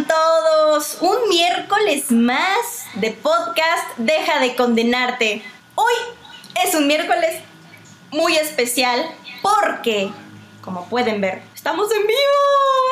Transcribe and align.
todos? 0.00 0.96
Un 1.00 1.28
miércoles 1.28 2.10
más 2.10 2.86
de 2.94 3.10
podcast 3.10 3.98
Deja 3.98 4.38
de 4.40 4.56
condenarte. 4.56 5.42
Hoy 5.74 5.92
es 6.64 6.74
un 6.74 6.86
miércoles 6.86 7.40
muy 8.10 8.36
especial 8.36 9.04
porque, 9.42 10.10
como 10.62 10.88
pueden 10.88 11.20
ver, 11.20 11.42
estamos 11.54 11.92
en 11.92 12.06
vivo. 12.06 12.18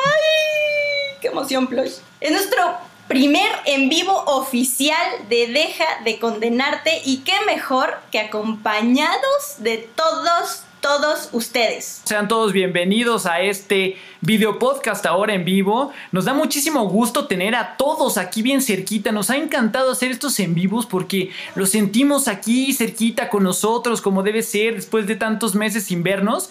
¡Ay! 0.05 1.17
¡Qué 1.21 1.27
emoción, 1.29 1.65
Plush! 1.65 1.93
Es 2.19 2.31
nuestro 2.31 2.77
primer 3.07 3.51
en 3.65 3.89
vivo 3.89 4.23
oficial 4.27 5.27
de 5.27 5.47
Deja 5.47 5.87
de 6.03 6.19
condenarte 6.19 7.01
y 7.03 7.23
qué 7.23 7.33
mejor 7.47 7.99
que 8.11 8.19
acompañados 8.19 9.55
de 9.57 9.89
todos 9.95 10.65
todos 10.81 11.29
ustedes. 11.31 12.01
Sean 12.05 12.27
todos 12.27 12.53
bienvenidos 12.53 13.27
a 13.27 13.39
este 13.39 13.97
video 14.19 14.57
podcast 14.57 15.05
ahora 15.05 15.35
en 15.35 15.45
vivo. 15.45 15.93
Nos 16.11 16.25
da 16.25 16.33
muchísimo 16.33 16.89
gusto 16.89 17.27
tener 17.27 17.53
a 17.53 17.77
todos 17.77 18.17
aquí 18.17 18.41
bien 18.41 18.63
cerquita. 18.63 19.11
Nos 19.11 19.29
ha 19.29 19.37
encantado 19.37 19.91
hacer 19.91 20.09
estos 20.09 20.39
en 20.39 20.55
vivos 20.55 20.87
porque 20.87 21.29
los 21.53 21.69
sentimos 21.69 22.27
aquí 22.27 22.73
cerquita 22.73 23.29
con 23.29 23.43
nosotros 23.43 24.01
como 24.01 24.23
debe 24.23 24.41
ser 24.41 24.73
después 24.75 25.05
de 25.05 25.15
tantos 25.15 25.53
meses 25.53 25.83
sin 25.83 26.01
vernos. 26.01 26.49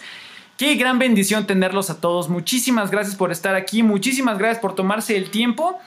Qué 0.57 0.77
gran 0.77 1.01
bendición 1.01 1.47
tenerlos 1.47 1.91
a 1.91 2.01
todos. 2.01 2.29
Muchísimas 2.29 2.93
gracias 2.93 3.17
por 3.17 3.33
estar 3.33 3.57
aquí. 3.57 3.83
Muchísimas 3.83 4.39
gracias 4.39 4.63
por 4.63 4.77
tomarse 4.77 5.17
el 5.17 5.31
tiempo. 5.31 5.81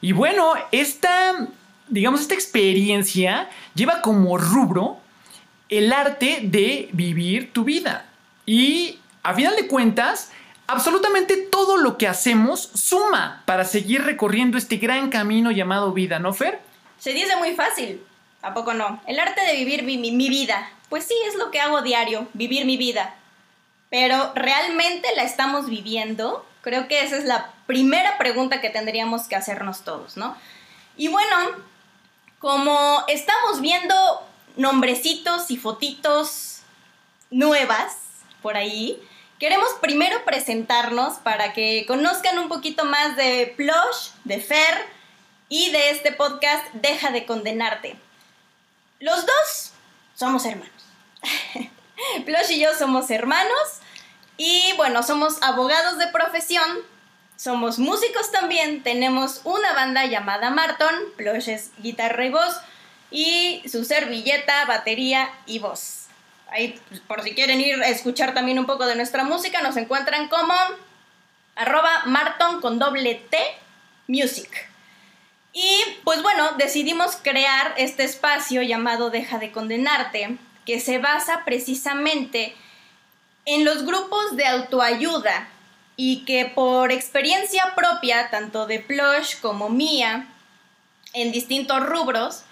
Y 0.00 0.12
bueno, 0.12 0.54
esta, 0.72 1.48
digamos, 1.88 2.22
esta 2.22 2.34
experiencia 2.34 3.50
lleva 3.74 4.00
como 4.00 4.38
rubro 4.38 4.96
el 5.70 5.92
arte 5.92 6.40
de 6.42 6.88
vivir 6.92 7.52
tu 7.52 7.64
vida. 7.64 8.06
Y 8.44 8.98
a 9.22 9.32
final 9.34 9.54
de 9.56 9.68
cuentas, 9.68 10.32
absolutamente 10.66 11.36
todo 11.36 11.76
lo 11.76 11.96
que 11.96 12.08
hacemos 12.08 12.60
suma 12.74 13.42
para 13.46 13.64
seguir 13.64 14.02
recorriendo 14.02 14.58
este 14.58 14.76
gran 14.76 15.10
camino 15.10 15.52
llamado 15.52 15.92
vida, 15.92 16.18
¿no, 16.18 16.32
Fer? 16.32 16.60
Se 16.98 17.12
dice 17.12 17.36
muy 17.36 17.54
fácil, 17.54 18.02
¿a 18.42 18.52
poco 18.52 18.74
no? 18.74 19.00
El 19.06 19.20
arte 19.20 19.40
de 19.42 19.54
vivir 19.54 19.84
mi, 19.84 19.96
mi, 19.96 20.28
vida. 20.28 20.70
Pues 20.88 21.04
sí, 21.04 21.14
es 21.28 21.36
lo 21.36 21.50
que 21.50 21.60
hago 21.60 21.82
diario, 21.82 22.28
vivir 22.34 22.66
mi 22.66 22.76
vida. 22.76 23.14
Pero 23.90 24.32
¿realmente 24.34 25.08
la 25.16 25.22
estamos 25.22 25.68
viviendo? 25.68 26.44
Creo 26.62 26.88
que 26.88 27.04
esa 27.04 27.16
es 27.16 27.24
la 27.24 27.52
primera 27.66 28.18
pregunta 28.18 28.60
que 28.60 28.70
tendríamos 28.70 29.28
que 29.28 29.36
hacernos 29.36 29.82
todos, 29.82 30.16
¿no? 30.16 30.36
Y 30.96 31.08
bueno, 31.08 31.36
como 32.38 33.04
estamos 33.08 33.60
viendo 33.60 33.94
nombrecitos 34.56 35.50
y 35.50 35.56
fotitos 35.56 36.60
nuevas 37.30 37.96
por 38.42 38.56
ahí. 38.56 39.00
Queremos 39.38 39.70
primero 39.80 40.24
presentarnos 40.24 41.14
para 41.18 41.52
que 41.52 41.84
conozcan 41.86 42.38
un 42.38 42.48
poquito 42.48 42.84
más 42.84 43.16
de 43.16 43.54
Plush, 43.56 44.10
de 44.24 44.40
Fer 44.40 44.86
y 45.48 45.70
de 45.70 45.90
este 45.90 46.12
podcast 46.12 46.64
Deja 46.74 47.10
de 47.10 47.26
condenarte. 47.26 47.96
Los 48.98 49.24
dos 49.24 49.72
somos 50.14 50.44
hermanos. 50.44 50.72
Plush 52.24 52.50
y 52.50 52.60
yo 52.60 52.74
somos 52.78 53.10
hermanos 53.10 53.80
y 54.36 54.72
bueno, 54.76 55.02
somos 55.02 55.42
abogados 55.42 55.98
de 55.98 56.08
profesión, 56.08 56.66
somos 57.36 57.78
músicos 57.78 58.30
también, 58.30 58.82
tenemos 58.82 59.42
una 59.44 59.74
banda 59.74 60.06
llamada 60.06 60.50
Marton, 60.50 60.94
Plush 61.16 61.48
es 61.48 61.70
guitarra 61.78 62.24
y 62.24 62.30
voz 62.30 62.56
y 63.10 63.62
su 63.68 63.84
servilleta, 63.84 64.64
batería 64.66 65.30
y 65.46 65.58
voz. 65.58 66.06
Ahí, 66.50 66.80
por 67.06 67.22
si 67.22 67.34
quieren 67.34 67.60
ir 67.60 67.80
a 67.82 67.88
escuchar 67.88 68.34
también 68.34 68.58
un 68.58 68.66
poco 68.66 68.86
de 68.86 68.96
nuestra 68.96 69.24
música, 69.24 69.62
nos 69.62 69.76
encuentran 69.76 70.28
como 70.28 70.54
arroba 71.54 72.02
Marton 72.06 72.60
con 72.60 72.78
doble 72.78 73.14
T 73.30 73.38
Music. 74.08 74.68
Y 75.52 75.80
pues 76.04 76.22
bueno, 76.22 76.52
decidimos 76.58 77.16
crear 77.16 77.74
este 77.76 78.04
espacio 78.04 78.62
llamado 78.62 79.10
Deja 79.10 79.38
de 79.38 79.50
Condenarte, 79.50 80.36
que 80.64 80.80
se 80.80 80.98
basa 80.98 81.44
precisamente 81.44 82.54
en 83.44 83.64
los 83.64 83.84
grupos 83.84 84.36
de 84.36 84.46
autoayuda 84.46 85.48
y 85.96 86.24
que 86.24 86.46
por 86.46 86.92
experiencia 86.92 87.74
propia, 87.74 88.30
tanto 88.30 88.66
de 88.66 88.78
Plush 88.78 89.40
como 89.40 89.68
mía, 89.68 90.26
en 91.12 91.32
distintos 91.32 91.84
rubros, 91.84 92.44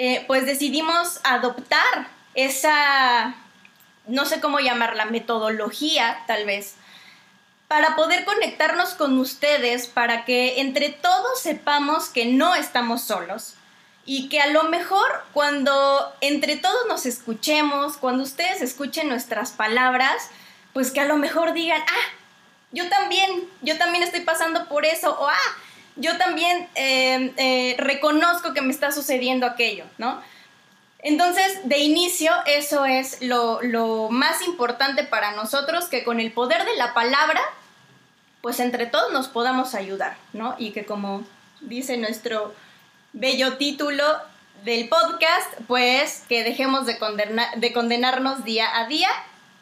eh, 0.00 0.24
pues 0.28 0.46
decidimos 0.46 1.18
adoptar 1.24 2.08
esa, 2.34 3.34
no 4.06 4.26
sé 4.26 4.40
cómo 4.40 4.60
llamarla, 4.60 5.06
metodología 5.06 6.22
tal 6.28 6.46
vez, 6.46 6.76
para 7.66 7.96
poder 7.96 8.24
conectarnos 8.24 8.94
con 8.94 9.18
ustedes, 9.18 9.88
para 9.88 10.24
que 10.24 10.60
entre 10.60 10.90
todos 10.90 11.40
sepamos 11.42 12.10
que 12.10 12.26
no 12.26 12.54
estamos 12.54 13.02
solos 13.02 13.54
y 14.06 14.28
que 14.28 14.40
a 14.40 14.46
lo 14.46 14.62
mejor 14.64 15.24
cuando 15.32 16.14
entre 16.20 16.54
todos 16.54 16.86
nos 16.86 17.04
escuchemos, 17.04 17.96
cuando 17.96 18.22
ustedes 18.22 18.62
escuchen 18.62 19.08
nuestras 19.08 19.50
palabras, 19.50 20.30
pues 20.74 20.92
que 20.92 21.00
a 21.00 21.06
lo 21.06 21.16
mejor 21.16 21.54
digan, 21.54 21.82
ah, 21.82 22.14
yo 22.70 22.88
también, 22.88 23.50
yo 23.62 23.76
también 23.78 24.04
estoy 24.04 24.20
pasando 24.20 24.68
por 24.68 24.86
eso, 24.86 25.18
o 25.18 25.28
ah, 25.28 25.56
yo 25.98 26.16
también 26.16 26.68
eh, 26.74 27.32
eh, 27.36 27.76
reconozco 27.78 28.54
que 28.54 28.62
me 28.62 28.72
está 28.72 28.92
sucediendo 28.92 29.46
aquello, 29.46 29.84
¿no? 29.98 30.20
Entonces, 31.00 31.60
de 31.64 31.78
inicio, 31.78 32.32
eso 32.46 32.84
es 32.84 33.22
lo, 33.22 33.62
lo, 33.62 34.08
más 34.10 34.42
importante 34.42 35.04
para 35.04 35.32
nosotros, 35.32 35.84
que 35.84 36.02
con 36.02 36.18
el 36.18 36.32
poder 36.32 36.64
de 36.64 36.76
la 36.76 36.92
palabra, 36.92 37.40
pues 38.40 38.58
entre 38.58 38.86
todos 38.86 39.12
nos 39.12 39.28
podamos 39.28 39.74
ayudar, 39.74 40.16
¿no? 40.32 40.56
Y 40.58 40.72
que 40.72 40.84
como 40.84 41.24
dice 41.60 41.96
nuestro 41.96 42.54
bello 43.12 43.56
título 43.56 44.04
del 44.64 44.88
podcast, 44.88 45.52
pues 45.66 46.24
que 46.28 46.42
dejemos 46.42 46.86
de, 46.86 46.98
de 47.56 47.72
condenarnos 47.72 48.44
día 48.44 48.66
a 48.76 48.86
día 48.86 49.08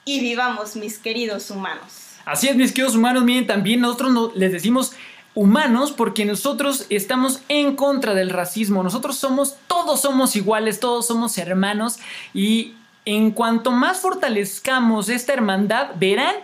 y 0.05 0.21
vivamos, 0.21 0.77
mis 0.77 0.99
queridos 0.99 1.51
humanos. 1.51 2.17
Así 2.25 2.49
es, 2.49 2.57
mis 2.57 2.73
queridos 2.73 2.97
humanos, 2.97 3.25
miren, 3.25 3.47
también 3.47 3.81
nosotros 3.81 4.35
les 4.35 4.53
decimos 4.53 4.93
humanos 5.37 5.93
porque 5.93 6.25
nosotros 6.25 6.87
estamos 6.89 7.41
en 7.49 7.77
contra 7.77 8.15
del 8.15 8.31
racismo. 8.31 8.83
Nosotros 8.83 9.17
somos, 9.17 9.55
todos 9.69 10.01
somos 10.01 10.35
iguales, 10.35 10.81
todos 10.81 11.07
somos 11.07 11.39
hermanos 11.39 11.99
y 12.35 12.75
en 13.05 13.31
cuanto 13.31 13.71
más 13.71 14.01
fortalezcamos 14.01 15.09
esta 15.09 15.35
hermandad, 15.35 15.91
verán 15.97 16.35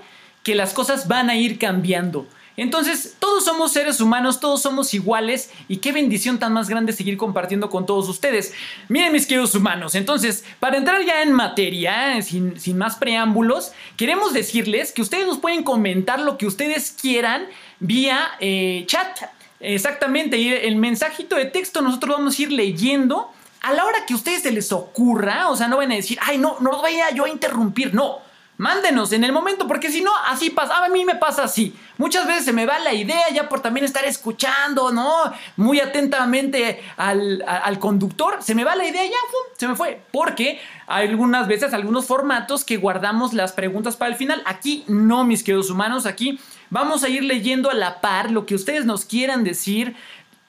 que 0.44 0.54
las 0.54 0.74
cosas 0.74 1.08
van 1.08 1.30
a 1.30 1.36
ir 1.36 1.58
cambiando. 1.58 2.26
Entonces, 2.62 3.16
todos 3.18 3.44
somos 3.44 3.72
seres 3.72 4.00
humanos, 4.00 4.38
todos 4.38 4.62
somos 4.62 4.94
iguales 4.94 5.50
y 5.66 5.78
qué 5.78 5.90
bendición 5.90 6.38
tan 6.38 6.52
más 6.52 6.68
grande 6.68 6.92
seguir 6.92 7.16
compartiendo 7.16 7.68
con 7.68 7.86
todos 7.86 8.08
ustedes. 8.08 8.54
Miren 8.88 9.12
mis 9.12 9.26
queridos 9.26 9.54
humanos, 9.56 9.96
entonces, 9.96 10.44
para 10.60 10.76
entrar 10.76 11.04
ya 11.04 11.22
en 11.22 11.32
materia, 11.32 12.22
sin, 12.22 12.58
sin 12.60 12.78
más 12.78 12.96
preámbulos, 12.96 13.72
queremos 13.96 14.32
decirles 14.32 14.92
que 14.92 15.02
ustedes 15.02 15.26
nos 15.26 15.38
pueden 15.38 15.64
comentar 15.64 16.20
lo 16.20 16.38
que 16.38 16.46
ustedes 16.46 16.92
quieran 16.92 17.46
vía 17.80 18.30
eh, 18.38 18.84
chat. 18.86 19.18
Exactamente, 19.58 20.38
y 20.38 20.52
el 20.52 20.76
mensajito 20.76 21.36
de 21.36 21.46
texto 21.46 21.82
nosotros 21.82 22.16
vamos 22.16 22.38
a 22.38 22.42
ir 22.42 22.52
leyendo 22.52 23.30
a 23.60 23.72
la 23.72 23.84
hora 23.84 24.06
que 24.06 24.12
a 24.12 24.16
ustedes 24.16 24.42
se 24.42 24.52
les 24.52 24.72
ocurra, 24.72 25.48
o 25.48 25.56
sea, 25.56 25.68
no 25.68 25.76
van 25.76 25.92
a 25.92 25.96
decir, 25.96 26.18
ay, 26.20 26.38
no, 26.38 26.56
no 26.60 26.72
los 26.72 26.82
vaya 26.82 27.10
yo 27.10 27.24
a 27.24 27.28
interrumpir, 27.28 27.92
no. 27.94 28.18
Mándenos 28.62 29.12
en 29.12 29.24
el 29.24 29.32
momento, 29.32 29.66
porque 29.66 29.90
si 29.90 30.02
no, 30.02 30.12
así 30.28 30.50
pasa. 30.50 30.84
A 30.84 30.88
mí 30.88 31.04
me 31.04 31.16
pasa 31.16 31.42
así. 31.42 31.74
Muchas 31.98 32.26
veces 32.26 32.44
se 32.44 32.52
me 32.52 32.64
va 32.64 32.78
la 32.78 32.94
idea 32.94 33.28
ya 33.34 33.48
por 33.48 33.60
también 33.60 33.84
estar 33.84 34.04
escuchando, 34.04 34.92
¿no? 34.92 35.10
Muy 35.56 35.80
atentamente 35.80 36.80
al, 36.96 37.42
al 37.46 37.78
conductor. 37.78 38.38
Se 38.40 38.54
me 38.54 38.62
va 38.62 38.76
la 38.76 38.86
idea 38.86 39.04
ya, 39.04 39.16
se 39.58 39.66
me 39.66 39.74
fue. 39.74 40.00
Porque 40.12 40.60
hay 40.86 41.08
algunas 41.08 41.48
veces, 41.48 41.74
algunos 41.74 42.06
formatos 42.06 42.64
que 42.64 42.76
guardamos 42.76 43.32
las 43.32 43.52
preguntas 43.52 43.96
para 43.96 44.12
el 44.12 44.16
final. 44.16 44.42
Aquí 44.46 44.84
no, 44.86 45.24
mis 45.24 45.42
queridos 45.42 45.68
humanos, 45.68 46.06
aquí 46.06 46.38
Vamos 46.72 47.04
a 47.04 47.10
ir 47.10 47.22
leyendo 47.22 47.68
a 47.68 47.74
la 47.74 48.00
par 48.00 48.30
lo 48.30 48.46
que 48.46 48.54
ustedes 48.54 48.86
nos 48.86 49.04
quieran 49.04 49.44
decir, 49.44 49.94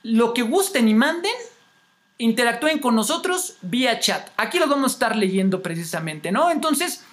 lo 0.04 0.34
que 0.34 0.42
gusten 0.42 0.88
y 0.88 0.94
manden. 0.94 1.34
Interactúen 2.18 2.80
con 2.80 2.96
nosotros 2.96 3.58
vía 3.62 4.00
chat. 4.00 4.30
Aquí 4.38 4.58
los 4.58 4.70
vamos 4.70 4.94
a 4.94 4.94
estar 4.94 5.18
leyendo 5.18 5.62
precisamente, 5.62 6.32
¿no? 6.32 6.50
Entonces, 6.50 7.04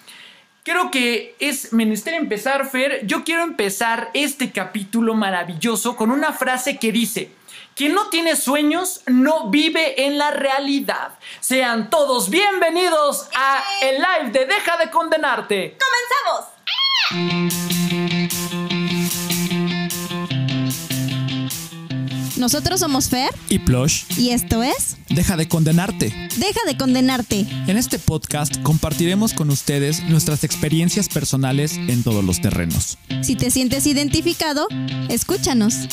creo 0.63 0.91
que 0.91 1.35
es 1.39 1.73
menester 1.73 2.15
empezar, 2.15 2.69
Fer. 2.69 3.07
Yo 3.07 3.25
quiero 3.25 3.43
empezar 3.43 4.11
este 4.15 4.53
capítulo 4.53 5.15
maravilloso 5.15 5.97
con 5.97 6.11
una 6.11 6.33
frase 6.33 6.79
que 6.79 6.93
dice, 6.93 7.33
quien 7.75 7.95
no 7.95 8.09
tiene 8.09 8.37
sueños 8.37 9.03
no 9.07 9.51
vive 9.51 10.07
en 10.07 10.19
la 10.19 10.31
realidad. 10.31 11.19
Sean 11.41 11.91
todos 11.91 12.31
bienvenidos 12.31 13.29
a 13.35 13.63
el 13.83 13.97
live 13.97 14.39
de 14.39 14.47
Deja 14.47 14.77
de 14.77 14.91
Condenarte. 14.91 15.77
¡Comenzamos! 15.79 18.00
Nosotros 22.41 22.81
somos 22.81 23.11
Fer 23.11 23.29
y 23.51 23.59
Plush. 23.59 24.05
Y 24.17 24.31
esto 24.31 24.63
es 24.63 24.97
Deja 25.11 25.37
de 25.37 25.47
condenarte. 25.47 26.07
Deja 26.39 26.61
de 26.67 26.75
condenarte. 26.75 27.45
En 27.67 27.77
este 27.77 27.99
podcast 27.99 28.63
compartiremos 28.63 29.35
con 29.35 29.51
ustedes 29.51 30.03
nuestras 30.05 30.43
experiencias 30.43 31.11
personales 31.11 31.77
en 31.77 32.03
todos 32.03 32.25
los 32.25 32.41
terrenos. 32.41 32.97
Si 33.21 33.37
te 33.37 33.51
sientes 33.51 33.87
identificado, 33.87 34.69
escúchanos. 35.11 35.87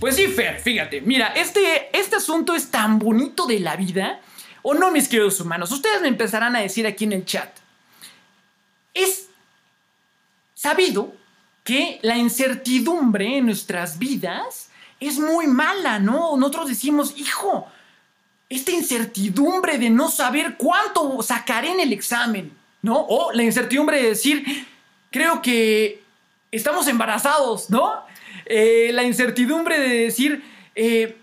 Pues 0.00 0.16
sí, 0.16 0.26
Fer, 0.26 0.58
fíjate, 0.58 1.00
mira, 1.00 1.28
este, 1.28 1.96
este 1.96 2.16
asunto 2.16 2.56
es 2.56 2.72
tan 2.72 2.98
bonito 2.98 3.46
de 3.46 3.60
la 3.60 3.76
vida, 3.76 4.20
o 4.62 4.74
no, 4.74 4.90
mis 4.90 5.06
queridos 5.06 5.40
humanos, 5.40 5.70
ustedes 5.70 6.02
me 6.02 6.08
empezarán 6.08 6.56
a 6.56 6.60
decir 6.60 6.88
aquí 6.88 7.04
en 7.04 7.12
el 7.12 7.24
chat. 7.24 7.56
Es 8.94 9.29
sabido 10.60 11.14
que 11.64 11.98
la 12.02 12.18
incertidumbre 12.18 13.38
en 13.38 13.46
nuestras 13.46 13.98
vidas 13.98 14.68
es 15.00 15.18
muy 15.18 15.46
mala, 15.46 15.98
¿no? 15.98 16.36
Nosotros 16.36 16.68
decimos, 16.68 17.14
hijo, 17.16 17.66
esta 18.46 18.70
incertidumbre 18.70 19.78
de 19.78 19.88
no 19.88 20.10
saber 20.10 20.56
cuánto 20.58 21.22
sacaré 21.22 21.70
en 21.70 21.80
el 21.80 21.94
examen, 21.94 22.54
¿no? 22.82 23.06
O 23.08 23.32
la 23.32 23.42
incertidumbre 23.42 24.02
de 24.02 24.08
decir, 24.10 24.66
creo 25.10 25.40
que 25.40 26.02
estamos 26.52 26.86
embarazados, 26.88 27.70
¿no? 27.70 27.94
Eh, 28.44 28.90
la 28.92 29.04
incertidumbre 29.04 29.80
de 29.80 29.96
decir, 30.04 30.44
eh, 30.74 31.16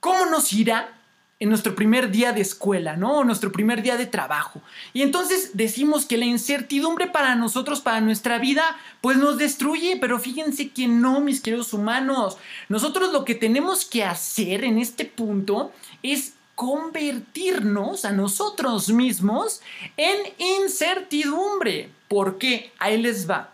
¿cómo 0.00 0.26
nos 0.26 0.52
irá 0.52 0.95
en 1.38 1.50
nuestro 1.50 1.74
primer 1.74 2.10
día 2.10 2.32
de 2.32 2.40
escuela, 2.40 2.96
¿no? 2.96 3.22
nuestro 3.22 3.52
primer 3.52 3.82
día 3.82 3.96
de 3.96 4.06
trabajo. 4.06 4.62
Y 4.94 5.02
entonces 5.02 5.50
decimos 5.52 6.06
que 6.06 6.16
la 6.16 6.24
incertidumbre 6.24 7.08
para 7.08 7.34
nosotros, 7.34 7.80
para 7.80 8.00
nuestra 8.00 8.38
vida, 8.38 8.76
pues 9.02 9.18
nos 9.18 9.36
destruye, 9.36 9.98
pero 10.00 10.18
fíjense 10.18 10.70
que 10.70 10.88
no, 10.88 11.20
mis 11.20 11.42
queridos 11.42 11.74
humanos. 11.74 12.38
Nosotros 12.70 13.12
lo 13.12 13.24
que 13.26 13.34
tenemos 13.34 13.84
que 13.84 14.02
hacer 14.02 14.64
en 14.64 14.78
este 14.78 15.04
punto 15.04 15.72
es 16.02 16.32
convertirnos 16.54 18.06
a 18.06 18.12
nosotros 18.12 18.88
mismos 18.88 19.60
en 19.98 20.16
incertidumbre. 20.62 21.90
¿Por 22.08 22.38
qué? 22.38 22.72
Ahí 22.78 22.96
les 22.96 23.28
va. 23.28 23.52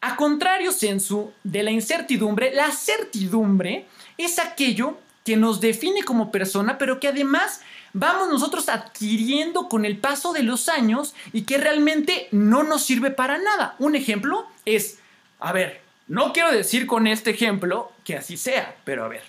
A 0.00 0.16
contrario, 0.16 0.72
Sensu, 0.72 1.30
de 1.44 1.62
la 1.62 1.70
incertidumbre, 1.70 2.52
la 2.52 2.72
certidumbre 2.72 3.86
es 4.18 4.40
aquello 4.40 4.98
que 5.24 5.36
nos 5.36 5.60
define 5.60 6.02
como 6.02 6.32
persona, 6.32 6.78
pero 6.78 6.98
que 7.00 7.08
además 7.08 7.60
vamos 7.92 8.28
nosotros 8.28 8.68
adquiriendo 8.68 9.68
con 9.68 9.84
el 9.84 9.98
paso 9.98 10.32
de 10.32 10.42
los 10.42 10.68
años 10.68 11.14
y 11.32 11.42
que 11.42 11.58
realmente 11.58 12.28
no 12.32 12.62
nos 12.62 12.82
sirve 12.84 13.10
para 13.10 13.38
nada. 13.38 13.76
Un 13.78 13.94
ejemplo 13.94 14.46
es, 14.64 14.98
a 15.38 15.52
ver, 15.52 15.80
no 16.08 16.32
quiero 16.32 16.50
decir 16.50 16.86
con 16.86 17.06
este 17.06 17.30
ejemplo 17.30 17.92
que 18.04 18.16
así 18.16 18.36
sea, 18.36 18.76
pero 18.84 19.04
a 19.04 19.08
ver, 19.08 19.22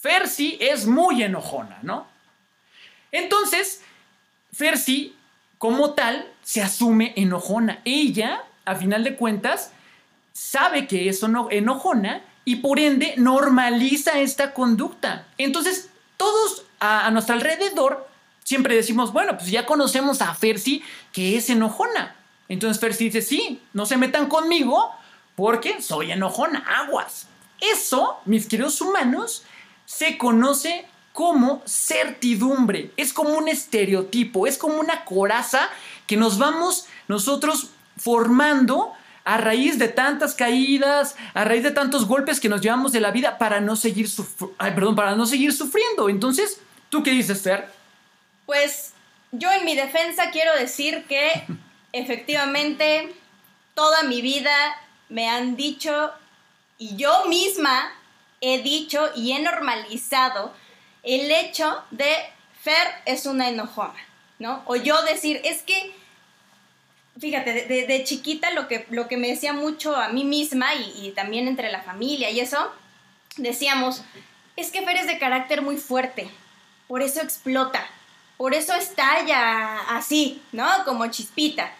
Fersi 0.00 0.58
es 0.60 0.86
muy 0.86 1.22
enojona, 1.22 1.78
¿no? 1.82 2.06
Entonces, 3.12 3.82
Fersi, 4.52 5.16
como 5.58 5.94
tal, 5.94 6.32
se 6.42 6.62
asume 6.62 7.12
enojona. 7.16 7.80
Ella, 7.84 8.42
a 8.64 8.74
final 8.76 9.04
de 9.04 9.16
cuentas, 9.16 9.72
sabe 10.32 10.86
que 10.86 11.08
es 11.08 11.22
enojona 11.22 12.22
y 12.44 12.56
por 12.56 12.78
ende 12.78 13.14
normaliza 13.16 14.20
esta 14.20 14.52
conducta. 14.54 15.26
Entonces, 15.38 15.90
todos 16.16 16.64
a, 16.80 17.10
nuestro 17.10 17.34
alrededor 17.34 18.08
siempre 18.44 18.74
decimos, 18.74 19.12
bueno, 19.12 19.36
pues 19.36 19.50
ya 19.50 19.66
conocemos 19.66 20.22
a 20.22 20.34
Fersi 20.34 20.82
que 21.12 21.36
es 21.36 21.50
enojona. 21.50 22.16
Entonces 22.48 22.80
Fersi 22.80 23.04
dice, 23.04 23.22
sí, 23.22 23.62
no 23.72 23.86
se 23.86 23.96
metan 23.96 24.28
conmigo 24.28 24.90
porque 25.36 25.80
soy 25.80 26.10
enojona, 26.10 26.64
aguas. 26.80 27.28
Eso, 27.60 28.18
mis 28.24 28.46
queridos 28.46 28.80
humanos, 28.80 29.44
se 29.84 30.18
conoce 30.18 30.86
como 31.12 31.62
certidumbre. 31.66 32.92
Es 32.96 33.12
como 33.12 33.30
un 33.30 33.48
estereotipo, 33.48 34.46
es 34.46 34.58
como 34.58 34.80
una 34.80 35.04
coraza 35.04 35.68
que 36.06 36.16
nos 36.16 36.38
vamos 36.38 36.86
nosotros 37.08 37.70
formando 37.96 38.92
a 39.24 39.36
raíz 39.36 39.78
de 39.78 39.88
tantas 39.88 40.34
caídas, 40.34 41.16
a 41.34 41.44
raíz 41.44 41.62
de 41.62 41.70
tantos 41.70 42.06
golpes 42.06 42.40
que 42.40 42.48
nos 42.48 42.60
llevamos 42.60 42.92
de 42.92 43.00
la 43.00 43.10
vida 43.10 43.38
para 43.38 43.60
no 43.60 43.76
seguir, 43.76 44.08
perdón, 44.58 44.96
para 44.96 45.14
no 45.14 45.26
seguir 45.26 45.52
sufriendo. 45.52 46.08
Entonces, 46.08 46.60
¿tú 46.88 47.02
qué 47.02 47.10
dices, 47.10 47.42
Fer? 47.42 47.68
Pues 48.46 48.92
yo 49.32 49.50
en 49.52 49.64
mi 49.64 49.76
defensa 49.76 50.30
quiero 50.30 50.54
decir 50.56 51.04
que 51.08 51.44
efectivamente 51.92 53.14
toda 53.74 54.02
mi 54.04 54.22
vida 54.22 54.52
me 55.08 55.28
han 55.28 55.56
dicho 55.56 56.10
y 56.78 56.96
yo 56.96 57.26
misma 57.26 57.92
he 58.40 58.62
dicho 58.62 59.10
y 59.14 59.32
he 59.32 59.42
normalizado 59.42 60.52
el 61.02 61.30
hecho 61.30 61.82
de 61.90 62.12
Fer 62.62 62.88
es 63.06 63.26
una 63.26 63.48
enojona, 63.48 63.98
¿no? 64.38 64.62
O 64.66 64.76
yo 64.76 65.00
decir, 65.02 65.40
es 65.44 65.62
que, 65.62 65.94
fíjate, 67.18 67.52
de, 67.66 68.04
chiquita 68.04 68.50
lo 68.52 68.68
que, 68.68 68.86
lo 68.90 69.08
que 69.08 69.16
me 69.16 69.28
decía 69.28 69.52
mucho 69.52 69.96
a 69.96 70.08
mí 70.08 70.24
misma 70.24 70.74
y, 70.74 71.06
y 71.06 71.12
también 71.12 71.48
entre 71.48 71.70
la 71.70 71.82
familia 71.82 72.30
y 72.30 72.40
eso, 72.40 72.72
decíamos, 73.36 74.02
es 74.56 74.70
que 74.70 74.82
Fer 74.82 74.96
es 74.96 75.06
de 75.06 75.18
carácter 75.18 75.62
muy 75.62 75.76
fuerte, 75.76 76.30
por 76.86 77.02
eso 77.02 77.20
explota, 77.20 77.86
por 78.36 78.54
eso 78.54 78.74
estalla 78.74 79.80
así, 79.88 80.42
¿no? 80.52 80.66
Como 80.84 81.06
chispita. 81.08 81.72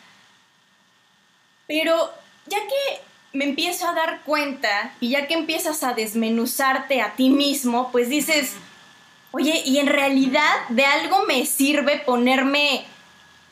Pero 1.66 2.12
ya 2.46 2.58
que 2.58 3.00
me 3.32 3.44
empiezo 3.44 3.88
a 3.88 3.92
dar 3.92 4.22
cuenta 4.24 4.92
y 5.00 5.10
ya 5.10 5.26
que 5.26 5.34
empiezas 5.34 5.82
a 5.82 5.94
desmenuzarte 5.94 7.00
a 7.00 7.14
ti 7.14 7.30
mismo, 7.30 7.90
pues 7.92 8.08
dices, 8.08 8.54
oye, 9.30 9.62
y 9.64 9.78
en 9.78 9.86
realidad 9.86 10.68
de 10.70 10.84
algo 10.84 11.24
me 11.26 11.46
sirve 11.46 11.98
ponerme 11.98 12.84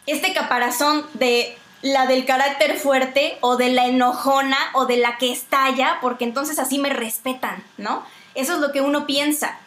este 0.07 0.33
caparazón 0.33 1.07
de 1.15 1.58
la 1.83 2.07
del 2.07 2.25
carácter 2.25 2.77
fuerte 2.77 3.39
o 3.41 3.57
de 3.57 3.71
la 3.71 3.87
enojona 3.87 4.59
o 4.75 4.87
de 4.87 4.97
la 4.97 5.19
que 5.19 5.33
estalla, 5.33 5.99
porque 6.01 6.25
entonces 6.25 6.59
así 6.59 6.79
me 6.79 6.91
respetan, 6.91 7.63
¿no? 7.77 8.05
Eso 8.35 8.55
es 8.55 8.59
lo 8.61 8.73
que 8.73 8.81
uno 8.81 9.07
piensa. 9.07 9.59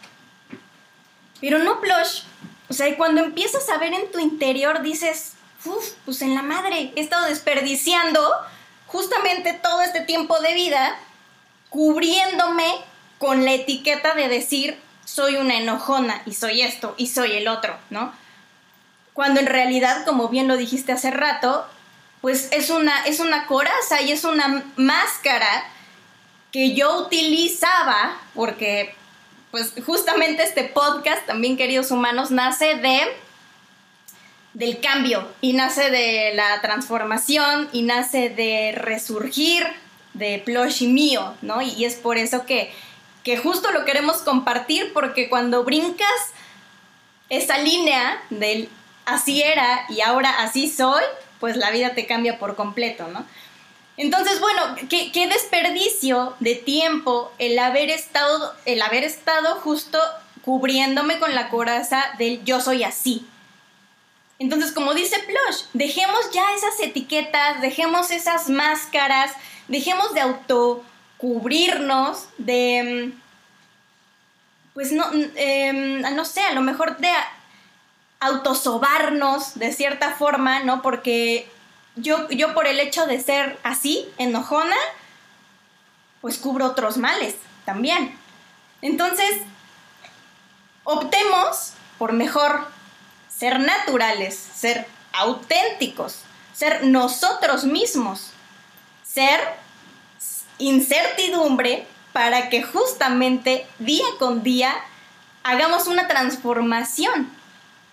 Pero 1.39 1.59
no, 1.59 1.79
Plush. 1.81 2.23
O 2.69 2.73
sea, 2.73 2.95
cuando 2.97 3.21
empiezas 3.21 3.67
a 3.69 3.77
ver 3.77 3.93
en 3.93 4.11
tu 4.11 4.19
interior 4.19 4.81
dices, 4.81 5.33
uff, 5.65 5.91
pues 6.05 6.21
en 6.21 6.35
la 6.35 6.41
madre, 6.41 6.93
he 6.95 7.01
estado 7.01 7.25
desperdiciando 7.25 8.21
justamente 8.87 9.53
todo 9.53 9.81
este 9.81 10.01
tiempo 10.01 10.39
de 10.39 10.53
vida 10.53 10.97
cubriéndome 11.69 12.69
con 13.17 13.45
la 13.45 13.53
etiqueta 13.53 14.13
de 14.13 14.27
decir 14.27 14.77
soy 15.05 15.35
una 15.35 15.57
enojona 15.57 16.21
y 16.25 16.33
soy 16.33 16.61
esto 16.61 16.95
y 16.97 17.07
soy 17.07 17.33
el 17.33 17.47
otro, 17.47 17.77
¿no? 17.89 18.13
Cuando 19.13 19.39
en 19.39 19.47
realidad, 19.47 20.05
como 20.05 20.29
bien 20.29 20.47
lo 20.47 20.57
dijiste 20.57 20.91
hace 20.91 21.11
rato, 21.11 21.65
pues 22.21 22.49
es 22.51 22.69
una, 22.69 23.04
es 23.06 23.19
una 23.19 23.47
coraza 23.47 24.01
y 24.01 24.11
es 24.11 24.23
una 24.23 24.63
máscara 24.75 25.66
que 26.51 26.73
yo 26.73 26.99
utilizaba 26.99 28.18
porque 28.33 28.94
pues 29.49 29.73
justamente 29.85 30.44
este 30.44 30.63
podcast 30.63 31.25
también 31.25 31.57
queridos 31.57 31.92
humanos 31.92 32.31
nace 32.31 32.75
de 32.75 33.01
del 34.54 34.80
cambio 34.81 35.28
y 35.40 35.54
nace 35.54 35.90
de 35.90 36.33
la 36.35 36.61
transformación 36.61 37.69
y 37.71 37.83
nace 37.83 38.30
de 38.30 38.73
resurgir 38.75 39.66
de 40.13 40.42
Plush 40.44 40.83
mío, 40.83 41.35
¿no? 41.42 41.61
Y, 41.61 41.85
es 41.85 41.95
por 41.95 42.18
eso 42.18 42.45
que, 42.45 42.73
que 43.23 43.37
justo 43.37 43.71
lo 43.71 43.85
queremos 43.85 44.18
compartir 44.18 44.92
porque 44.94 45.30
cuando 45.30 45.63
brincas 45.63 46.07
esa 47.30 47.59
línea 47.59 48.21
del 48.30 48.68
así 49.06 49.42
era 49.42 49.85
y 49.87 50.01
ahora 50.01 50.42
así 50.42 50.69
soy, 50.69 51.04
pues 51.42 51.57
la 51.57 51.71
vida 51.71 51.94
te 51.94 52.07
cambia 52.07 52.40
por 52.40 52.56
completo, 52.56 53.10
¿no? 53.10 53.26
Entonces, 53.98 54.40
bueno, 54.40 54.62
qué, 54.90 55.28
desperdicio 55.28 56.36
de 56.40 56.56
tiempo 56.56 57.33
el 57.38 57.60
haber 57.60 57.90
estado, 57.90 58.56
el 58.66 58.81
haber 58.81 59.04
estado 59.04 59.56
justo 59.56 60.00
cubriéndome 60.44 61.19
con 61.19 61.36
la 61.36 61.50
coraza 61.50 62.02
del 62.18 62.44
yo 62.45 62.62
soy 62.62 62.83
así, 62.83 63.28
entonces, 64.42 64.71
como 64.71 64.95
dice 64.95 65.18
Plush, 65.19 65.66
dejemos 65.74 66.31
ya 66.31 66.42
esas 66.56 66.80
etiquetas, 66.80 67.62
dejemos 67.62 68.10
esas 68.10 68.50
máscaras, 68.50 69.31
dejemos 69.68 70.16
de 70.16 70.21
autocubrirnos, 70.21 72.26
de, 72.40 73.14
mm, 73.14 73.21
pues 74.74 74.94
no, 74.94 75.06
em, 75.36 76.02
no 76.16 76.26
sé, 76.26 76.42
a 76.42 76.54
lo 76.54 76.62
mejor 76.62 76.98
de 76.98 77.12
autosobarnos 78.21 79.56
de 79.56 79.73
cierta 79.73 80.11
forma, 80.11 80.61
¿no? 80.61 80.81
Porque 80.81 81.51
yo, 81.95 82.30
yo 82.30 82.54
por 82.54 82.68
el 82.68 82.80
hecho 82.80 83.06
de 83.06 83.19
ser 83.19 83.59
así, 83.63 84.07
enojona, 84.18 84.78
pues 86.21 86.37
cubro 86.37 86.68
otros 86.68 86.97
males 86.97 87.35
también. 87.66 88.18
Entonces, 88.81 89.42
optemos 90.83 91.73
por 91.97 92.13
mejor 92.13 92.68
ser 93.28 93.59
naturales, 93.59 94.35
ser 94.35 94.87
auténticos, 95.13 96.19
ser 96.54 96.85
nosotros 96.85 97.63
mismos, 97.66 98.31
ser 99.04 99.40
incertidumbre 100.59 101.87
para 102.13 102.49
que 102.49 102.61
justamente 102.61 103.66
día 103.80 104.06
con 104.19 104.44
día 104.44 104.75
hagamos 105.44 105.87
una 105.87 106.07
transformación, 106.07 107.31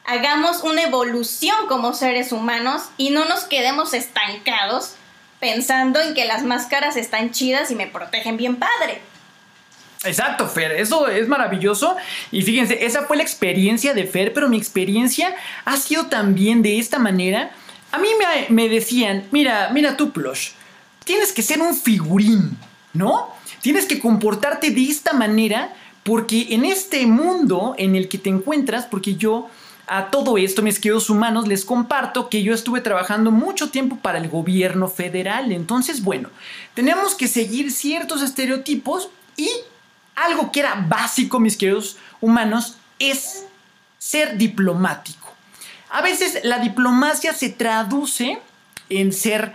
hagamos 0.08 0.62
una 0.62 0.82
evolución 0.84 1.54
como 1.68 1.92
seres 1.92 2.32
humanos 2.32 2.84
y 2.96 3.10
no 3.10 3.26
nos 3.26 3.44
quedemos 3.44 3.92
estancados 3.92 4.94
pensando 5.38 6.00
en 6.00 6.14
que 6.14 6.24
las 6.24 6.44
máscaras 6.44 6.96
están 6.96 7.30
chidas 7.30 7.70
y 7.70 7.74
me 7.74 7.86
protegen 7.86 8.38
bien 8.38 8.56
padre. 8.56 9.02
Exacto, 10.04 10.48
Fer, 10.48 10.72
eso 10.72 11.08
es 11.08 11.28
maravilloso. 11.28 11.94
Y 12.32 12.40
fíjense, 12.40 12.86
esa 12.86 13.02
fue 13.02 13.18
la 13.18 13.22
experiencia 13.22 13.92
de 13.92 14.06
Fer, 14.06 14.32
pero 14.32 14.48
mi 14.48 14.56
experiencia 14.56 15.36
ha 15.66 15.76
sido 15.76 16.06
también 16.06 16.62
de 16.62 16.78
esta 16.78 16.98
manera. 16.98 17.50
A 17.92 17.98
mí 17.98 18.08
me, 18.18 18.46
me 18.48 18.68
decían, 18.70 19.26
mira, 19.30 19.68
mira 19.74 19.94
tú, 19.98 20.10
Plush, 20.10 20.52
tienes 21.04 21.32
que 21.32 21.42
ser 21.42 21.60
un 21.60 21.76
figurín, 21.76 22.56
¿no? 22.94 23.28
Tienes 23.60 23.84
que 23.84 24.00
comportarte 24.00 24.70
de 24.70 24.88
esta 24.88 25.12
manera 25.12 25.74
porque 26.02 26.46
en 26.54 26.64
este 26.64 27.06
mundo 27.06 27.74
en 27.76 27.94
el 27.94 28.08
que 28.08 28.16
te 28.16 28.30
encuentras, 28.30 28.86
porque 28.86 29.16
yo 29.16 29.50
a 29.88 30.10
todo 30.10 30.38
esto, 30.38 30.62
mis 30.62 30.78
queridos 30.78 31.10
humanos, 31.10 31.48
les 31.48 31.64
comparto 31.64 32.28
que 32.28 32.42
yo 32.42 32.54
estuve 32.54 32.80
trabajando 32.80 33.30
mucho 33.30 33.70
tiempo 33.70 33.96
para 33.96 34.18
el 34.18 34.28
gobierno 34.28 34.88
federal. 34.88 35.52
Entonces, 35.52 36.02
bueno, 36.02 36.30
tenemos 36.74 37.14
que 37.14 37.28
seguir 37.28 37.72
ciertos 37.72 38.22
estereotipos 38.22 39.08
y 39.36 39.48
algo 40.14 40.52
que 40.52 40.60
era 40.60 40.74
básico, 40.88 41.40
mis 41.40 41.56
queridos 41.56 41.96
humanos, 42.20 42.76
es 42.98 43.44
ser 43.98 44.36
diplomático. 44.36 45.32
A 45.90 46.02
veces 46.02 46.40
la 46.42 46.58
diplomacia 46.58 47.32
se 47.32 47.48
traduce 47.50 48.38
en 48.90 49.12
ser 49.12 49.54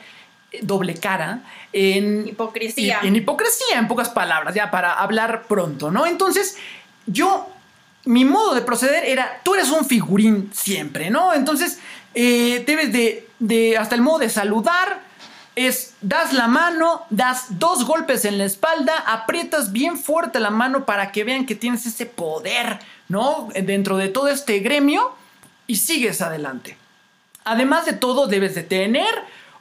doble 0.61 0.95
cara, 0.95 1.41
en 1.71 2.27
hipocresía. 2.27 2.99
En, 3.03 3.15
hipocresía, 3.15 3.77
en 3.79 3.87
pocas 3.87 4.09
palabras, 4.09 4.53
ya 4.53 4.71
para 4.71 4.93
hablar 4.93 5.43
pronto, 5.47 5.91
¿no? 5.91 6.05
Entonces, 6.05 6.57
yo, 7.05 7.49
mi 8.05 8.25
modo 8.25 8.53
de 8.53 8.61
proceder 8.61 9.05
era, 9.05 9.41
tú 9.43 9.53
eres 9.55 9.69
un 9.69 9.85
figurín 9.85 10.51
siempre, 10.53 11.09
¿no? 11.09 11.33
Entonces, 11.33 11.79
eh, 12.13 12.63
debes 12.65 12.91
de, 12.91 13.27
de, 13.39 13.77
hasta 13.77 13.95
el 13.95 14.01
modo 14.01 14.19
de 14.19 14.29
saludar, 14.29 15.01
es, 15.55 15.93
das 16.01 16.33
la 16.33 16.47
mano, 16.47 17.03
das 17.09 17.59
dos 17.59 17.85
golpes 17.85 18.25
en 18.25 18.37
la 18.37 18.45
espalda, 18.45 18.93
aprietas 19.07 19.71
bien 19.71 19.97
fuerte 19.97 20.39
la 20.39 20.49
mano 20.49 20.85
para 20.85 21.11
que 21.11 21.23
vean 21.23 21.45
que 21.45 21.55
tienes 21.55 21.85
ese 21.85 22.05
poder, 22.05 22.79
¿no? 23.07 23.49
Dentro 23.53 23.97
de 23.97 24.09
todo 24.09 24.27
este 24.29 24.59
gremio 24.59 25.15
y 25.67 25.77
sigues 25.77 26.21
adelante. 26.21 26.77
Además 27.45 27.85
de 27.85 27.93
todo, 27.93 28.27
debes 28.27 28.55
de 28.55 28.63
tener 28.63 29.13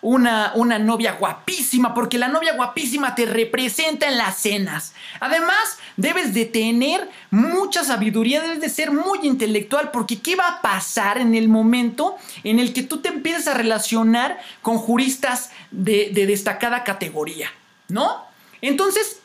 una, 0.03 0.53
una, 0.57 0.79
novia 0.79 1.13
guapísima, 1.13 1.95
porque 1.95 2.19
la 2.19 2.29
novia 2.29 2.55
guapísima 2.55 3.15
te 3.15 3.25
representa 3.25 4.09
en 4.09 4.19
las 4.19 4.37
cenas. 4.37 4.93
Además, 5.21 5.79
debes 5.97 6.35
de 6.35 6.45
tener 6.45 7.09
mucha 7.31 7.85
sabiduría, 7.85 8.43
debes 8.43 8.61
de 8.61 8.69
ser 8.69 8.91
muy 8.91 9.21
intelectual, 9.23 9.91
porque 9.93 10.21
¿qué 10.21 10.37
va 10.37 10.49
a 10.49 10.61
pasar 10.61 11.19
en 11.19 11.35
el 11.35 11.49
momento 11.49 12.17
en 12.43 12.59
el 12.59 12.73
que 12.73 12.83
tú 12.83 12.99
te 12.99 13.09
empieces 13.11 13.47
a 13.47 13.55
relacionar 13.55 14.41
con 14.61 14.77
juristas 14.77 15.51
de, 15.71 16.11
de 16.13 16.27
destacada 16.27 16.85
categoría? 16.85 17.51
¿No? 17.89 18.25
Entonces, 18.61 19.21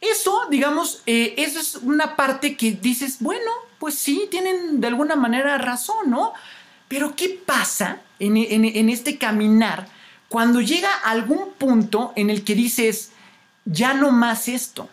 eso, 0.00 0.46
digamos, 0.50 1.02
eh, 1.06 1.34
eso 1.38 1.58
es 1.60 1.76
una 1.76 2.16
parte 2.16 2.56
que 2.56 2.72
dices, 2.72 3.18
bueno, 3.20 3.50
pues 3.78 3.94
sí, 3.94 4.28
tienen 4.30 4.80
de 4.80 4.86
alguna 4.86 5.16
manera 5.16 5.58
razón, 5.58 6.10
¿no? 6.10 6.32
Pero 6.94 7.16
¿qué 7.16 7.40
pasa 7.44 8.02
en, 8.20 8.88
este 8.88 9.18
caminar 9.18 9.88
cuando 10.28 10.60
llega 10.60 10.94
algún 10.94 11.50
punto 11.58 12.12
en 12.14 12.30
el 12.30 12.44
que 12.44 12.54
dices, 12.54 13.10
ya 13.64 13.94
no 13.94 14.12
más 14.12 14.46
esto? 14.46 14.88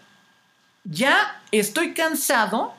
Ya 0.84 1.40
estoy 1.52 1.94
cansado 1.94 2.74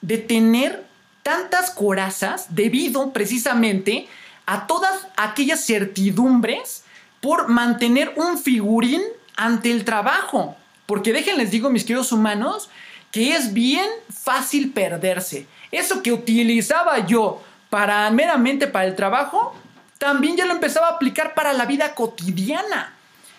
de 0.00 0.18
tener 0.18 0.84
tantas 1.22 1.70
corazas 1.70 2.46
debido 2.48 3.12
precisamente 3.12 4.08
a 4.44 4.66
todas 4.66 5.06
aquellas 5.16 5.64
certidumbres 5.64 6.82
por 7.20 7.46
mantener 7.46 8.12
un 8.16 8.38
figurín 8.38 9.02
ante 9.36 9.70
el 9.70 9.84
trabajo. 9.84 10.56
Porque 10.86 11.12
déjenles 11.12 11.52
digo, 11.52 11.70
mis 11.70 11.84
queridos 11.84 12.10
humanos, 12.10 12.70
que 13.12 13.36
es 13.36 13.52
bien 13.52 13.88
fácil 14.12 14.72
perderse. 14.72 15.46
Eso 15.70 16.02
que 16.02 16.12
utilizaba 16.12 17.06
yo 17.06 17.40
para 17.74 18.08
meramente 18.10 18.68
para 18.68 18.86
el 18.86 18.94
trabajo, 18.94 19.52
también 19.98 20.36
ya 20.36 20.46
lo 20.46 20.52
empezaba 20.52 20.86
a 20.86 20.90
aplicar 20.92 21.34
para 21.34 21.52
la 21.52 21.66
vida 21.66 21.92
cotidiana. 21.96 22.94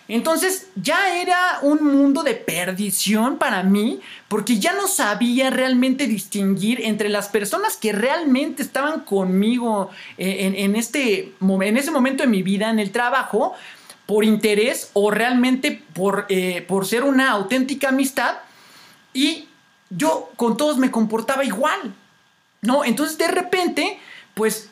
Entonces 0.08 0.68
ya 0.74 1.16
era 1.16 1.60
un 1.62 1.82
mundo 1.82 2.22
de 2.22 2.34
perdición 2.34 3.38
para 3.38 3.62
mí 3.62 4.02
porque 4.28 4.58
ya 4.58 4.74
no 4.74 4.88
sabía 4.88 5.48
realmente 5.48 6.06
distinguir 6.06 6.82
entre 6.82 7.08
las 7.08 7.28
personas 7.28 7.78
que 7.78 7.92
realmente 7.92 8.62
estaban 8.62 9.00
conmigo 9.00 9.88
eh, 10.18 10.52
en, 10.54 10.76
este, 10.76 11.32
en 11.40 11.76
ese 11.78 11.90
momento 11.90 12.22
de 12.22 12.28
mi 12.28 12.42
vida, 12.42 12.68
en 12.68 12.78
el 12.78 12.90
trabajo, 12.90 13.54
por 14.04 14.22
interés 14.22 14.90
o 14.92 15.10
realmente 15.10 15.82
por, 15.94 16.26
eh, 16.28 16.62
por 16.68 16.84
ser 16.84 17.04
una 17.04 17.30
auténtica 17.30 17.88
amistad. 17.88 18.36
Y 19.14 19.48
yo 19.88 20.30
con 20.36 20.58
todos 20.58 20.76
me 20.76 20.90
comportaba 20.90 21.42
igual. 21.42 21.94
¿No? 22.60 22.84
Entonces 22.84 23.16
de 23.16 23.28
repente 23.28 23.98
pues 24.36 24.68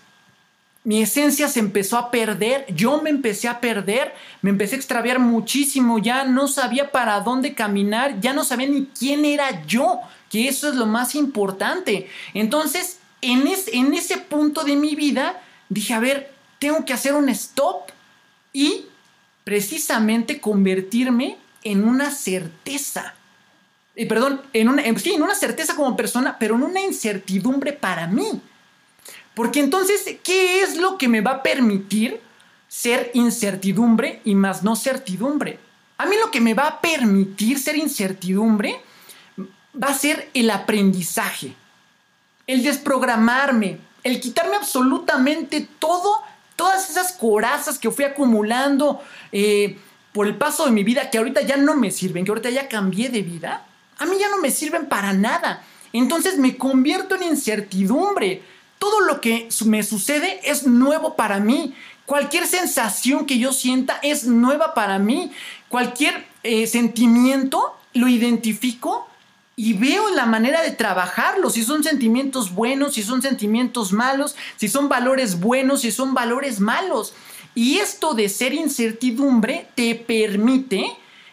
mi 0.85 1.00
esencia 1.00 1.49
se 1.49 1.59
empezó 1.59 1.97
a 1.97 2.11
perder, 2.11 2.66
yo 2.75 3.00
me 3.00 3.09
empecé 3.09 3.49
a 3.49 3.61
perder, 3.62 4.12
me 4.42 4.50
empecé 4.50 4.75
a 4.75 4.78
extraviar 4.78 5.18
muchísimo, 5.18 5.99
ya 5.99 6.25
no 6.25 6.49
sabía 6.49 6.92
para 6.92 7.18
dónde 7.21 7.54
caminar, 7.54 8.21
ya 8.21 8.35
no 8.35 8.44
sabía 8.44 8.68
ni 8.68 8.85
quién 8.85 9.25
era 9.25 9.64
yo, 9.64 10.00
que 10.28 10.49
eso 10.49 10.68
es 10.68 10.75
lo 10.75 10.85
más 10.85 11.14
importante. 11.14 12.11
Entonces, 12.35 12.99
en, 13.23 13.44
en 13.73 13.94
ese 13.94 14.18
punto 14.18 14.64
de 14.64 14.76
mi 14.76 14.94
vida, 14.94 15.40
dije, 15.71 15.94
a 15.94 16.00
ver, 16.00 16.30
tengo 16.59 16.85
que 16.85 16.92
hacer 16.92 17.14
un 17.14 17.30
stop 17.30 17.90
y 18.52 18.85
precisamente 19.44 20.42
convertirme 20.42 21.38
en 21.62 21.88
una 21.88 22.11
certeza. 22.11 23.14
Eh, 23.97 24.04
perdón, 24.04 24.42
en 24.52 24.68
una, 24.68 24.83
sí, 24.99 25.14
en 25.14 25.23
una 25.23 25.35
certeza 25.35 25.75
como 25.75 25.97
persona, 25.97 26.37
pero 26.38 26.56
en 26.56 26.64
una 26.64 26.83
incertidumbre 26.83 27.73
para 27.73 28.06
mí. 28.06 28.42
Porque 29.35 29.61
entonces, 29.61 30.05
¿qué 30.23 30.62
es 30.62 30.76
lo 30.76 30.97
que 30.97 31.09
me 31.09 31.21
va 31.21 31.33
a 31.33 31.43
permitir 31.43 32.21
ser 32.69 33.11
incertidumbre 33.14 34.21
y 34.25 34.35
más 34.35 34.62
no 34.62 34.76
certidumbre? 34.76 35.59
A 35.99 36.07
mí 36.07 36.17
lo 36.23 36.31
que 36.31 36.41
me 36.41 36.55
va 36.55 36.67
a 36.67 36.81
permitir 36.81 37.59
ser 37.59 37.76
incertidumbre 37.76 38.81
va 39.81 39.88
a 39.88 39.95
ser 39.95 40.31
el 40.35 40.50
aprendizaje, 40.50 41.55
el 42.47 42.62
desprogramarme, 42.62 43.79
el 44.03 44.21
quitarme 44.21 44.57
absolutamente 44.57 45.69
todo, 45.79 46.23
todas 46.57 46.91
esas 46.91 47.12
corazas 47.12 47.79
que 47.79 47.91
fui 47.91 48.05
acumulando 48.05 49.00
eh, 49.33 49.79
por 50.12 50.26
el 50.26 50.37
paso 50.37 50.67
de 50.67 50.71
mi 50.71 50.85
vida, 50.85 51.11
que 51.11 51.19
ahorita 51.19 51.43
ya 51.43 51.57
no 51.57 51.75
me 51.75 51.91
sirven, 51.91 52.25
que 52.25 52.31
ahorita 52.31 52.50
ya 52.50 52.69
cambié 52.69 53.09
de 53.09 53.23
vida, 53.23 53.67
a 53.99 54.07
mí 54.07 54.17
ya 54.19 54.29
no 54.29 54.38
me 54.38 54.50
sirven 54.50 54.87
para 54.87 55.12
nada. 55.12 55.64
Entonces 55.93 56.38
me 56.38 56.57
convierto 56.57 57.14
en 57.14 57.23
incertidumbre 57.25 58.43
todo 58.85 59.00
lo 59.00 59.23
que 59.23 59.49
me 59.64 59.83
sucede 59.83 60.41
es 60.45 60.67
nuevo 60.67 61.17
para 61.17 61.41
mí. 61.41 61.73
Cualquier 62.05 62.47
sensación 62.47 63.25
que 63.25 63.38
yo 63.38 63.50
sienta 63.50 63.99
es 64.03 64.25
nueva 64.25 64.75
para 64.75 64.99
mí. 64.99 65.33
Cualquier 65.71 66.26
eh, 66.43 66.67
sentimiento 66.67 67.75
lo 67.95 68.09
identifico 68.09 69.09
y 69.57 69.73
veo 69.73 70.11
la 70.11 70.26
manera 70.26 70.61
de 70.61 70.73
trabajarlo, 70.73 71.49
si 71.49 71.64
son 71.64 71.83
sentimientos 71.83 72.55
buenos, 72.55 72.93
si 72.93 73.03
son 73.03 73.23
sentimientos 73.23 73.91
malos, 73.91 74.37
si 74.57 74.69
son 74.69 74.91
valores 74.91 75.41
buenos, 75.41 75.81
si 75.81 75.91
son 75.91 76.12
valores 76.12 76.61
malos. 76.61 77.14
Y 77.55 77.79
esto 77.79 78.12
de 78.12 78.29
ser 78.29 78.53
incertidumbre 78.53 79.67
te 79.75 79.95
permite 79.95 80.85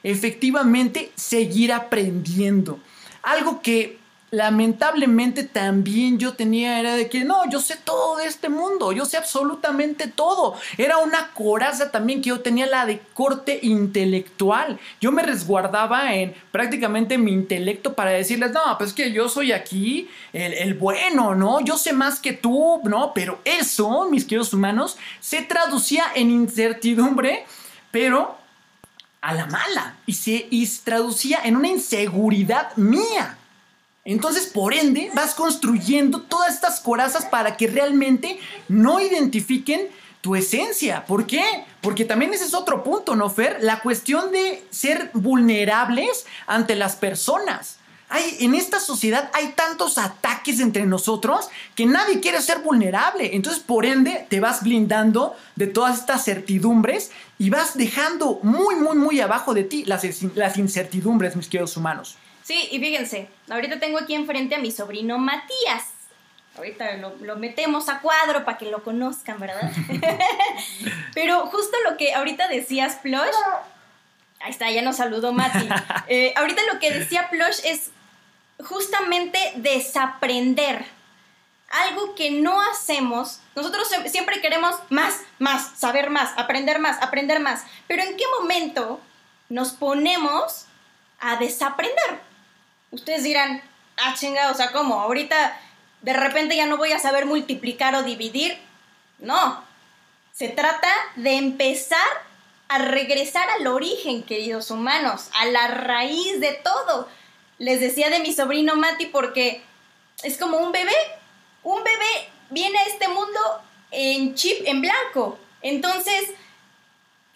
efectivamente 0.03 1.11
seguir 1.15 1.73
aprendiendo. 1.73 2.79
Algo 3.23 3.61
que 3.61 3.99
lamentablemente 4.31 5.43
también 5.43 6.17
yo 6.17 6.33
tenía 6.33 6.79
era 6.79 6.95
de 6.95 7.09
que 7.09 7.25
no, 7.25 7.49
yo 7.49 7.59
sé 7.59 7.75
todo 7.75 8.15
de 8.15 8.27
este 8.27 8.47
mundo, 8.47 8.93
yo 8.93 9.05
sé 9.05 9.17
absolutamente 9.17 10.07
todo. 10.07 10.55
Era 10.77 10.97
una 10.97 11.31
coraza 11.33 11.91
también 11.91 12.21
que 12.21 12.29
yo 12.29 12.39
tenía 12.39 12.65
la 12.65 12.85
de 12.85 13.01
corte 13.13 13.59
intelectual. 13.61 14.79
Yo 15.01 15.11
me 15.11 15.21
resguardaba 15.21 16.15
en 16.15 16.33
prácticamente 16.51 17.17
mi 17.17 17.33
intelecto 17.33 17.93
para 17.93 18.11
decirles, 18.11 18.51
no, 18.53 18.77
pues 18.77 18.93
que 18.93 19.11
yo 19.11 19.27
soy 19.27 19.51
aquí 19.51 20.09
el, 20.31 20.53
el 20.53 20.75
bueno, 20.75 21.35
¿no? 21.35 21.59
Yo 21.59 21.77
sé 21.77 21.91
más 21.91 22.19
que 22.19 22.31
tú, 22.31 22.79
¿no? 22.85 23.13
Pero 23.13 23.41
eso, 23.43 24.09
mis 24.09 24.23
queridos 24.23 24.53
humanos, 24.53 24.97
se 25.19 25.41
traducía 25.41 26.05
en 26.15 26.31
incertidumbre, 26.31 27.45
pero 27.91 28.37
a 29.19 29.33
la 29.33 29.45
mala 29.45 29.97
y 30.05 30.13
se, 30.13 30.47
y 30.49 30.65
se 30.65 30.83
traducía 30.83 31.41
en 31.43 31.57
una 31.57 31.67
inseguridad 31.67 32.75
mía. 32.77 33.37
Entonces, 34.03 34.47
por 34.47 34.73
ende, 34.73 35.11
vas 35.13 35.35
construyendo 35.35 36.23
todas 36.23 36.53
estas 36.53 36.79
corazas 36.79 37.25
para 37.25 37.55
que 37.55 37.67
realmente 37.67 38.39
no 38.67 38.99
identifiquen 38.99 39.89
tu 40.21 40.35
esencia. 40.35 41.05
¿Por 41.05 41.27
qué? 41.27 41.43
Porque 41.81 42.05
también 42.05 42.33
ese 42.33 42.45
es 42.45 42.53
otro 42.53 42.83
punto, 42.83 43.15
¿no, 43.15 43.29
Fer? 43.29 43.57
La 43.61 43.79
cuestión 43.81 44.31
de 44.31 44.63
ser 44.69 45.11
vulnerables 45.13 46.25
ante 46.47 46.75
las 46.75 46.95
personas. 46.95 47.77
En 48.39 48.55
esta 48.55 48.81
sociedad 48.81 49.31
hay 49.33 49.53
tantos 49.53 49.97
ataques 49.97 50.59
entre 50.59 50.85
nosotros 50.85 51.47
que 51.75 51.85
nadie 51.85 52.19
quiere 52.19 52.41
ser 52.41 52.59
vulnerable. 52.59 53.35
Entonces, 53.35 53.63
por 53.63 53.85
ende, 53.85 54.25
te 54.29 54.39
vas 54.41 54.63
blindando 54.63 55.35
de 55.55 55.67
todas 55.67 55.99
estas 55.99 56.25
certidumbres 56.25 57.11
y 57.39 57.49
vas 57.49 57.77
dejando 57.77 58.39
muy, 58.43 58.75
muy, 58.75 58.97
muy 58.97 59.21
abajo 59.21 59.53
de 59.53 59.63
ti 59.63 59.85
las, 59.85 60.03
las 60.35 60.57
incertidumbres, 60.57 61.35
mis 61.35 61.47
queridos 61.47 61.77
humanos. 61.77 62.17
Sí, 62.51 62.67
y 62.69 62.79
fíjense, 62.79 63.29
ahorita 63.49 63.79
tengo 63.79 63.97
aquí 63.97 64.13
enfrente 64.13 64.55
a 64.55 64.59
mi 64.59 64.71
sobrino 64.71 65.17
Matías. 65.17 65.85
Ahorita 66.57 66.97
lo, 66.97 67.15
lo 67.21 67.37
metemos 67.37 67.87
a 67.87 68.01
cuadro 68.01 68.43
para 68.43 68.57
que 68.57 68.65
lo 68.69 68.83
conozcan, 68.83 69.39
¿verdad? 69.39 69.71
Pero 71.13 71.47
justo 71.47 71.77
lo 71.89 71.95
que 71.95 72.13
ahorita 72.13 72.49
decías, 72.49 72.95
Plush, 72.97 73.33
ahí 74.41 74.51
está, 74.51 74.69
ya 74.69 74.81
nos 74.81 74.97
saludó 74.97 75.31
Mati. 75.31 75.69
Eh, 76.07 76.33
ahorita 76.35 76.61
lo 76.73 76.79
que 76.81 76.91
decía 76.91 77.29
Plush 77.29 77.61
es 77.63 77.91
justamente 78.61 79.39
desaprender. 79.55 80.83
Algo 81.69 82.15
que 82.15 82.31
no 82.31 82.59
hacemos, 82.69 83.39
nosotros 83.55 83.89
sie- 83.89 84.09
siempre 84.09 84.41
queremos 84.41 84.75
más, 84.89 85.21
más, 85.39 85.79
saber 85.79 86.09
más, 86.09 86.37
aprender 86.37 86.79
más, 86.79 87.01
aprender 87.01 87.39
más. 87.39 87.63
Pero 87.87 88.03
¿en 88.03 88.17
qué 88.17 88.25
momento 88.41 88.99
nos 89.47 89.71
ponemos 89.71 90.65
a 91.21 91.37
desaprender? 91.37 92.29
Ustedes 92.91 93.23
dirán, 93.23 93.61
ah, 93.97 94.13
chinga, 94.17 94.51
o 94.51 94.53
sea, 94.53 94.71
¿cómo? 94.71 94.99
Ahorita 94.99 95.59
de 96.01 96.13
repente 96.13 96.55
ya 96.55 96.65
no 96.65 96.77
voy 96.77 96.91
a 96.91 96.99
saber 96.99 97.25
multiplicar 97.25 97.95
o 97.95 98.03
dividir. 98.03 98.57
No, 99.19 99.63
se 100.33 100.49
trata 100.49 100.89
de 101.15 101.33
empezar 101.35 102.07
a 102.67 102.79
regresar 102.79 103.49
al 103.49 103.67
origen, 103.67 104.23
queridos 104.23 104.71
humanos, 104.71 105.29
a 105.33 105.45
la 105.45 105.67
raíz 105.67 106.39
de 106.39 106.53
todo. 106.63 107.07
Les 107.57 107.79
decía 107.79 108.09
de 108.09 108.19
mi 108.19 108.33
sobrino 108.33 108.75
Mati 108.75 109.07
porque 109.07 109.63
es 110.23 110.37
como 110.37 110.57
un 110.57 110.71
bebé. 110.71 110.95
Un 111.63 111.83
bebé 111.83 112.29
viene 112.49 112.77
a 112.79 112.85
este 112.85 113.07
mundo 113.07 113.39
en 113.91 114.35
chip 114.35 114.65
en 114.65 114.81
blanco. 114.81 115.37
Entonces, 115.61 116.29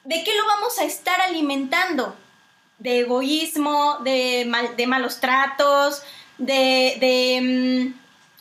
¿de 0.04 0.24
qué 0.24 0.36
lo 0.36 0.48
vamos 0.48 0.80
a 0.80 0.86
estar 0.86 1.22
alimentando? 1.22 2.16
De 2.80 3.00
egoísmo, 3.02 4.00
de, 4.04 4.46
mal- 4.48 4.76
de 4.76 4.88
malos 4.88 5.20
tratos, 5.20 6.02
de, 6.38 6.98
de, 7.00 7.94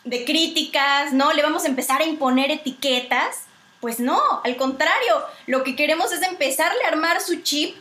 mm, 0.05 0.09
de 0.09 0.25
críticas, 0.25 1.13
¿no? 1.13 1.33
Le 1.33 1.43
vamos 1.43 1.65
a 1.65 1.69
empezar 1.69 2.01
a 2.03 2.05
imponer 2.05 2.51
etiquetas. 2.51 3.43
Pues 3.81 4.01
no, 4.01 4.19
al 4.45 4.57
contrario, 4.57 5.23
lo 5.47 5.63
que 5.63 5.77
queremos 5.77 6.11
es 6.13 6.23
empezarle 6.23 6.83
a 6.85 6.89
armar 6.89 7.21
su 7.21 7.43
chip 7.43 7.77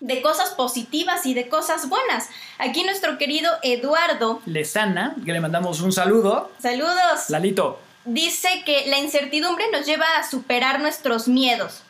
de 0.00 0.22
cosas 0.22 0.50
positivas 0.50 1.26
y 1.26 1.34
de 1.34 1.48
cosas 1.48 1.88
buenas. 1.90 2.30
Aquí 2.56 2.82
nuestro 2.84 3.18
querido 3.18 3.50
Eduardo, 3.62 4.40
Lesana, 4.46 5.14
que 5.24 5.32
le 5.32 5.40
mandamos 5.40 5.82
un 5.82 5.92
saludo. 5.92 6.50
saludos, 6.58 7.28
Lalito. 7.28 7.78
dice 8.06 8.62
que 8.64 8.86
la 8.86 8.98
incertidumbre 8.98 9.66
nos 9.70 9.84
lleva 9.84 10.06
a 10.16 10.28
superar 10.28 10.80
nuestros 10.80 11.28
miedos 11.28 11.82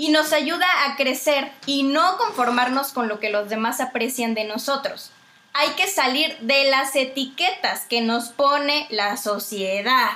y 0.00 0.08
nos 0.08 0.32
ayuda 0.32 0.66
a 0.86 0.96
crecer 0.96 1.52
y 1.66 1.82
no 1.82 2.16
conformarnos 2.16 2.92
con 2.92 3.06
lo 3.06 3.20
que 3.20 3.28
los 3.28 3.50
demás 3.50 3.82
aprecian 3.82 4.32
de 4.32 4.44
nosotros. 4.44 5.10
Hay 5.52 5.68
que 5.72 5.86
salir 5.88 6.38
de 6.40 6.70
las 6.70 6.96
etiquetas 6.96 7.82
que 7.82 8.00
nos 8.00 8.30
pone 8.30 8.86
la 8.88 9.18
sociedad. 9.18 10.08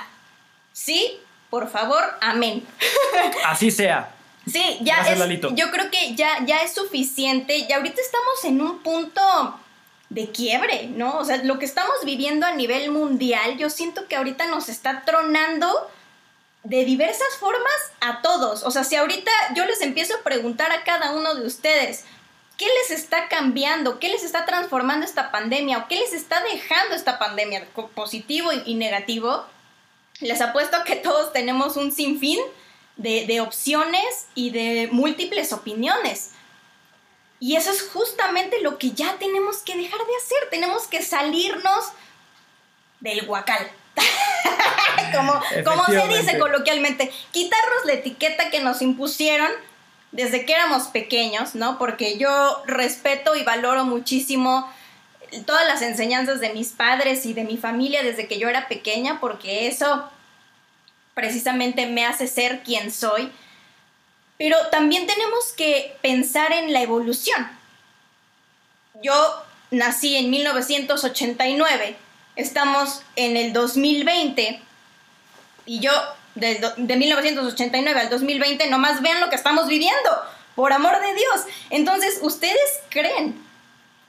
¿Sí? 0.73 1.19
Por 1.51 1.69
favor, 1.69 2.03
amén. 2.19 2.65
Así 3.45 3.69
sea. 3.69 4.11
Sí, 4.51 4.79
ya 4.81 4.95
Gracias, 4.95 5.13
es. 5.13 5.19
Lalito. 5.19 5.53
Yo 5.53 5.69
creo 5.69 5.91
que 5.91 6.15
ya, 6.15 6.43
ya 6.47 6.63
es 6.63 6.73
suficiente. 6.73 7.55
Y 7.55 7.71
ahorita 7.71 8.01
estamos 8.01 8.43
en 8.43 8.61
un 8.61 8.79
punto 8.79 9.21
de 10.09 10.31
quiebre, 10.31 10.87
¿no? 10.87 11.19
O 11.19 11.25
sea, 11.25 11.37
lo 11.43 11.59
que 11.59 11.65
estamos 11.65 11.93
viviendo 12.03 12.47
a 12.47 12.53
nivel 12.53 12.89
mundial, 12.89 13.57
yo 13.57 13.69
siento 13.69 14.07
que 14.07 14.15
ahorita 14.15 14.47
nos 14.47 14.67
está 14.67 15.03
tronando 15.05 15.91
de 16.65 16.83
diversas 16.83 17.37
formas 17.39 17.73
a 18.01 18.21
todos. 18.21 18.63
O 18.63 18.71
sea, 18.71 18.83
si 18.83 18.95
ahorita 18.95 19.31
yo 19.55 19.65
les 19.65 19.81
empiezo 19.81 20.15
a 20.15 20.23
preguntar 20.23 20.71
a 20.71 20.83
cada 20.83 21.11
uno 21.11 21.35
de 21.35 21.45
ustedes, 21.45 22.05
¿qué 22.57 22.65
les 22.65 22.99
está 22.99 23.29
cambiando? 23.29 23.99
¿Qué 23.99 24.09
les 24.09 24.23
está 24.23 24.45
transformando 24.45 25.05
esta 25.05 25.31
pandemia? 25.31 25.77
¿O 25.77 25.87
qué 25.87 25.95
les 25.95 26.11
está 26.11 26.41
dejando 26.43 26.95
esta 26.95 27.19
pandemia? 27.19 27.67
Positivo 27.93 28.49
y, 28.65 28.73
negativo. 28.73 29.45
Les 30.21 30.41
apuesto 30.41 30.77
que 30.85 30.95
todos 30.95 31.31
tenemos 31.33 31.77
un 31.77 31.91
sinfín 31.91 32.39
de, 32.97 33.27
de 33.27 33.41
opciones 33.41 34.27
y 34.33 34.49
de 34.49 34.89
múltiples 34.91 35.53
opiniones. 35.53 36.31
Y 37.39 37.57
eso 37.57 37.69
es 37.69 37.83
justamente 37.93 38.61
lo 38.61 38.79
que 38.79 38.91
ya 38.91 39.17
tenemos 39.19 39.57
que 39.57 39.77
dejar 39.77 39.99
de 39.99 40.15
hacer. 40.17 40.49
Tenemos 40.49 40.87
que 40.87 41.03
salirnos 41.03 41.85
del 43.01 43.23
guacal. 43.27 43.69
como, 45.15 45.33
como 45.63 45.85
se 45.85 46.07
dice 46.07 46.37
coloquialmente, 46.37 47.11
quitarnos 47.31 47.85
la 47.85 47.93
etiqueta 47.93 48.49
que 48.49 48.61
nos 48.61 48.81
impusieron 48.81 49.49
desde 50.11 50.45
que 50.45 50.53
éramos 50.53 50.83
pequeños, 50.87 51.55
¿no? 51.55 51.77
Porque 51.77 52.17
yo 52.17 52.63
respeto 52.65 53.35
y 53.35 53.43
valoro 53.43 53.85
muchísimo 53.85 54.71
todas 55.45 55.67
las 55.67 55.81
enseñanzas 55.81 56.39
de 56.39 56.53
mis 56.53 56.69
padres 56.69 57.25
y 57.25 57.33
de 57.33 57.43
mi 57.43 57.57
familia 57.57 58.03
desde 58.03 58.27
que 58.27 58.39
yo 58.39 58.47
era 58.47 58.67
pequeña, 58.67 59.19
porque 59.19 59.67
eso 59.67 60.09
precisamente 61.13 61.87
me 61.87 62.05
hace 62.05 62.27
ser 62.27 62.63
quien 62.63 62.91
soy. 62.91 63.31
Pero 64.37 64.57
también 64.67 65.07
tenemos 65.07 65.53
que 65.53 65.97
pensar 66.01 66.51
en 66.51 66.73
la 66.73 66.81
evolución. 66.81 67.49
Yo 69.01 69.43
nací 69.71 70.15
en 70.15 70.29
1989, 70.29 71.95
estamos 72.35 73.01
en 73.15 73.37
el 73.37 73.53
2020 73.53 74.61
y 75.65 75.79
yo 75.79 75.91
de, 76.35 76.95
1989 76.95 77.99
al 77.99 78.09
2020 78.09 78.69
nomás 78.69 79.01
vean 79.01 79.21
lo 79.21 79.29
que 79.29 79.35
estamos 79.35 79.67
viviendo, 79.67 80.09
por 80.55 80.73
amor 80.73 80.99
de 80.99 81.13
Dios. 81.13 81.41
Entonces, 81.69 82.19
¿ustedes 82.21 82.59
creen 82.89 83.43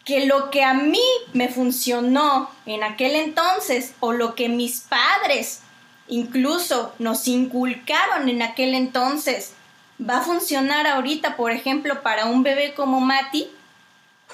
que 0.04 0.26
lo 0.26 0.50
que 0.50 0.62
a 0.62 0.74
mí 0.74 1.02
me 1.32 1.48
funcionó 1.48 2.50
en 2.64 2.84
aquel 2.84 3.16
entonces 3.16 3.94
o 4.00 4.12
lo 4.12 4.34
que 4.34 4.48
mis 4.48 4.80
padres 4.80 5.62
incluso 6.08 6.94
nos 7.00 7.26
inculcaron 7.26 8.28
en 8.28 8.42
aquel 8.42 8.74
entonces 8.74 9.52
va 9.98 10.18
a 10.18 10.22
funcionar 10.22 10.86
ahorita, 10.86 11.36
por 11.36 11.50
ejemplo, 11.50 12.02
para 12.02 12.26
un 12.26 12.42
bebé 12.42 12.74
como 12.74 13.00
Mati, 13.00 13.50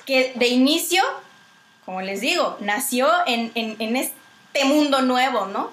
que 0.04 0.32
de 0.34 0.48
inicio, 0.48 1.02
como 1.84 2.00
les 2.00 2.20
digo, 2.20 2.56
nació 2.60 3.10
en, 3.26 3.52
en- 3.54 3.96
este 3.96 4.64
mundo 4.64 5.02
nuevo, 5.02 5.46
¿no? 5.46 5.70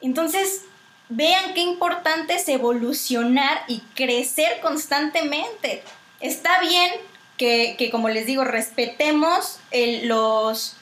Entonces, 0.00 0.62
vean 1.08 1.54
qué 1.54 1.60
importante 1.60 2.34
es 2.34 2.48
evolucionar 2.48 3.62
y 3.66 3.80
crecer 3.94 4.60
constantemente. 4.60 5.82
Está 6.20 6.60
bien 6.60 6.90
que, 7.36 7.74
que, 7.78 7.90
como 7.90 8.08
les 8.08 8.26
digo, 8.26 8.44
respetemos 8.44 9.58
los 10.04 10.76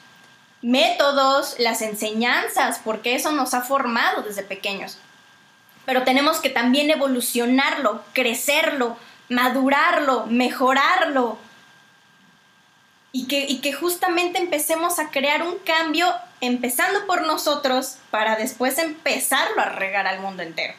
métodos, 0.61 1.55
las 1.59 1.81
enseñanzas, 1.81 2.79
porque 2.83 3.15
eso 3.15 3.31
nos 3.31 3.53
ha 3.53 3.61
formado 3.61 4.21
desde 4.23 4.43
pequeños. 4.43 4.97
Pero 5.85 6.03
tenemos 6.03 6.39
que 6.39 6.49
también 6.49 6.89
evolucionarlo, 6.89 8.03
crecerlo, 8.13 8.97
madurarlo, 9.29 10.25
mejorarlo. 10.27 11.37
Y 13.11 13.25
que, 13.25 13.45
y 13.47 13.59
que 13.59 13.73
justamente 13.73 14.37
empecemos 14.37 14.99
a 14.99 15.09
crear 15.09 15.41
un 15.41 15.55
cambio 15.65 16.07
empezando 16.41 17.07
por 17.07 17.25
nosotros 17.25 17.97
para 18.11 18.35
después 18.35 18.77
empezarlo 18.77 19.61
a 19.61 19.69
regar 19.69 20.05
al 20.05 20.19
mundo 20.19 20.43
entero. 20.43 20.73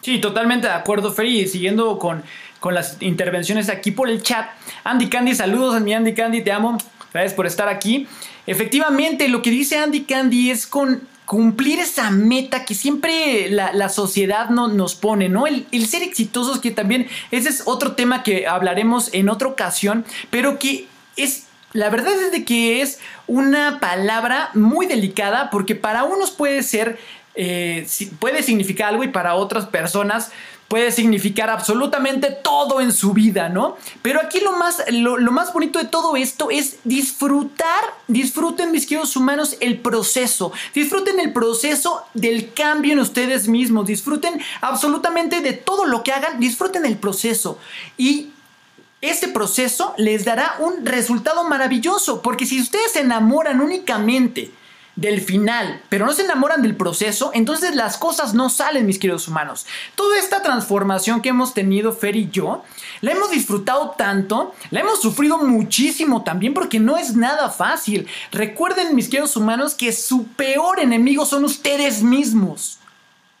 Sí, 0.00 0.18
totalmente 0.20 0.68
de 0.68 0.72
acuerdo, 0.72 1.12
Fer. 1.12 1.26
Y 1.26 1.48
siguiendo 1.48 1.98
con, 1.98 2.22
con 2.60 2.74
las 2.74 2.96
intervenciones 3.00 3.68
aquí 3.68 3.90
por 3.90 4.08
el 4.08 4.22
chat. 4.22 4.48
Andy 4.84 5.08
Candy, 5.08 5.34
saludos 5.34 5.74
a 5.74 5.80
mi 5.80 5.92
Andy 5.92 6.14
Candy, 6.14 6.42
te 6.42 6.52
amo. 6.52 6.78
Gracias 7.12 7.34
por 7.34 7.46
estar 7.46 7.68
aquí. 7.68 8.06
Efectivamente, 8.46 9.28
lo 9.28 9.42
que 9.42 9.50
dice 9.50 9.78
Andy 9.78 10.04
Candy 10.04 10.50
es 10.50 10.66
con 10.66 11.06
cumplir 11.24 11.80
esa 11.80 12.10
meta 12.10 12.64
que 12.64 12.74
siempre 12.74 13.50
la, 13.50 13.72
la 13.72 13.88
sociedad 13.88 14.48
no, 14.50 14.68
nos 14.68 14.94
pone, 14.94 15.28
¿no? 15.28 15.46
El, 15.46 15.66
el 15.72 15.86
ser 15.88 16.02
exitosos, 16.04 16.60
que 16.60 16.70
también 16.70 17.08
ese 17.32 17.48
es 17.48 17.62
otro 17.66 17.92
tema 17.92 18.22
que 18.22 18.46
hablaremos 18.46 19.12
en 19.12 19.28
otra 19.28 19.48
ocasión, 19.48 20.04
pero 20.30 20.60
que 20.60 20.86
es 21.16 21.45
la 21.76 21.90
verdad 21.90 22.14
es 22.14 22.32
de 22.32 22.44
que 22.44 22.80
es 22.80 22.98
una 23.26 23.80
palabra 23.80 24.50
muy 24.54 24.86
delicada 24.86 25.50
porque 25.50 25.74
para 25.74 26.04
unos 26.04 26.30
puede 26.30 26.62
ser, 26.62 26.98
eh, 27.34 27.86
puede 28.18 28.42
significar 28.42 28.88
algo 28.88 29.04
y 29.04 29.08
para 29.08 29.34
otras 29.34 29.66
personas 29.66 30.32
puede 30.68 30.90
significar 30.90 31.50
absolutamente 31.50 32.30
todo 32.42 32.80
en 32.80 32.92
su 32.92 33.12
vida, 33.12 33.50
¿no? 33.50 33.76
Pero 34.02 34.20
aquí 34.20 34.40
lo 34.40 34.52
más, 34.52 34.82
lo, 34.90 35.18
lo 35.18 35.30
más 35.32 35.52
bonito 35.52 35.78
de 35.78 35.84
todo 35.84 36.16
esto 36.16 36.50
es 36.50 36.78
disfrutar, 36.82 37.84
disfruten 38.08 38.72
mis 38.72 38.86
queridos 38.86 39.14
humanos 39.14 39.56
el 39.60 39.78
proceso, 39.78 40.52
disfruten 40.74 41.20
el 41.20 41.32
proceso 41.32 42.04
del 42.14 42.52
cambio 42.54 42.94
en 42.94 43.00
ustedes 43.00 43.48
mismos, 43.48 43.86
disfruten 43.86 44.40
absolutamente 44.62 45.40
de 45.40 45.52
todo 45.52 45.84
lo 45.84 46.02
que 46.02 46.12
hagan, 46.12 46.40
disfruten 46.40 46.86
el 46.86 46.96
proceso. 46.96 47.58
Y 47.96 48.30
este 49.08 49.28
proceso 49.28 49.94
les 49.96 50.24
dará 50.24 50.56
un 50.58 50.84
resultado 50.84 51.44
maravilloso, 51.48 52.22
porque 52.22 52.46
si 52.46 52.60
ustedes 52.60 52.92
se 52.92 53.00
enamoran 53.00 53.60
únicamente 53.60 54.50
del 54.96 55.20
final, 55.20 55.82
pero 55.90 56.06
no 56.06 56.12
se 56.14 56.22
enamoran 56.22 56.62
del 56.62 56.74
proceso, 56.74 57.30
entonces 57.34 57.76
las 57.76 57.98
cosas 57.98 58.32
no 58.32 58.48
salen, 58.48 58.86
mis 58.86 58.98
queridos 58.98 59.28
humanos. 59.28 59.66
Toda 59.94 60.18
esta 60.18 60.42
transformación 60.42 61.20
que 61.20 61.28
hemos 61.28 61.52
tenido 61.52 61.92
Fer 61.92 62.16
y 62.16 62.30
yo, 62.30 62.64
la 63.02 63.12
hemos 63.12 63.30
disfrutado 63.30 63.90
tanto, 63.90 64.54
la 64.70 64.80
hemos 64.80 65.00
sufrido 65.02 65.38
muchísimo 65.38 66.24
también 66.24 66.54
porque 66.54 66.80
no 66.80 66.96
es 66.96 67.14
nada 67.14 67.50
fácil. 67.50 68.08
Recuerden, 68.32 68.94
mis 68.94 69.08
queridos 69.08 69.36
humanos, 69.36 69.74
que 69.74 69.92
su 69.92 70.28
peor 70.28 70.80
enemigo 70.80 71.26
son 71.26 71.44
ustedes 71.44 72.02
mismos. 72.02 72.78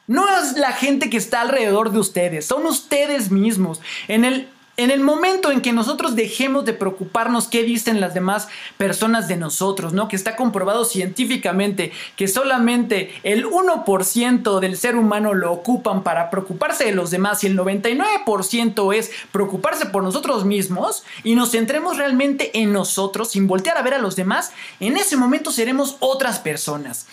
No 0.06 0.28
es 0.38 0.52
la 0.58 0.72
gente 0.72 1.10
que 1.10 1.16
está 1.16 1.40
alrededor 1.40 1.90
de 1.90 1.98
ustedes, 1.98 2.46
son 2.46 2.66
ustedes 2.66 3.30
mismos. 3.30 3.80
En 4.08 4.24
el 4.24 4.48
en 4.76 4.90
el 4.90 5.00
momento 5.00 5.50
en 5.50 5.62
que 5.62 5.72
nosotros 5.72 6.16
dejemos 6.16 6.64
de 6.64 6.74
preocuparnos 6.74 7.48
qué 7.48 7.62
dicen 7.62 8.00
las 8.00 8.14
demás 8.14 8.48
personas 8.76 9.26
de 9.26 9.36
nosotros, 9.36 9.92
¿no? 9.92 10.08
Que 10.08 10.16
está 10.16 10.36
comprobado 10.36 10.84
científicamente 10.84 11.92
que 12.16 12.28
solamente 12.28 13.12
el 13.22 13.46
1% 13.46 14.60
del 14.60 14.76
ser 14.76 14.96
humano 14.96 15.32
lo 15.34 15.52
ocupan 15.52 16.02
para 16.02 16.30
preocuparse 16.30 16.84
de 16.84 16.92
los 16.92 17.10
demás 17.10 17.42
y 17.42 17.46
el 17.46 17.58
99% 17.58 18.94
es 18.94 19.10
preocuparse 19.32 19.86
por 19.86 20.02
nosotros 20.02 20.44
mismos 20.44 21.04
y 21.24 21.34
nos 21.34 21.52
centremos 21.52 21.96
realmente 21.96 22.58
en 22.60 22.72
nosotros 22.72 23.30
sin 23.30 23.46
voltear 23.46 23.78
a 23.78 23.82
ver 23.82 23.94
a 23.94 23.98
los 23.98 24.16
demás, 24.16 24.52
en 24.80 24.96
ese 24.96 25.16
momento 25.16 25.50
seremos 25.50 25.96
otras 26.00 26.38
personas. 26.38 27.06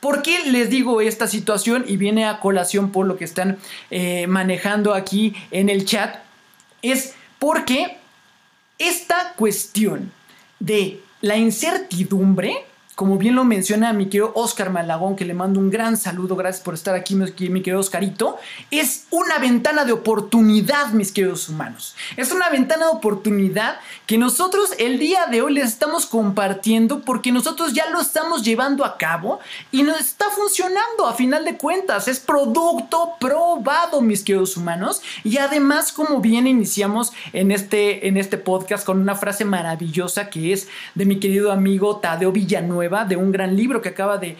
¿Por 0.00 0.22
qué 0.22 0.44
les 0.44 0.70
digo 0.70 1.00
esta 1.00 1.26
situación? 1.26 1.84
Y 1.88 1.96
viene 1.96 2.24
a 2.24 2.38
colación 2.38 2.90
por 2.92 3.06
lo 3.06 3.16
que 3.16 3.24
están 3.24 3.58
eh, 3.90 4.26
manejando 4.28 4.94
aquí 4.94 5.34
en 5.50 5.68
el 5.68 5.86
chat 5.86 6.27
es 6.82 7.14
porque 7.38 7.98
esta 8.78 9.32
cuestión 9.34 10.12
de 10.58 11.02
la 11.20 11.36
incertidumbre 11.36 12.64
como 12.98 13.16
bien 13.16 13.36
lo 13.36 13.44
menciona 13.44 13.92
mi 13.92 14.06
querido 14.06 14.32
Oscar 14.34 14.70
Malagón, 14.70 15.14
que 15.14 15.24
le 15.24 15.32
mando 15.32 15.60
un 15.60 15.70
gran 15.70 15.96
saludo, 15.96 16.34
gracias 16.34 16.64
por 16.64 16.74
estar 16.74 16.96
aquí, 16.96 17.14
mi 17.14 17.62
querido 17.62 17.78
Oscarito, 17.78 18.38
es 18.72 19.06
una 19.10 19.38
ventana 19.38 19.84
de 19.84 19.92
oportunidad, 19.92 20.88
mis 20.88 21.12
queridos 21.12 21.48
humanos. 21.48 21.94
Es 22.16 22.32
una 22.32 22.48
ventana 22.50 22.86
de 22.86 22.90
oportunidad 22.90 23.78
que 24.06 24.18
nosotros 24.18 24.72
el 24.80 24.98
día 24.98 25.26
de 25.26 25.42
hoy 25.42 25.54
les 25.54 25.68
estamos 25.68 26.06
compartiendo 26.06 27.02
porque 27.02 27.30
nosotros 27.30 27.72
ya 27.72 27.88
lo 27.88 28.00
estamos 28.00 28.42
llevando 28.42 28.84
a 28.84 28.98
cabo 28.98 29.38
y 29.70 29.84
nos 29.84 30.00
está 30.00 30.28
funcionando 30.30 31.06
a 31.06 31.14
final 31.14 31.44
de 31.44 31.56
cuentas. 31.56 32.08
Es 32.08 32.18
producto 32.18 33.12
probado, 33.20 34.00
mis 34.00 34.24
queridos 34.24 34.56
humanos. 34.56 35.02
Y 35.22 35.38
además, 35.38 35.92
como 35.92 36.20
bien 36.20 36.48
iniciamos 36.48 37.12
en 37.32 37.52
este, 37.52 38.08
en 38.08 38.16
este 38.16 38.38
podcast 38.38 38.84
con 38.84 39.00
una 39.00 39.14
frase 39.14 39.44
maravillosa 39.44 40.30
que 40.30 40.52
es 40.52 40.66
de 40.96 41.04
mi 41.04 41.20
querido 41.20 41.52
amigo 41.52 41.98
Tadeo 41.98 42.32
Villanueva 42.32 42.87
de 42.88 43.16
un 43.16 43.32
gran 43.32 43.56
libro 43.56 43.82
que 43.82 43.90
acaba 43.90 44.18
de, 44.18 44.36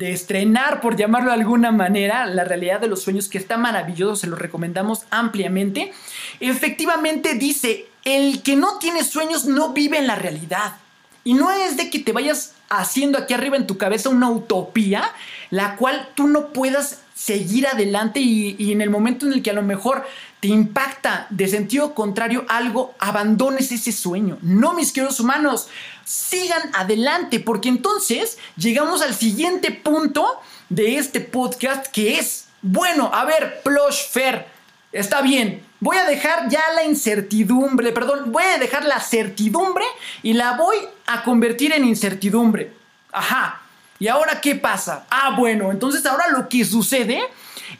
estrenar, 0.00 0.80
por 0.80 0.96
llamarlo 0.96 1.30
de 1.30 1.36
alguna 1.36 1.70
manera, 1.70 2.26
La 2.26 2.44
realidad 2.44 2.80
de 2.80 2.88
los 2.88 3.02
sueños, 3.02 3.28
que 3.28 3.38
está 3.38 3.56
maravilloso, 3.56 4.16
se 4.16 4.26
lo 4.26 4.36
recomendamos 4.36 5.04
ampliamente. 5.10 5.92
Efectivamente 6.40 7.34
dice, 7.34 7.86
el 8.04 8.42
que 8.42 8.56
no 8.56 8.78
tiene 8.78 9.04
sueños 9.04 9.44
no 9.44 9.72
vive 9.72 9.98
en 9.98 10.06
la 10.06 10.16
realidad. 10.16 10.76
Y 11.24 11.34
no 11.34 11.52
es 11.52 11.76
de 11.76 11.88
que 11.88 12.00
te 12.00 12.12
vayas 12.12 12.54
haciendo 12.68 13.18
aquí 13.18 13.34
arriba 13.34 13.56
en 13.56 13.66
tu 13.66 13.76
cabeza 13.78 14.08
una 14.08 14.30
utopía, 14.30 15.04
la 15.50 15.76
cual 15.76 16.08
tú 16.14 16.26
no 16.26 16.48
puedas 16.48 17.02
seguir 17.14 17.66
adelante 17.66 18.18
y, 18.18 18.56
y, 18.58 18.72
en 18.72 18.80
el 18.80 18.90
momento 18.90 19.26
en 19.26 19.34
el 19.34 19.42
que 19.42 19.50
a 19.50 19.54
lo 19.54 19.62
mejor 19.62 20.04
te 20.42 20.48
impacta 20.48 21.28
de 21.30 21.46
sentido 21.46 21.94
contrario 21.94 22.44
algo, 22.48 22.96
abandones 22.98 23.70
ese 23.70 23.92
sueño. 23.92 24.38
No, 24.42 24.74
mis 24.74 24.90
queridos 24.90 25.20
humanos, 25.20 25.68
sigan 26.04 26.62
adelante, 26.74 27.38
porque 27.38 27.68
entonces 27.68 28.38
llegamos 28.56 29.02
al 29.02 29.14
siguiente 29.14 29.70
punto 29.70 30.40
de 30.68 30.96
este 30.96 31.20
podcast 31.20 31.86
que 31.86 32.18
es, 32.18 32.46
bueno, 32.60 33.08
a 33.14 33.24
ver, 33.24 33.62
Plush 33.62 34.08
Fair, 34.10 34.48
está 34.90 35.22
bien, 35.22 35.64
voy 35.78 35.96
a 35.96 36.06
dejar 36.06 36.48
ya 36.48 36.72
la 36.74 36.82
incertidumbre, 36.82 37.92
perdón, 37.92 38.32
voy 38.32 38.42
a 38.42 38.58
dejar 38.58 38.84
la 38.84 38.98
certidumbre 38.98 39.84
y 40.24 40.32
la 40.32 40.56
voy 40.56 40.76
a 41.06 41.22
convertir 41.22 41.72
en 41.72 41.84
incertidumbre. 41.84 42.72
Ajá. 43.12 43.60
¿Y 44.00 44.08
ahora 44.08 44.40
qué 44.40 44.56
pasa? 44.56 45.06
Ah, 45.08 45.36
bueno, 45.38 45.70
entonces 45.70 46.04
ahora 46.04 46.30
lo 46.30 46.48
que 46.48 46.64
sucede 46.64 47.22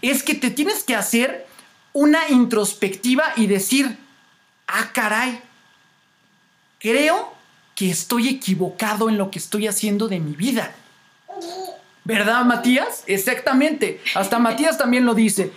es 0.01 0.22
que 0.22 0.37
te 0.37 0.53
tienes 0.53 0.85
que 0.85 0.94
hacer 0.94 1.51
una 1.92 2.28
introspectiva 2.28 3.24
y 3.37 3.46
decir, 3.46 3.98
ah, 4.66 4.90
caray, 4.92 5.40
creo 6.78 7.33
que 7.74 7.90
estoy 7.90 8.28
equivocado 8.28 9.09
en 9.09 9.18
lo 9.18 9.31
que 9.31 9.38
estoy 9.38 9.66
haciendo 9.66 10.09
de 10.09 10.20
mi 10.20 10.35
vida. 10.35 10.74
¿Verdad, 12.05 12.44
Matías? 12.44 13.05
Exactamente. 13.07 14.00
Hasta 14.14 14.38
Matías 14.38 14.76
también 14.76 15.05
lo 15.05 15.14
dice. 15.14 15.52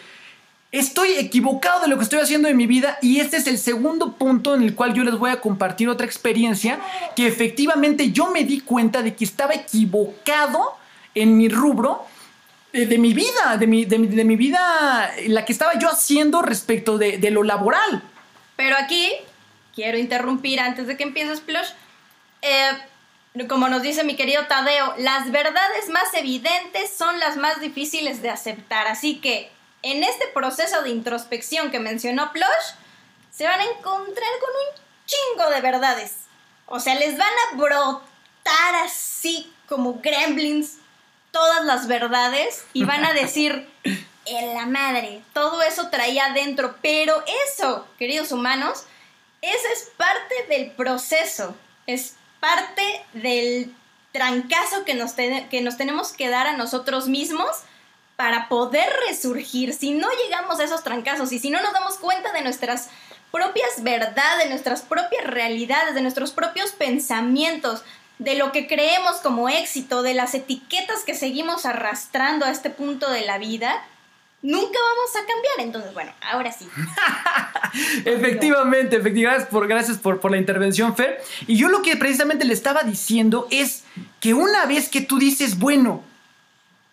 Estoy 0.71 1.13
equivocado 1.13 1.82
de 1.82 1.88
lo 1.88 1.98
que 1.98 2.04
estoy 2.04 2.19
haciendo 2.19 2.48
de 2.48 2.54
mi 2.54 2.67
vida 2.67 2.98
y 3.02 3.19
este 3.19 3.38
es 3.38 3.48
el 3.48 3.58
segundo 3.58 4.13
punto 4.13 4.54
en 4.56 4.62
el 4.62 4.76
cual 4.76 4.93
yo 4.93 5.04
les 5.04 5.17
voy 5.17 5.32
a 5.32 5.39
compartir 5.39 5.88
otra 5.88 6.06
experiencia 6.06 6.80
que 7.15 7.28
efectivamente 7.28 8.12
yo 8.12 8.30
me 8.30 8.43
di 8.43 8.60
cuenta 8.60 9.02
de 9.02 9.15
que 9.15 9.24
estaba 9.24 9.54
equivocado 9.54 10.76
en 11.13 11.38
mi 11.38 11.48
rubro 11.48 12.06
de, 12.84 12.98
mi 12.98 13.14
vida, 13.14 13.58
de 13.58 13.68
mi, 13.68 13.86
de, 13.86 13.98
vida, 14.36 15.12
la 15.28 15.46
que 15.46 15.54
estaba 15.54 15.78
yo 15.80 15.90
haciendo 15.90 16.42
respecto 16.42 16.98
de, 16.98 17.18
de 17.18 17.32
lo 17.32 17.44
laboral. 17.44 18.04
Pero 18.56 18.76
aquí 18.78 19.12
quiero 19.74 19.98
interrumpir 19.98 20.60
antes 20.60 20.88
de 20.88 20.98
que 20.98 21.04
empieces, 21.04 21.40
Plush 21.42 21.70
eh, 22.42 22.78
como 23.50 23.68
nos 23.68 23.82
dice 23.82 24.04
mi 24.04 24.16
querido 24.16 24.46
Tadeo, 24.48 24.94
las 24.98 25.32
verdades 25.32 25.90
más 25.90 26.14
evidentes 26.14 26.96
son 26.96 27.20
las 27.20 27.38
más 27.38 27.60
difíciles 27.60 28.22
de 28.22 28.30
aceptar. 28.30 28.88
Así 28.88 29.20
que 29.20 29.52
en 29.82 30.04
este 30.04 30.28
proceso 30.28 30.82
de 30.84 30.90
introspección 30.90 31.70
que 31.70 31.80
mencionó 31.80 32.32
Plush, 32.32 32.76
se 33.32 33.46
van 33.46 33.60
a 33.60 33.66
encontrar 33.66 34.30
con 34.40 34.50
un 34.50 34.84
chingo 35.06 35.50
de 35.50 35.62
verdades. 35.62 36.16
O 36.68 36.80
sea, 36.80 36.96
les 36.96 37.18
van 37.18 37.28
a 37.28 37.58
brotar 37.58 38.76
así 38.86 39.52
como 39.68 40.00
gremlins 40.02 40.78
todas 41.36 41.65
las 41.65 41.88
verdades 41.88 42.63
y 42.71 42.86
van 42.86 43.04
a 43.04 43.13
decir, 43.21 43.67
en 44.26 44.54
la 44.54 44.65
madre, 44.65 45.21
todo 45.34 45.62
eso 45.62 45.89
traía 45.89 46.28
adentro. 46.28 46.78
Pero 46.82 47.21
eso, 47.50 47.86
queridos 48.00 48.32
humanos, 48.32 48.86
esa 49.41 49.67
es 49.74 49.91
parte 49.98 50.36
del 50.48 50.71
proceso. 50.71 51.54
Es 51.88 52.15
parte 52.39 53.04
del 53.12 53.76
trancazo 54.13 54.86
que 54.86 54.93
nos, 54.93 55.12
que 55.12 55.62
nos 55.62 55.76
tenemos 55.76 56.13
que 56.13 56.30
dar 56.30 56.48
a 56.48 56.56
nosotros 56.56 57.10
mismos 57.10 57.50
para 58.15 58.48
poder 58.48 58.88
resurgir. 59.10 59.74
Si 59.74 59.91
no 59.91 60.08
llegamos 60.24 60.62
a 60.62 60.63
esos 60.63 60.84
trancazos 60.84 61.34
y 61.34 61.39
si 61.39 61.50
no 61.50 61.62
nos 61.62 61.74
damos 61.74 61.98
cuenta 61.98 62.32
de 62.32 62.43
nuestras 62.43 62.88
propias 63.34 63.84
verdades, 63.84 64.45
de 64.45 64.50
nuestras 64.50 64.84
propias 64.84 65.26
realidades, 65.26 65.95
de 65.95 66.02
nuestros 66.02 66.32
propios 66.32 66.71
pensamientos, 66.71 67.84
de 68.19 68.36
lo 68.36 68.51
que 68.51 68.67
creemos 68.67 69.17
como 69.17 69.49
éxito, 69.49 70.01
de 70.01 70.13
las 70.13 70.34
etiquetas 70.34 71.04
que 71.06 71.15
seguimos 71.15 71.65
arrastrando 71.65 72.45
a 72.45 72.51
este 72.51 72.69
punto 72.69 73.10
de 73.12 73.25
la 73.25 73.38
vida, 73.38 73.84
nunca 74.41 74.80
vamos 74.80 75.15
a 75.15 75.19
cambiar. 75.19 75.60
Entonces, 75.60 75.93
bueno, 75.93 76.13
ahora 76.21 76.51
sí. 76.51 76.67
efectivamente, 78.06 78.95
efectivamente, 78.95 79.47
por, 79.47 79.67
gracias 79.67 79.97
por, 79.97 80.19
por 80.19 80.32
la 80.32 80.38
intervención, 80.38 80.95
Fer. 80.95 81.21
Y 81.47 81.58
yo 81.58 81.67
lo 81.67 81.82
que 81.82 81.97
precisamente 81.97 82.45
le 82.45 82.54
estaba 82.54 82.84
diciendo 82.84 83.47
es 83.51 83.84
que 84.19 84.34
una 84.34 84.65
vez 84.65 84.89
que 84.89 85.01
tú 85.01 85.17
dices, 85.17 85.60
bueno, 85.60 86.04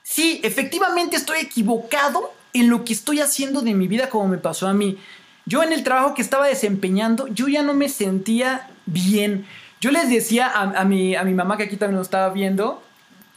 sí, 0.02 0.40
efectivamente 0.42 1.16
estoy 1.16 1.40
equivocado 1.40 2.32
en 2.52 2.68
lo 2.68 2.85
que 2.85 2.92
estoy 2.92 3.20
haciendo 3.20 3.61
de 3.62 3.74
mi 3.74 3.87
vida 3.87 4.08
como 4.08 4.28
me 4.28 4.38
pasó 4.38 4.66
a 4.66 4.74
mí. 4.74 4.98
Yo 5.44 5.62
en 5.62 5.72
el 5.72 5.82
trabajo 5.82 6.14
que 6.14 6.22
estaba 6.22 6.46
desempeñando, 6.46 7.26
yo 7.28 7.48
ya 7.48 7.62
no 7.62 7.74
me 7.74 7.88
sentía 7.88 8.68
bien. 8.87 9.46
Yo 9.83 9.90
les 9.90 10.09
decía 10.09 10.49
a, 10.55 10.85
mi, 10.85 11.16
a 11.16 11.25
mi 11.25 11.35
mamá, 11.35 11.57
que 11.57 11.64
aquí 11.64 11.77
también 11.77 11.97
lo 11.97 12.03
estaba 12.03 12.29
viendo 12.29 12.81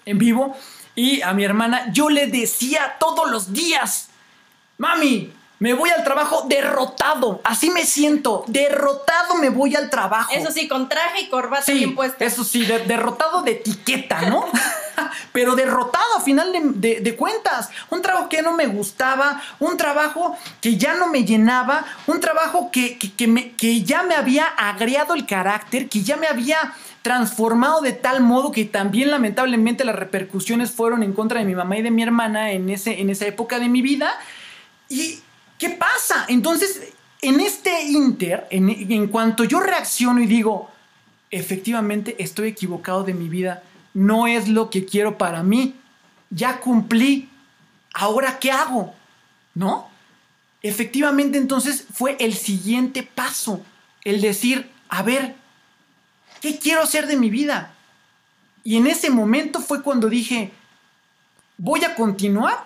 en 0.06 0.20
vivo, 0.20 0.56
y 0.94 1.24
a 1.24 1.34
mi 1.34 1.44
hermana, 1.44 1.92
yo 1.92 2.12
le 2.12 2.28
decía 2.28 2.98
todos 3.00 3.32
los 3.32 3.52
días, 3.52 4.10
mami, 4.78 5.34
me 5.58 5.74
voy 5.74 5.90
al 5.90 6.04
trabajo 6.04 6.46
derrotado. 6.48 7.42
Así 7.44 7.72
me 7.72 7.84
siento. 7.84 8.44
Derrotado 8.46 9.36
me 9.36 9.50
voy 9.50 9.76
al 9.76 9.90
trabajo. 9.90 10.32
Eso 10.36 10.52
sí, 10.52 10.68
con 10.68 10.88
traje 10.88 11.22
y 11.22 11.30
corbata 11.30 11.64
sí, 11.64 11.74
bien 11.74 11.96
Eso 12.20 12.44
sí, 12.44 12.64
derrotado 12.64 13.42
de 13.42 13.54
etiqueta, 13.54 14.22
¿no? 14.30 14.46
Pero 15.32 15.56
derrotado 15.56 16.18
a 16.18 16.22
final 16.22 16.52
de, 16.54 17.16
cuentas. 17.16 17.70
Un 17.90 18.02
trabajo 18.02 18.30
que 18.30 18.42
no 18.42 18.54
me 18.54 18.68
gustaba, 18.68 19.42
un 19.60 19.78
trabajo 19.78 20.38
que 20.62 20.78
ya 20.78 20.96
no 20.96 21.08
me 21.08 21.24
llenaba, 21.24 21.86
un 22.08 22.20
trabajo 22.20 22.70
que, 22.72 22.98
me, 23.28 23.52
que 23.52 23.84
ya 23.84 24.04
me 24.04 24.16
había 24.16 24.48
agriado 24.48 25.14
el 25.14 25.26
carácter, 25.26 25.88
que 25.90 26.04
ya 26.04 26.18
me 26.18 26.28
había 26.28 26.74
transformado 27.02 27.82
de 27.82 27.94
tal 27.94 28.22
modo 28.22 28.52
que 28.52 28.66
también 28.66 29.12
lamentablemente 29.12 29.86
las 29.86 29.96
repercusiones 29.96 30.72
fueron 30.72 31.04
en 31.04 31.14
contra 31.14 31.40
de 31.40 31.46
mi 31.46 31.54
mamá 31.54 31.78
y 31.78 31.84
de 31.84 31.92
mi 31.92 32.02
hermana 32.02 32.52
en, 32.52 32.70
ese, 32.70 33.00
en 33.00 33.10
esa 33.10 33.28
época 33.28 33.60
de 33.60 33.70
mi 33.70 33.82
vida. 33.82 34.12
¿Y 34.90 35.20
qué 35.60 35.70
pasa? 35.70 36.26
Entonces, 36.28 36.94
en 37.22 37.40
este 37.40 37.84
inter, 37.84 38.48
en, 38.50 38.70
en 38.70 39.08
cuanto 39.08 39.44
yo 39.44 39.60
reacciono 39.60 40.20
y 40.20 40.26
digo, 40.26 40.72
efectivamente 41.32 42.16
estoy 42.20 42.50
equivocado 42.50 43.04
de 43.04 43.14
mi 43.14 43.30
vida, 43.30 43.64
no 43.96 44.28
es 44.28 44.50
lo 44.50 44.70
que 44.70 44.86
quiero 44.86 45.18
para 45.18 45.42
mí. 45.42 45.74
Ya 46.30 46.60
cumplí. 46.60 47.30
¿Ahora 47.94 48.40
qué 48.40 48.52
hago? 48.52 48.94
¿No? 49.56 49.90
Efectivamente, 50.62 51.38
entonces 51.38 51.88
fue 51.94 52.18
el 52.20 52.34
siguiente 52.34 53.04
paso. 53.04 53.66
El 54.04 54.22
decir, 54.22 54.70
a 54.90 55.02
ver, 55.02 55.36
¿qué 56.42 56.60
quiero 56.60 56.82
hacer 56.82 57.08
de 57.08 57.16
mi 57.16 57.30
vida? 57.30 57.74
Y 58.66 58.76
en 58.76 58.88
ese 58.88 59.10
momento 59.10 59.62
fue 59.62 59.82
cuando 59.82 60.10
dije, 60.10 60.52
voy 61.58 61.86
a 61.86 61.96
continuar 61.96 62.66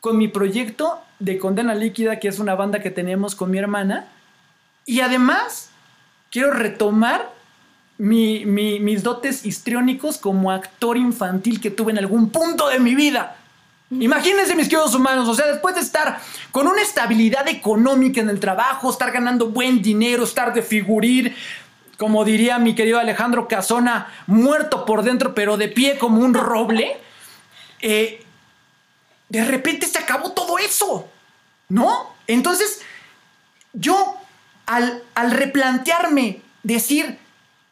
con 0.00 0.16
mi 0.16 0.28
proyecto 0.28 1.02
de 1.18 1.38
Condena 1.38 1.74
Líquida, 1.74 2.18
que 2.18 2.28
es 2.28 2.38
una 2.38 2.54
banda 2.54 2.80
que 2.80 2.90
tenemos 2.90 3.34
con 3.34 3.50
mi 3.50 3.58
hermana. 3.58 4.08
Y 4.86 5.00
además, 5.00 5.68
quiero 6.30 6.52
retomar 6.52 7.30
mis 8.00 9.02
dotes 9.02 9.44
histriónicos 9.44 10.16
como 10.16 10.50
actor 10.50 10.96
infantil 10.96 11.60
que 11.60 11.70
tuve 11.70 11.92
en 11.92 11.98
algún 11.98 12.30
punto 12.30 12.68
de 12.68 12.78
mi 12.78 12.94
vida. 12.94 13.36
Imagínense, 13.90 14.54
mis 14.54 14.68
queridos 14.68 14.94
humanos, 14.94 15.28
o 15.28 15.34
sea, 15.34 15.46
después 15.46 15.74
de 15.74 15.82
estar 15.82 16.18
con 16.50 16.66
una 16.66 16.80
estabilidad 16.80 17.46
económica 17.48 18.20
en 18.20 18.30
el 18.30 18.40
trabajo, 18.40 18.90
estar 18.90 19.10
ganando 19.10 19.48
buen 19.50 19.82
dinero, 19.82 20.24
estar 20.24 20.54
de 20.54 20.62
figurir, 20.62 21.36
como 21.98 22.24
diría 22.24 22.58
mi 22.58 22.74
querido 22.74 22.98
Alejandro 22.98 23.48
Casona, 23.48 24.08
muerto 24.26 24.86
por 24.86 25.02
dentro, 25.02 25.34
pero 25.34 25.58
de 25.58 25.68
pie 25.68 25.98
como 25.98 26.22
un 26.22 26.32
roble, 26.32 26.96
eh, 27.82 28.24
de 29.28 29.44
repente 29.44 29.86
se 29.86 29.98
acabó 29.98 30.32
todo 30.32 30.56
eso, 30.58 31.06
¿no? 31.68 32.14
Entonces, 32.26 32.80
yo, 33.74 34.16
al, 34.64 35.02
al 35.14 35.32
replantearme, 35.32 36.40
decir, 36.62 37.18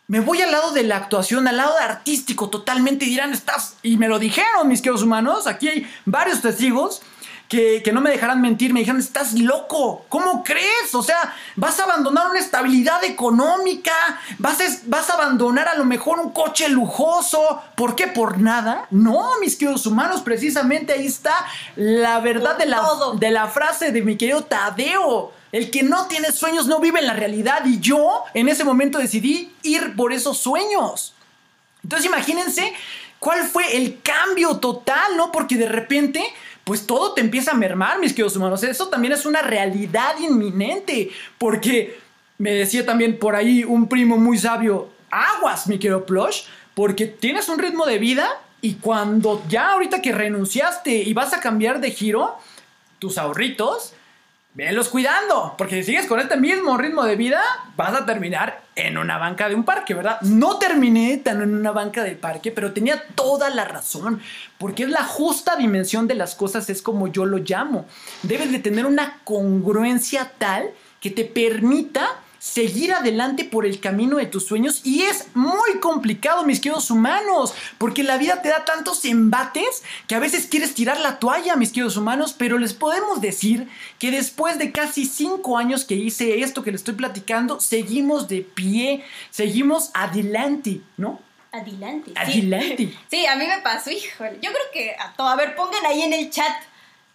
me 0.09 0.21
voy 0.21 0.41
al 0.41 0.51
lado 0.51 0.73
de 0.73 0.83
la 0.85 0.97
actuación, 0.97 1.47
al 1.47 1.59
lado 1.59 1.77
artístico 1.79 2.49
totalmente, 2.49 3.05
dirán, 3.05 3.33
estás, 3.33 3.77
y 3.83 3.99
me 3.99 4.09
lo 4.09 4.19
dijeron 4.19 4.67
mis 4.67 4.81
queridos 4.81 5.03
humanos, 5.03 5.47
aquí 5.47 5.69
hay 5.69 5.91
varios 6.07 6.41
testigos, 6.41 7.03
que, 7.49 7.83
no 7.93 8.01
me 8.01 8.11
dejarán 8.11 8.43
mentir, 8.43 8.73
me 8.73 8.81
dijeron, 8.81 9.01
estás 9.01 9.33
loco, 9.33 10.05
¿cómo 10.09 10.45
crees? 10.45 10.95
O 10.95 11.03
sea, 11.03 11.35
vas 11.57 11.81
a 11.81 11.85
abandonar 11.85 12.29
una 12.29 12.39
estabilidad 12.39 13.03
económica, 13.05 13.93
vas 14.39 14.61
a, 14.61 14.65
vas 14.85 15.09
a 15.09 15.15
abandonar 15.15 15.69
a 15.69 15.75
lo 15.75 15.87
mejor 15.87 16.21
un 16.21 16.31
coche 16.31 16.69
lujoso, 16.69 17.63
¿por 17.75 17.95
qué? 17.95 18.07
¿Por 18.07 18.39
nada? 18.39 18.87
No, 18.91 19.31
mis 19.41 19.57
queridos 19.57 19.87
humanos, 19.87 20.21
precisamente 20.21 20.93
ahí 20.93 21.07
está 21.07 21.35
la 21.77 22.21
verdad 22.21 22.59
de 22.59 22.67
la, 22.67 22.83
de 23.15 23.31
la 23.31 23.47
frase 23.49 23.93
de 23.93 24.03
mi 24.03 24.17
querido 24.17 24.45
Tadeo. 24.45 25.33
El 25.53 25.71
que 25.71 25.83
no 25.83 26.07
tiene 26.09 26.33
sueños 26.33 26.67
no 26.67 26.81
vive 26.81 27.01
en 27.01 27.07
la 27.07 27.15
realidad 27.15 27.65
y 27.65 27.81
yo 27.81 28.25
en 28.35 28.49
ese 28.49 28.65
momento 28.65 28.99
decidí 28.99 29.53
ir 29.63 29.97
por 29.97 30.13
esos 30.13 30.39
sueños. 30.39 31.15
Entonces 31.83 32.07
imagínense 32.07 32.73
cuál 33.19 33.45
fue 33.47 33.77
el 33.77 34.01
cambio 34.03 34.59
total, 34.59 35.17
¿no? 35.17 35.33
Porque 35.33 35.57
de 35.57 35.69
repente 35.69 36.23
pues 36.69 36.87
todo 36.87 37.15
te 37.15 37.23
empieza 37.23 37.53
a 37.53 37.55
mermar, 37.55 37.99
mis 37.99 38.13
queridos 38.13 38.37
humanos. 38.37 38.63
Eso 38.63 38.89
también 38.89 39.15
es 39.15 39.25
una 39.25 39.41
realidad 39.41 40.19
inminente, 40.21 41.11
porque 41.39 41.99
me 42.37 42.53
decía 42.53 42.85
también 42.85 43.19
por 43.19 43.35
ahí 43.35 43.65
un 43.65 43.89
primo 43.89 44.19
muy 44.19 44.37
sabio, 44.37 44.91
aguas, 45.11 45.67
mi 45.67 45.79
querido 45.79 46.05
Plush, 46.05 46.43
porque 46.75 47.07
tienes 47.07 47.49
un 47.49 47.59
ritmo 47.59 47.87
de 47.87 47.97
vida 47.97 48.29
y 48.61 48.75
cuando 48.75 49.43
ya 49.49 49.73
ahorita 49.73 50.03
que 50.03 50.13
renunciaste 50.13 50.93
y 50.93 51.15
vas 51.15 51.33
a 51.33 51.41
cambiar 51.41 51.81
de 51.81 51.91
giro, 51.91 52.37
tus 52.99 53.17
ahorritos, 53.17 53.95
Venlos 54.59 54.89
cuidando, 54.89 55.55
porque 55.57 55.77
si 55.77 55.85
sigues 55.85 56.07
con 56.07 56.19
este 56.19 56.37
mismo 56.37 56.77
ritmo 56.77 57.05
de 57.05 57.15
vida, 57.15 57.41
vas 57.77 57.95
a 57.95 58.05
terminar 58.05 58.61
en 58.75 58.99
una 58.99 59.17
banca 59.17 59.49
de 59.49 59.55
un 59.55 59.63
parque, 59.63 59.95
¿verdad? 59.95 60.21
No 60.23 60.59
terminé 60.59 61.17
tan 61.19 61.41
en 61.43 61.55
una 61.55 61.71
banca 61.71 62.03
del 62.03 62.17
parque, 62.17 62.51
pero 62.51 62.73
tenía 62.73 63.01
toda 63.15 63.51
la 63.51 63.65
razón, 63.65 64.21
porque 64.59 64.83
es 64.83 64.89
la 64.89 65.05
justa 65.05 65.55
dimensión 65.55 66.09
de 66.09 66.17
las 66.17 66.35
cosas, 66.35 66.69
es 66.71 66.83
como 66.83 67.07
yo 67.07 67.25
lo 67.25 67.39
llamo. 67.39 67.87
Debes 68.25 68.51
de 68.51 68.59
tener 68.59 68.85
una 68.85 69.21
congruencia 69.23 70.33
tal 70.39 70.71
que 71.01 71.13
te 71.13 71.25
permita 71.25 72.19
seguir 72.39 72.93
adelante 72.93 73.45
por 73.45 73.67
el 73.67 73.81
camino 73.81 74.17
de 74.17 74.27
tus 74.27 74.47
sueños 74.47 74.81
y 74.85 75.03
es 75.03 75.27
muy 75.35 75.79
complicado, 75.81 76.45
mis 76.45 76.61
queridos 76.61 76.91
humanos, 76.91 77.55
porque 77.79 78.03
la 78.03 78.17
vida 78.17 78.43
te 78.43 78.49
da 78.49 78.65
tantos 78.65 79.05
embates 79.05 79.83
que 80.07 80.15
a 80.15 80.21
veces 80.21 80.47
quieres 80.47 80.75
tirar 80.75 81.01
la 81.01 81.19
toalla, 81.19 81.57
mis 81.57 81.71
queridos 81.71 81.97
humanos, 81.97 82.35
pero 82.37 82.59
les 82.59 82.75
podemos 82.75 83.21
decir 83.21 83.69
que 83.99 84.11
después 84.11 84.59
de 84.59 84.73
casi 84.73 85.05
cinco 85.05 85.59
años 85.59 85.85
que 85.85 85.95
hice 85.95 86.41
esto 86.43 86.63
que 86.63 86.73
les 86.73 86.81
estoy 86.81 86.95
platicando, 86.95 87.61
seguimos 87.61 88.29
de 88.29 88.43
pie, 88.43 89.05
seguimos 89.31 89.91
adelante, 89.95 90.81
¿no? 90.97 91.21
Adelante. 91.51 92.13
Adelante. 92.15 92.95
Sí. 93.11 93.27
a 93.27 93.37
mí 93.37 93.47
me 93.47 93.61
pasó, 93.61 93.91
híjole. 93.91 94.39
Yo 94.43 94.51
creo 94.51 94.71
que 94.73 94.95
a 94.99 95.15
todo. 95.15 95.29
A 95.29 95.37
ver, 95.37 95.57
pongan 95.57 95.85
ahí 95.87 96.03
en 96.03 96.13
el 96.13 96.31
chat 96.31 96.53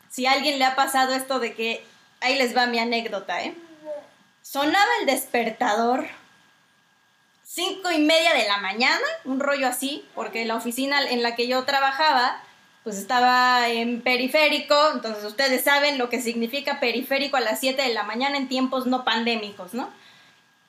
si 0.09 0.25
a 0.25 0.31
alguien 0.31 0.57
le 0.59 0.65
ha 0.65 0.75
pasado 0.75 1.13
esto 1.13 1.39
de 1.39 1.53
que. 1.53 1.85
Ahí 2.19 2.37
les 2.37 2.55
va 2.55 2.67
mi 2.67 2.79
anécdota, 2.79 3.43
¿eh? 3.43 3.53
Sonaba 4.43 4.91
el 4.99 5.05
despertador. 5.05 6.05
Cinco 7.43 7.91
y 7.91 7.99
media 7.99 8.33
de 8.33 8.45
la 8.45 8.57
mañana, 8.57 9.05
un 9.23 9.39
rollo 9.39 9.67
así, 9.67 10.05
porque 10.15 10.43
la 10.43 10.55
oficina 10.55 11.01
en 11.01 11.23
la 11.23 11.35
que 11.35 11.47
yo 11.47 11.63
trabajaba, 11.63 12.41
pues 12.83 12.97
estaba 12.97 13.69
en 13.69 14.01
periférico, 14.01 14.75
entonces 14.93 15.23
ustedes 15.23 15.63
saben 15.63 15.97
lo 15.97 16.09
que 16.09 16.21
significa 16.21 16.81
periférico 16.81 17.37
a 17.37 17.41
las 17.41 17.61
7 17.61 17.81
de 17.81 17.93
la 17.93 18.03
mañana 18.03 18.37
en 18.37 18.49
tiempos 18.49 18.85
no 18.85 19.05
pandémicos, 19.05 19.73
¿no? 19.73 19.89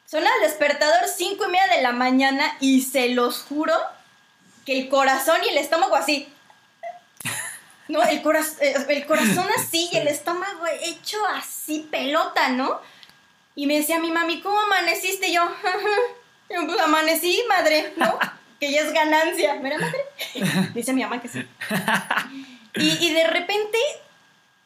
Sonaba 0.07 0.37
el 0.37 0.49
despertador 0.49 1.09
cinco 1.09 1.47
y 1.47 1.51
media 1.51 1.75
de 1.75 1.83
la 1.83 1.93
mañana 1.93 2.57
y 2.61 2.83
se 2.83 3.09
los 3.09 3.43
juro 3.43 3.75
que 4.65 4.79
el 4.79 4.89
corazón 4.89 5.39
y 5.45 5.49
el 5.49 5.59
estómago 5.59 5.97
así. 5.97 6.29
No, 7.89 8.03
el, 8.03 8.23
eh, 8.61 8.75
el 8.89 9.07
corazón 9.07 9.47
así 9.59 9.89
y 9.93 9.97
el 9.97 10.09
estómago 10.09 10.65
hecho 10.83 11.19
así 11.35 11.89
pelota, 11.91 12.49
¿no? 12.51 12.81
Y 13.55 13.67
me 13.67 13.79
decía 13.79 13.99
mi 14.01 14.11
mami, 14.11 14.41
¿cómo 14.41 14.59
amaneciste? 14.59 15.29
Y 15.29 15.35
yo, 15.35 15.43
pues 16.49 16.81
amanecí, 16.81 17.43
madre, 17.49 17.93
¿no? 17.97 18.19
que 18.61 18.71
ya 18.71 18.83
es 18.83 18.93
ganancia. 18.93 19.55
¿Verdad, 19.57 19.81
madre? 19.81 20.71
Dice 20.75 20.93
mi 20.93 21.03
mamá 21.03 21.21
que 21.21 21.29
sí. 21.29 21.47
Y, 22.77 23.07
y 23.07 23.13
de 23.13 23.27
repente, 23.29 23.79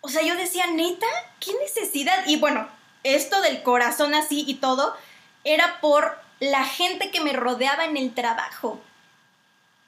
o 0.01 0.09
sea, 0.09 0.23
yo 0.23 0.35
decía, 0.37 0.67
neta, 0.69 1.07
¿qué 1.41 1.53
necesidad? 1.63 2.27
Y 2.27 2.37
bueno, 2.37 2.69
esto 3.05 3.41
del 3.43 3.63
corazón 3.63 4.15
así 4.15 4.45
y 4.47 4.55
todo, 4.55 4.97
era 5.45 5.81
por 5.81 6.19
la 6.41 6.65
gente 6.65 7.11
que 7.11 7.21
me 7.21 7.33
rodeaba 7.33 7.85
en 7.85 7.97
el 7.97 8.15
trabajo. 8.15 8.81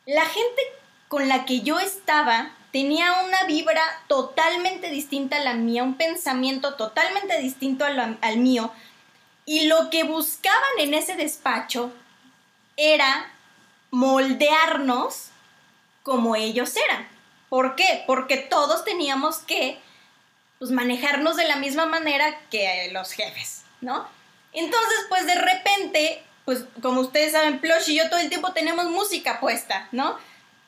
La 0.06 0.24
gente 0.24 0.62
con 1.08 1.28
la 1.28 1.44
que 1.44 1.60
yo 1.60 1.78
estaba 1.80 2.52
tenía 2.72 3.22
una 3.24 3.44
vibra 3.44 3.82
totalmente 4.06 4.90
distinta 4.90 5.36
a 5.36 5.44
la 5.44 5.54
mía, 5.54 5.82
un 5.82 5.96
pensamiento 5.96 6.74
totalmente 6.74 7.38
distinto 7.40 7.84
al, 7.84 8.18
al 8.20 8.36
mío. 8.38 8.72
Y 9.50 9.66
lo 9.66 9.90
que 9.90 10.04
buscaban 10.04 10.78
en 10.78 10.94
ese 10.94 11.16
despacho 11.16 11.92
era 12.76 13.32
moldearnos 13.90 15.30
como 16.04 16.36
ellos 16.36 16.76
eran. 16.76 17.08
¿Por 17.48 17.74
qué? 17.74 18.04
Porque 18.06 18.36
todos 18.36 18.84
teníamos 18.84 19.38
que 19.38 19.80
pues, 20.60 20.70
manejarnos 20.70 21.34
de 21.34 21.48
la 21.48 21.56
misma 21.56 21.86
manera 21.86 22.38
que 22.48 22.90
los 22.92 23.10
jefes, 23.10 23.62
¿no? 23.80 24.06
Entonces, 24.52 24.98
pues 25.08 25.26
de 25.26 25.34
repente, 25.34 26.22
pues 26.44 26.66
como 26.80 27.00
ustedes 27.00 27.32
saben, 27.32 27.58
Plush 27.58 27.88
y 27.90 27.96
yo 27.96 28.08
todo 28.08 28.20
el 28.20 28.28
tiempo 28.28 28.52
tenemos 28.52 28.84
música 28.84 29.40
puesta, 29.40 29.88
¿no? 29.90 30.16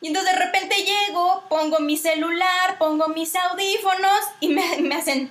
Y 0.00 0.08
entonces 0.08 0.32
de 0.32 0.44
repente 0.44 0.74
llego, 0.74 1.44
pongo 1.48 1.78
mi 1.78 1.96
celular, 1.96 2.78
pongo 2.78 3.06
mis 3.06 3.36
audífonos 3.36 4.24
y 4.40 4.48
me, 4.48 4.78
me 4.78 4.96
hacen, 4.96 5.30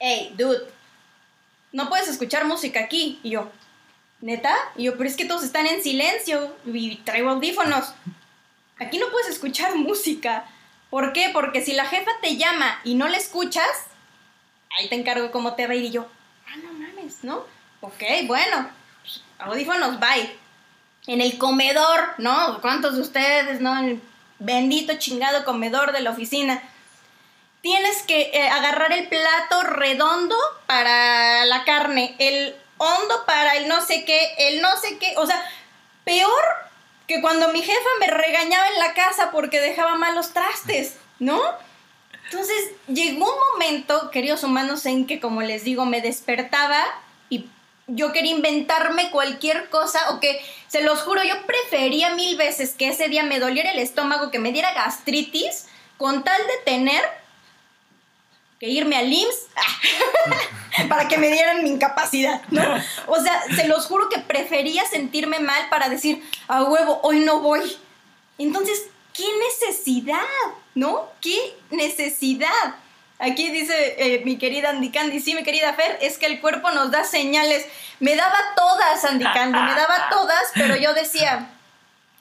hey, 0.00 0.34
dude, 0.36 0.76
no 1.72 1.88
puedes 1.88 2.08
escuchar 2.08 2.44
música 2.44 2.80
aquí. 2.80 3.20
Y 3.22 3.30
yo, 3.30 3.50
¿neta? 4.20 4.54
Y 4.76 4.84
yo, 4.84 4.96
pero 4.96 5.08
es 5.08 5.16
que 5.16 5.24
todos 5.24 5.42
están 5.42 5.66
en 5.66 5.82
silencio 5.82 6.56
y 6.66 6.96
traigo 6.96 7.30
audífonos. 7.30 7.92
Aquí 8.78 8.98
no 8.98 9.10
puedes 9.10 9.28
escuchar 9.28 9.76
música. 9.76 10.46
¿Por 10.90 11.12
qué? 11.12 11.30
Porque 11.32 11.62
si 11.62 11.74
la 11.74 11.84
jefa 11.84 12.10
te 12.22 12.36
llama 12.36 12.80
y 12.84 12.94
no 12.94 13.08
le 13.08 13.18
escuchas, 13.18 13.68
ahí 14.76 14.88
te 14.88 14.94
encargo 14.94 15.30
cómo 15.30 15.54
te 15.54 15.66
va 15.66 15.72
a 15.72 15.76
ir. 15.76 15.84
Y 15.84 15.90
yo, 15.90 16.08
ah, 16.46 16.56
no 16.62 16.72
mames, 16.72 17.22
¿no? 17.22 17.44
Ok, 17.80 18.02
bueno, 18.26 18.70
audífonos, 19.38 20.00
bye. 20.00 20.36
En 21.06 21.20
el 21.20 21.38
comedor, 21.38 22.14
¿no? 22.18 22.60
¿Cuántos 22.60 22.94
de 22.94 23.00
ustedes, 23.00 23.60
no? 23.60 23.78
El 23.78 24.00
bendito 24.38 24.94
chingado 24.98 25.44
comedor 25.44 25.92
de 25.92 26.00
la 26.00 26.10
oficina 26.10 26.62
tienes 27.62 28.02
que 28.02 28.30
eh, 28.32 28.48
agarrar 28.48 28.92
el 28.92 29.08
plato 29.08 29.62
redondo 29.62 30.36
para 30.66 31.44
la 31.44 31.64
carne, 31.64 32.14
el 32.18 32.54
hondo 32.78 33.24
para 33.26 33.56
el 33.56 33.68
no 33.68 33.80
sé 33.84 34.04
qué, 34.04 34.34
el 34.38 34.62
no 34.62 34.76
sé 34.76 34.98
qué, 34.98 35.14
o 35.16 35.26
sea, 35.26 35.42
peor 36.04 36.44
que 37.06 37.20
cuando 37.20 37.48
mi 37.48 37.62
jefa 37.62 37.88
me 38.00 38.06
regañaba 38.06 38.68
en 38.68 38.78
la 38.78 38.94
casa 38.94 39.30
porque 39.30 39.60
dejaba 39.60 39.96
mal 39.96 40.14
los 40.14 40.32
trastes, 40.32 40.96
¿no? 41.18 41.40
Entonces 42.30 42.72
llegó 42.86 43.24
un 43.24 43.40
momento, 43.52 44.10
queridos 44.10 44.44
humanos, 44.44 44.84
en 44.84 45.06
que, 45.06 45.18
como 45.18 45.40
les 45.40 45.64
digo, 45.64 45.86
me 45.86 46.02
despertaba 46.02 46.84
y 47.30 47.48
yo 47.86 48.12
quería 48.12 48.32
inventarme 48.32 49.10
cualquier 49.10 49.70
cosa 49.70 50.10
o 50.10 50.20
que, 50.20 50.38
se 50.68 50.82
los 50.82 51.00
juro, 51.00 51.24
yo 51.24 51.46
prefería 51.46 52.10
mil 52.10 52.36
veces 52.36 52.74
que 52.74 52.88
ese 52.88 53.08
día 53.08 53.22
me 53.22 53.40
doliera 53.40 53.70
el 53.70 53.78
estómago, 53.78 54.30
que 54.30 54.38
me 54.38 54.52
diera 54.52 54.74
gastritis, 54.74 55.66
con 55.96 56.22
tal 56.22 56.40
de 56.46 56.70
tener 56.70 57.02
que 58.58 58.68
irme 58.68 58.96
al 58.96 59.12
IMSS 59.12 59.48
para 60.88 61.06
que 61.08 61.18
me 61.18 61.28
dieran 61.30 61.62
mi 61.62 61.70
incapacidad, 61.70 62.42
¿no? 62.50 62.62
O 63.06 63.20
sea, 63.20 63.42
se 63.54 63.68
los 63.68 63.86
juro 63.86 64.08
que 64.08 64.18
prefería 64.18 64.84
sentirme 64.86 65.38
mal 65.38 65.68
para 65.70 65.88
decir, 65.88 66.28
a 66.48 66.64
huevo, 66.64 67.00
hoy 67.02 67.20
no 67.20 67.40
voy. 67.40 67.76
Entonces, 68.36 68.86
¿qué 69.12 69.24
necesidad? 69.48 70.18
¿No? 70.74 71.08
¿Qué 71.20 71.56
necesidad? 71.70 72.76
Aquí 73.20 73.50
dice 73.50 73.96
eh, 73.98 74.22
mi 74.24 74.38
querida 74.38 74.70
Andy 74.70 74.90
Candy, 74.90 75.20
sí, 75.20 75.34
mi 75.34 75.42
querida 75.42 75.72
Fer, 75.74 75.98
es 76.00 76.18
que 76.18 76.26
el 76.26 76.40
cuerpo 76.40 76.70
nos 76.70 76.90
da 76.90 77.04
señales. 77.04 77.66
Me 78.00 78.14
daba 78.14 78.38
todas, 78.56 79.04
Andy 79.04 79.24
Candy, 79.24 79.58
me 79.58 79.74
daba 79.74 80.08
todas, 80.10 80.42
pero 80.54 80.76
yo 80.76 80.94
decía, 80.94 81.50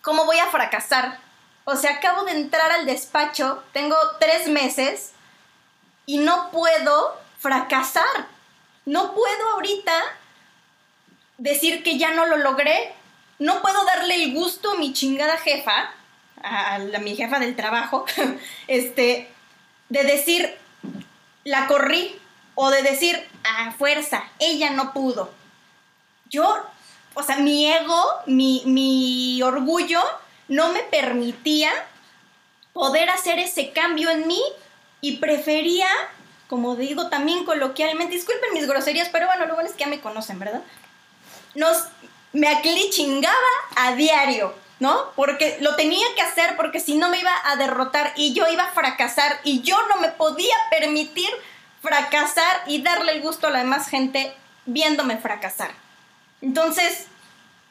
¿cómo 0.01 0.25
voy 0.25 0.37
a 0.39 0.47
fracasar? 0.47 1.19
O 1.65 1.75
sea, 1.75 1.91
acabo 1.95 2.23
de 2.23 2.31
entrar 2.31 2.71
al 2.71 2.85
despacho, 2.85 3.63
tengo 3.73 3.95
tres 4.19 4.47
meses 4.47 5.11
y 6.07 6.17
no 6.17 6.49
puedo 6.49 7.19
fracasar. 7.37 8.27
No 8.85 9.13
puedo 9.13 9.49
ahorita 9.53 9.93
decir 11.37 11.83
que 11.83 11.99
ya 11.99 12.11
no 12.13 12.25
lo 12.25 12.37
logré. 12.37 12.93
No 13.37 13.61
puedo 13.61 13.85
darle 13.85 14.23
el 14.23 14.33
gusto 14.33 14.71
a 14.71 14.75
mi 14.77 14.93
chingada 14.93 15.37
jefa, 15.37 15.91
a, 16.41 16.79
mi 17.01 17.15
jefa 17.15 17.37
del 17.37 17.55
trabajo, 17.55 18.05
este, 18.67 19.29
de 19.89 20.03
decir, 20.03 20.57
la 21.43 21.67
corrí, 21.67 22.19
o 22.55 22.71
de 22.71 22.81
decir, 22.81 23.23
a 23.43 23.71
fuerza, 23.73 24.23
ella 24.39 24.71
no 24.71 24.93
pudo. 24.93 25.31
Yo, 26.29 26.65
o 27.13 27.21
sea, 27.21 27.37
mi 27.37 27.71
ego, 27.71 28.03
mi, 28.25 28.63
mi 28.65 29.39
orgullo 29.43 30.01
no 30.47 30.71
me 30.71 30.79
permitía 30.83 31.71
poder 32.73 33.09
hacer 33.09 33.37
ese 33.39 33.71
cambio 33.71 34.09
en 34.09 34.25
mí 34.25 34.41
y 35.01 35.17
prefería, 35.17 35.87
como 36.47 36.75
digo 36.75 37.09
también 37.09 37.45
coloquialmente, 37.45 38.15
disculpen 38.15 38.53
mis 38.53 38.67
groserías, 38.67 39.09
pero 39.09 39.27
bueno, 39.27 39.45
lo 39.45 39.55
bueno 39.55 39.69
es 39.69 39.75
que 39.75 39.83
ya 39.83 39.89
me 39.89 40.01
conocen, 40.01 40.39
¿verdad? 40.39 40.63
Nos, 41.55 41.85
me 42.33 42.47
aclichingaba 42.47 43.35
a 43.75 43.93
diario, 43.95 44.53
¿no? 44.79 45.11
Porque 45.15 45.57
lo 45.61 45.75
tenía 45.75 46.05
que 46.15 46.21
hacer 46.21 46.55
porque 46.55 46.79
si 46.79 46.95
no 46.95 47.09
me 47.09 47.19
iba 47.19 47.33
a 47.45 47.55
derrotar 47.55 48.13
y 48.15 48.33
yo 48.33 48.47
iba 48.47 48.63
a 48.63 48.71
fracasar 48.73 49.39
y 49.43 49.61
yo 49.61 49.77
no 49.89 50.01
me 50.01 50.09
podía 50.09 50.55
permitir 50.69 51.29
fracasar 51.81 52.63
y 52.67 52.81
darle 52.81 53.13
el 53.13 53.21
gusto 53.21 53.47
a 53.47 53.51
la 53.51 53.59
demás 53.59 53.87
gente 53.87 54.33
viéndome 54.65 55.17
fracasar. 55.17 55.71
Entonces, 56.41 57.07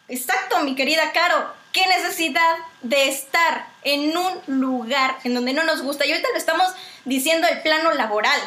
exacto, 0.08 0.60
mi 0.60 0.74
querida 0.74 1.12
Caro, 1.12 1.52
qué 1.72 1.86
necesidad 1.86 2.56
de 2.82 3.08
estar 3.08 3.66
en 3.82 4.16
un 4.16 4.32
lugar 4.46 5.18
en 5.24 5.34
donde 5.34 5.52
no 5.52 5.64
nos 5.64 5.82
gusta. 5.82 6.06
Y 6.06 6.10
ahorita 6.10 6.28
lo 6.32 6.38
estamos 6.38 6.72
diciendo 7.04 7.46
el 7.46 7.60
plano 7.62 7.92
laboral. 7.92 8.40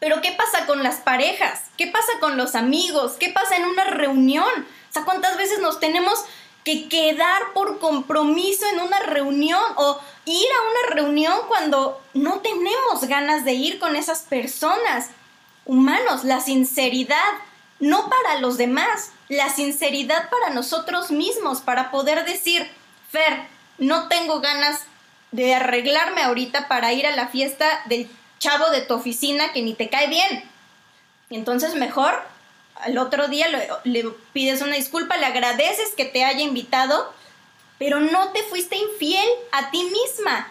Pero 0.00 0.20
¿qué 0.20 0.32
pasa 0.32 0.66
con 0.66 0.82
las 0.82 0.96
parejas? 0.96 1.62
¿Qué 1.78 1.86
pasa 1.86 2.12
con 2.20 2.36
los 2.36 2.54
amigos? 2.54 3.12
¿Qué 3.18 3.30
pasa 3.30 3.56
en 3.56 3.64
una 3.64 3.84
reunión? 3.84 4.66
O 4.90 4.92
sea, 4.92 5.04
¿cuántas 5.04 5.36
veces 5.36 5.60
nos 5.60 5.80
tenemos 5.80 6.24
que 6.62 6.88
quedar 6.88 7.52
por 7.54 7.78
compromiso 7.78 8.66
en 8.66 8.80
una 8.80 8.98
reunión 9.00 9.62
o 9.76 10.00
ir 10.26 10.46
a 10.46 10.88
una 10.88 10.94
reunión 10.94 11.38
cuando 11.48 12.02
no 12.12 12.40
tenemos 12.40 13.04
ganas 13.08 13.44
de 13.44 13.52
ir 13.52 13.78
con 13.78 13.96
esas 13.96 14.22
personas? 14.22 15.08
Humanos, 15.64 16.24
la 16.24 16.40
sinceridad, 16.40 17.32
no 17.80 18.10
para 18.10 18.40
los 18.40 18.58
demás, 18.58 19.10
la 19.36 19.50
sinceridad 19.50 20.28
para 20.30 20.50
nosotros 20.54 21.10
mismos, 21.10 21.60
para 21.60 21.90
poder 21.90 22.24
decir, 22.24 22.68
Fer, 23.10 23.46
no 23.78 24.08
tengo 24.08 24.40
ganas 24.40 24.82
de 25.32 25.54
arreglarme 25.54 26.22
ahorita 26.22 26.68
para 26.68 26.92
ir 26.92 27.06
a 27.06 27.16
la 27.16 27.28
fiesta 27.28 27.82
del 27.86 28.08
chavo 28.38 28.70
de 28.70 28.82
tu 28.82 28.94
oficina 28.94 29.52
que 29.52 29.62
ni 29.62 29.74
te 29.74 29.88
cae 29.88 30.08
bien. 30.08 30.44
Entonces 31.30 31.74
mejor 31.74 32.22
al 32.76 32.98
otro 32.98 33.28
día 33.28 33.46
le, 33.84 34.04
pides 34.32 34.62
una 34.62 34.76
disculpa, 34.76 35.16
le 35.16 35.26
agradeces 35.26 35.90
que 35.96 36.04
te 36.04 36.24
haya 36.24 36.40
invitado, 36.40 37.12
pero 37.78 38.00
no 38.00 38.30
te 38.32 38.42
fuiste 38.44 38.76
infiel 38.76 39.28
a 39.52 39.70
ti 39.70 39.82
misma. 39.84 40.48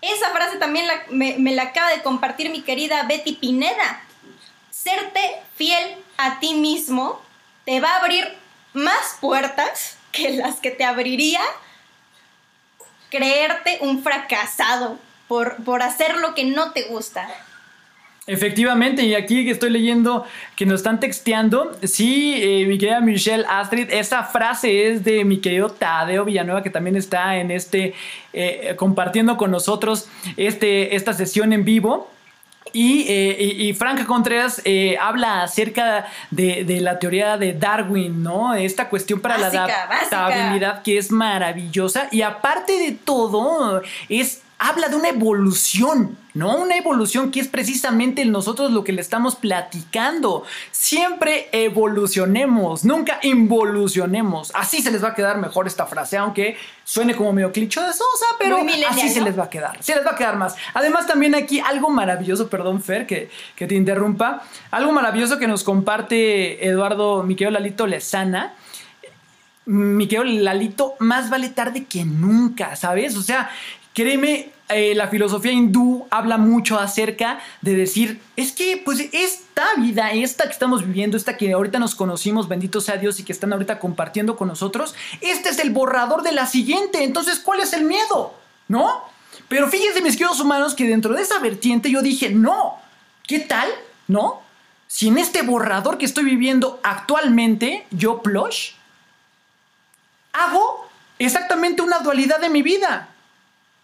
Esa 0.00 0.30
frase 0.30 0.58
también 0.58 0.86
me, 1.10 1.36
me 1.38 1.52
la 1.52 1.62
acaba 1.62 1.90
de 1.90 2.02
compartir 2.02 2.50
mi 2.50 2.62
querida 2.62 3.02
Betty 3.04 3.32
Pineda. 3.32 4.02
Serte 4.70 5.42
fiel 5.56 5.96
a 6.16 6.38
ti 6.40 6.54
mismo 6.54 7.20
te 7.70 7.78
va 7.78 7.92
a 7.92 8.00
abrir 8.00 8.24
más 8.72 9.16
puertas 9.20 9.96
que 10.10 10.30
las 10.30 10.56
que 10.56 10.72
te 10.72 10.82
abriría 10.82 11.38
creerte 13.10 13.78
un 13.80 14.02
fracasado 14.02 14.98
por, 15.28 15.62
por 15.62 15.80
hacer 15.80 16.16
lo 16.16 16.34
que 16.34 16.42
no 16.42 16.72
te 16.72 16.88
gusta. 16.88 17.28
Efectivamente, 18.26 19.04
y 19.04 19.14
aquí 19.14 19.48
estoy 19.48 19.70
leyendo 19.70 20.26
que 20.56 20.66
nos 20.66 20.80
están 20.80 20.98
texteando. 20.98 21.78
Sí, 21.84 22.34
eh, 22.42 22.66
mi 22.66 22.76
querida 22.76 23.00
Michelle 23.00 23.44
Astrid, 23.48 23.88
esa 23.92 24.24
frase 24.24 24.88
es 24.88 25.04
de 25.04 25.24
mi 25.24 25.40
querido 25.40 25.70
Tadeo 25.70 26.24
Villanueva, 26.24 26.64
que 26.64 26.70
también 26.70 26.96
está 26.96 27.36
en 27.36 27.52
este, 27.52 27.94
eh, 28.32 28.74
compartiendo 28.76 29.36
con 29.36 29.52
nosotros 29.52 30.08
este, 30.36 30.96
esta 30.96 31.12
sesión 31.12 31.52
en 31.52 31.64
vivo. 31.64 32.10
Y, 32.72 33.06
eh, 33.08 33.74
Frank 33.76 34.04
Contreras 34.06 34.62
eh, 34.64 34.96
habla 35.00 35.42
acerca 35.42 36.06
de, 36.30 36.78
la 36.80 36.98
teoría 36.98 37.36
de 37.36 37.52
Darwin, 37.52 38.22
¿no? 38.22 38.54
Esta 38.54 38.88
cuestión 38.88 39.20
para 39.20 39.38
la 39.38 39.46
adaptabilidad 39.46 40.82
que 40.82 40.98
es 40.98 41.10
maravillosa. 41.10 42.08
Y 42.12 42.22
aparte 42.22 42.72
de 42.72 42.92
todo, 42.92 43.82
es 44.08 44.42
habla 44.58 44.88
de 44.88 44.96
una 44.96 45.08
evolución, 45.08 46.16
¿no? 46.34 46.56
Una 46.56 46.76
evolución 46.76 47.30
que 47.30 47.40
es 47.40 47.48
precisamente 47.48 48.24
nosotros 48.24 48.70
lo 48.72 48.84
que 48.84 48.92
le 48.92 49.00
estamos 49.00 49.36
platicando. 49.36 50.44
Siempre 50.70 51.48
evolucionemos, 51.52 52.84
nunca 52.84 53.18
involucionemos. 53.22 54.52
Así 54.54 54.82
se 54.82 54.90
les 54.90 55.02
va 55.02 55.08
a 55.08 55.14
quedar 55.14 55.38
mejor 55.38 55.66
esta 55.66 55.86
frase, 55.86 56.16
aunque 56.16 56.56
suene 56.84 57.14
como 57.14 57.32
medio 57.32 57.52
clicho 57.52 57.80
de 57.82 57.92
sosa, 57.92 58.26
pero 58.38 58.58
así 58.88 59.08
se 59.08 59.20
les 59.20 59.38
va 59.38 59.44
a 59.44 59.50
quedar. 59.50 59.82
Se 59.82 59.94
les 59.94 60.04
va 60.04 60.10
a 60.12 60.16
quedar 60.16 60.36
más. 60.36 60.56
Además, 60.74 61.06
también 61.06 61.34
aquí 61.34 61.60
algo 61.60 61.90
maravilloso, 61.90 62.48
perdón, 62.48 62.82
Fer, 62.82 63.06
que, 63.06 63.30
que 63.54 63.66
te 63.66 63.74
interrumpa. 63.74 64.42
Algo 64.70 64.92
maravilloso 64.92 65.38
que 65.38 65.46
nos 65.46 65.64
comparte 65.64 66.66
Eduardo 66.66 67.22
Miquel 67.22 67.52
Lalito 67.52 67.86
Lezana. 67.86 68.54
Miquel 69.66 70.42
Lalito, 70.44 70.94
más 70.98 71.30
vale 71.30 71.50
tarde 71.50 71.84
que 71.84 72.04
nunca, 72.04 72.74
¿sabes? 72.74 73.16
O 73.16 73.22
sea, 73.22 73.50
Créeme, 73.94 74.52
eh, 74.68 74.94
la 74.94 75.08
filosofía 75.08 75.50
hindú 75.50 76.06
habla 76.10 76.38
mucho 76.38 76.78
acerca 76.78 77.40
de 77.60 77.74
decir, 77.74 78.20
es 78.36 78.52
que 78.52 78.80
pues 78.84 79.08
esta 79.12 79.66
vida, 79.78 80.12
esta 80.12 80.44
que 80.44 80.52
estamos 80.52 80.86
viviendo, 80.86 81.16
esta 81.16 81.36
que 81.36 81.52
ahorita 81.52 81.80
nos 81.80 81.96
conocimos, 81.96 82.46
bendito 82.46 82.80
sea 82.80 82.96
Dios 82.96 83.18
y 83.18 83.24
que 83.24 83.32
están 83.32 83.52
ahorita 83.52 83.80
compartiendo 83.80 84.36
con 84.36 84.46
nosotros, 84.46 84.94
este 85.20 85.48
es 85.48 85.58
el 85.58 85.70
borrador 85.70 86.22
de 86.22 86.30
la 86.30 86.46
siguiente, 86.46 87.02
entonces 87.02 87.40
¿cuál 87.40 87.60
es 87.60 87.72
el 87.72 87.84
miedo? 87.84 88.34
¿No? 88.68 89.02
Pero 89.48 89.68
fíjense 89.68 90.02
mis 90.02 90.16
queridos 90.16 90.38
humanos 90.38 90.74
que 90.74 90.86
dentro 90.86 91.14
de 91.14 91.22
esa 91.22 91.40
vertiente 91.40 91.90
yo 91.90 92.00
dije, 92.00 92.30
no, 92.30 92.76
¿qué 93.26 93.40
tal? 93.40 93.68
¿No? 94.06 94.40
Si 94.86 95.08
en 95.08 95.18
este 95.18 95.42
borrador 95.42 95.98
que 95.98 96.04
estoy 96.04 96.24
viviendo 96.24 96.78
actualmente, 96.84 97.86
yo 97.90 98.22
plush, 98.22 98.70
hago 100.32 100.88
exactamente 101.18 101.82
una 101.82 101.98
dualidad 101.98 102.40
de 102.40 102.50
mi 102.50 102.62
vida. 102.62 103.09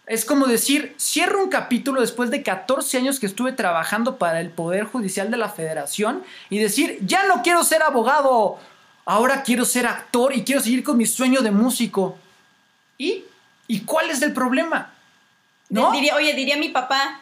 Es 0.07 0.23
como 0.23 0.47
decir, 0.47 0.95
cierro 0.97 1.43
un 1.43 1.49
capítulo 1.49 1.99
después 1.99 2.31
de 2.31 2.41
14 2.41 2.97
años 2.97 3.19
que 3.19 3.25
estuve 3.25 3.51
trabajando 3.51 4.17
para 4.17 4.39
el 4.39 4.49
Poder 4.49 4.85
Judicial 4.85 5.29
de 5.29 5.35
la 5.35 5.49
Federación 5.49 6.23
y 6.49 6.59
decir, 6.59 6.97
ya 7.01 7.25
no 7.25 7.43
quiero 7.43 7.61
ser 7.65 7.83
abogado, 7.83 8.57
ahora 9.03 9.43
quiero 9.43 9.65
ser 9.65 9.85
actor 9.85 10.33
y 10.33 10.45
quiero 10.45 10.61
seguir 10.61 10.81
con 10.85 10.95
mi 10.95 11.05
sueño 11.05 11.41
de 11.41 11.51
músico. 11.51 12.17
¿Y? 12.97 13.25
¿Y 13.67 13.81
cuál 13.81 14.09
es 14.09 14.21
el 14.21 14.31
problema? 14.31 14.93
¿No? 15.67 15.91
Diría, 15.91 16.15
oye, 16.15 16.33
diría 16.33 16.55
mi 16.55 16.69
papá, 16.69 17.19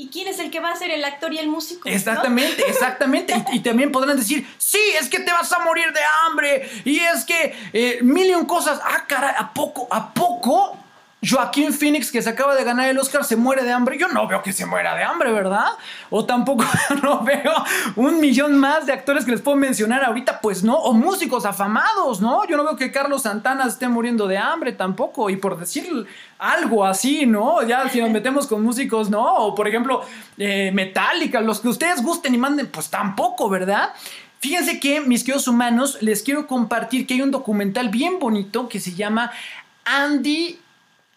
¿Y 0.00 0.10
quién 0.10 0.28
es 0.28 0.38
el 0.38 0.52
que 0.52 0.60
va 0.60 0.70
a 0.70 0.76
ser 0.76 0.92
el 0.92 1.04
actor 1.04 1.32
y 1.34 1.38
el 1.38 1.48
músico? 1.48 1.88
Exactamente, 1.88 2.62
exactamente. 2.68 3.34
y, 3.52 3.58
también 3.58 3.90
podrán 3.90 4.16
decir, 4.16 4.46
sí, 4.56 4.78
es 4.96 5.08
que 5.08 5.18
te 5.18 5.32
vas 5.32 5.50
a 5.52 5.58
morir 5.58 5.92
de 5.92 6.00
hambre. 6.22 6.70
Y 6.84 7.00
es 7.00 7.24
que 7.24 7.52
eh, 7.72 7.98
mil 8.02 8.28
y 8.28 8.34
un 8.34 8.46
cosas. 8.46 8.78
Ah, 8.84 9.06
cara, 9.08 9.30
¿a 9.30 9.52
poco? 9.52 9.88
¿A 9.90 10.14
poco? 10.14 10.76
Joaquín 11.20 11.72
Phoenix, 11.72 12.12
que 12.12 12.22
se 12.22 12.30
acaba 12.30 12.54
de 12.54 12.62
ganar 12.62 12.88
el 12.88 12.98
Oscar, 12.98 13.24
se 13.24 13.34
muere 13.34 13.64
de 13.64 13.72
hambre. 13.72 13.98
Yo 13.98 14.06
no 14.08 14.28
veo 14.28 14.40
que 14.40 14.52
se 14.52 14.66
muera 14.66 14.94
de 14.94 15.02
hambre, 15.02 15.32
¿verdad? 15.32 15.72
O 16.10 16.24
tampoco 16.24 16.64
no 17.02 17.24
veo 17.24 17.52
un 17.96 18.20
millón 18.20 18.56
más 18.56 18.86
de 18.86 18.92
actores 18.92 19.24
que 19.24 19.32
les 19.32 19.40
puedo 19.40 19.56
mencionar 19.56 20.04
ahorita, 20.04 20.40
pues 20.40 20.62
no. 20.62 20.76
O 20.76 20.92
músicos 20.92 21.44
afamados, 21.44 22.20
¿no? 22.20 22.46
Yo 22.46 22.56
no 22.56 22.62
veo 22.62 22.76
que 22.76 22.92
Carlos 22.92 23.22
Santana 23.22 23.66
esté 23.66 23.88
muriendo 23.88 24.28
de 24.28 24.38
hambre 24.38 24.72
tampoco. 24.72 25.28
Y 25.28 25.36
por 25.36 25.58
decir 25.58 26.06
algo 26.38 26.84
así, 26.84 27.26
¿no? 27.26 27.62
Ya 27.66 27.88
si 27.88 28.00
nos 28.00 28.10
metemos 28.10 28.46
con 28.46 28.62
músicos, 28.62 29.10
¿no? 29.10 29.24
O 29.38 29.54
por 29.56 29.66
ejemplo, 29.66 30.02
eh, 30.36 30.70
Metallica, 30.72 31.40
los 31.40 31.58
que 31.58 31.68
ustedes 31.68 32.00
gusten 32.00 32.32
y 32.34 32.38
manden, 32.38 32.68
pues 32.68 32.90
tampoco, 32.90 33.48
¿verdad? 33.48 33.90
Fíjense 34.38 34.78
que, 34.78 35.00
mis 35.00 35.24
queridos 35.24 35.48
humanos, 35.48 35.98
les 36.00 36.22
quiero 36.22 36.46
compartir 36.46 37.08
que 37.08 37.14
hay 37.14 37.22
un 37.22 37.32
documental 37.32 37.88
bien 37.88 38.20
bonito 38.20 38.68
que 38.68 38.78
se 38.78 38.94
llama 38.94 39.32
Andy 39.84 40.60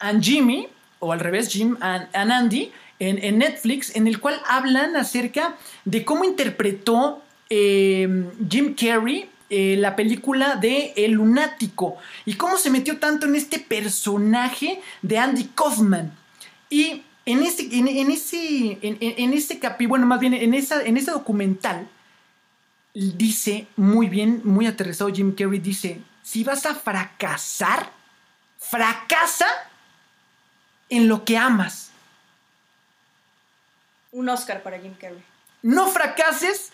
and 0.02 0.24
Jimmy, 0.24 0.68
o 1.00 1.12
al 1.12 1.20
revés, 1.20 1.50
Jim 1.50 1.78
and, 1.82 2.10
Andy, 2.14 2.72
en, 3.00 3.40
Netflix, 3.40 3.96
en 3.96 4.08
el 4.08 4.20
cual 4.20 4.40
hablan 4.48 4.96
acerca 4.96 5.58
de 5.86 6.06
cómo 6.06 6.24
interpretó 6.24 7.24
eh, 7.50 8.30
Jim 8.48 8.76
Carrey 8.76 9.30
eh, 9.50 9.76
la 9.78 9.98
película 9.98 10.56
de 10.56 10.94
El 10.96 11.12
Lunático 11.12 11.98
y 12.26 12.36
cómo 12.36 12.58
se 12.58 12.70
metió 12.70 13.00
tanto 13.00 13.26
en 13.26 13.36
este 13.36 13.60
personaje 13.60 14.80
de 15.02 15.18
Andy 15.18 15.50
Kaufman. 15.54 16.16
Y 16.70 17.04
en 17.26 17.44
ese, 17.44 17.68
en, 17.70 18.12
ese, 18.12 18.78
en, 18.82 19.34
ese 19.34 19.60
capi, 19.60 19.88
bueno, 19.88 20.06
más 20.06 20.22
bien 20.22 20.34
en, 20.34 20.54
esa, 20.54 20.82
en 20.84 20.96
ese 20.96 21.12
documental, 21.12 21.90
dice 22.94 23.68
muy 23.76 24.08
bien, 24.08 24.42
muy 24.46 24.68
aterrizado 24.68 25.14
Jim 25.14 25.36
Carrey, 25.36 25.60
dice, 25.60 26.00
si 26.24 26.46
vas 26.46 26.66
a 26.66 26.74
fracasar, 26.74 27.92
fracasa 28.58 29.48
en 30.92 31.08
lo 31.08 31.26
que 31.26 31.38
amas. 31.38 31.90
Un 34.12 34.30
Oscar 34.30 34.62
para 34.62 34.78
Jim 34.78 34.94
Carrey. 34.94 35.24
No 35.64 35.88
fracases 35.88 36.72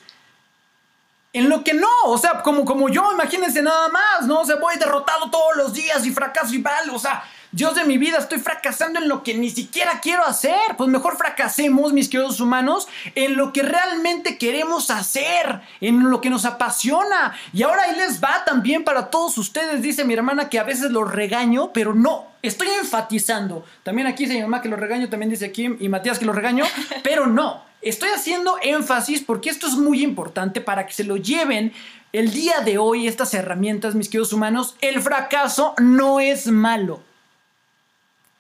en 1.34 1.49
lo 1.49 1.63
que 1.63 1.76
no, 1.76 1.88
o 2.05 2.18
sea, 2.18 2.41
como, 2.41 2.65
como 2.65 2.89
yo, 2.89 3.11
imagínense 3.13 3.61
nada 3.61 3.89
más, 3.89 4.26
¿no? 4.26 4.41
O 4.41 4.45
sea, 4.45 4.55
voy 4.55 4.76
derrotado 4.78 5.30
todos 5.30 5.55
los 5.55 5.74
días 5.74 6.03
y 6.05 6.11
fracaso 6.11 6.53
y 6.55 6.59
mal, 6.59 6.89
o 6.89 6.97
sea, 6.97 7.24
Dios 7.51 7.75
de 7.75 7.85
mi 7.85 7.97
vida, 7.97 8.17
estoy 8.17 8.39
fracasando 8.39 8.99
en 8.99 9.07
lo 9.07 9.23
que 9.23 9.33
ni 9.33 9.49
siquiera 9.49 10.01
quiero 10.01 10.25
hacer. 10.25 10.75
Pues 10.77 10.89
mejor 10.89 11.17
fracasemos, 11.17 11.93
mis 11.93 12.09
queridos 12.09 12.41
humanos, 12.41 12.87
en 13.15 13.37
lo 13.37 13.53
que 13.53 13.63
realmente 13.63 14.37
queremos 14.37 14.91
hacer, 14.91 15.61
en 15.79 16.09
lo 16.09 16.19
que 16.19 16.29
nos 16.29 16.43
apasiona. 16.43 17.33
Y 17.53 17.63
ahora 17.63 17.83
ahí 17.83 17.95
les 17.95 18.21
va 18.21 18.43
también 18.45 18.83
para 18.83 19.09
todos 19.09 19.37
ustedes, 19.37 19.81
dice 19.81 20.03
mi 20.03 20.13
hermana, 20.13 20.49
que 20.49 20.59
a 20.59 20.63
veces 20.63 20.91
los 20.91 21.09
regaño, 21.09 21.71
pero 21.71 21.95
no, 21.95 22.27
estoy 22.41 22.67
enfatizando. 22.79 23.65
También 23.83 24.07
aquí 24.07 24.25
dice 24.25 24.35
mi 24.35 24.41
mamá 24.41 24.61
que 24.61 24.69
los 24.69 24.79
regaño, 24.79 25.07
también 25.07 25.29
dice 25.29 25.51
Kim 25.51 25.77
y 25.79 25.87
Matías 25.87 26.19
que 26.19 26.25
los 26.25 26.35
regaño, 26.35 26.65
pero 27.03 27.27
no. 27.27 27.65
Estoy 27.81 28.09
haciendo 28.09 28.57
énfasis 28.61 29.21
porque 29.21 29.49
esto 29.49 29.67
es 29.67 29.75
muy 29.75 30.03
importante 30.03 30.59
para 30.59 30.85
que 30.85 30.93
se 30.93 31.03
lo 31.03 31.15
lleven 31.15 31.71
el 32.11 32.31
día 32.31 32.61
de 32.61 32.77
hoy 32.77 33.07
estas 33.07 33.33
herramientas, 33.33 33.95
mis 33.95 34.09
queridos 34.09 34.33
humanos. 34.33 34.75
El 34.81 35.01
fracaso 35.01 35.75
no 35.77 36.19
es 36.19 36.47
malo. 36.47 37.06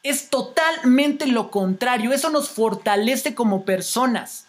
Es 0.03 0.29
totalmente 0.29 1.27
lo 1.27 1.51
contrario. 1.51 2.13
Eso 2.13 2.29
nos 2.29 2.49
fortalece 2.49 3.35
como 3.35 3.65
personas. 3.65 4.45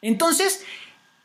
Entonces, 0.00 0.64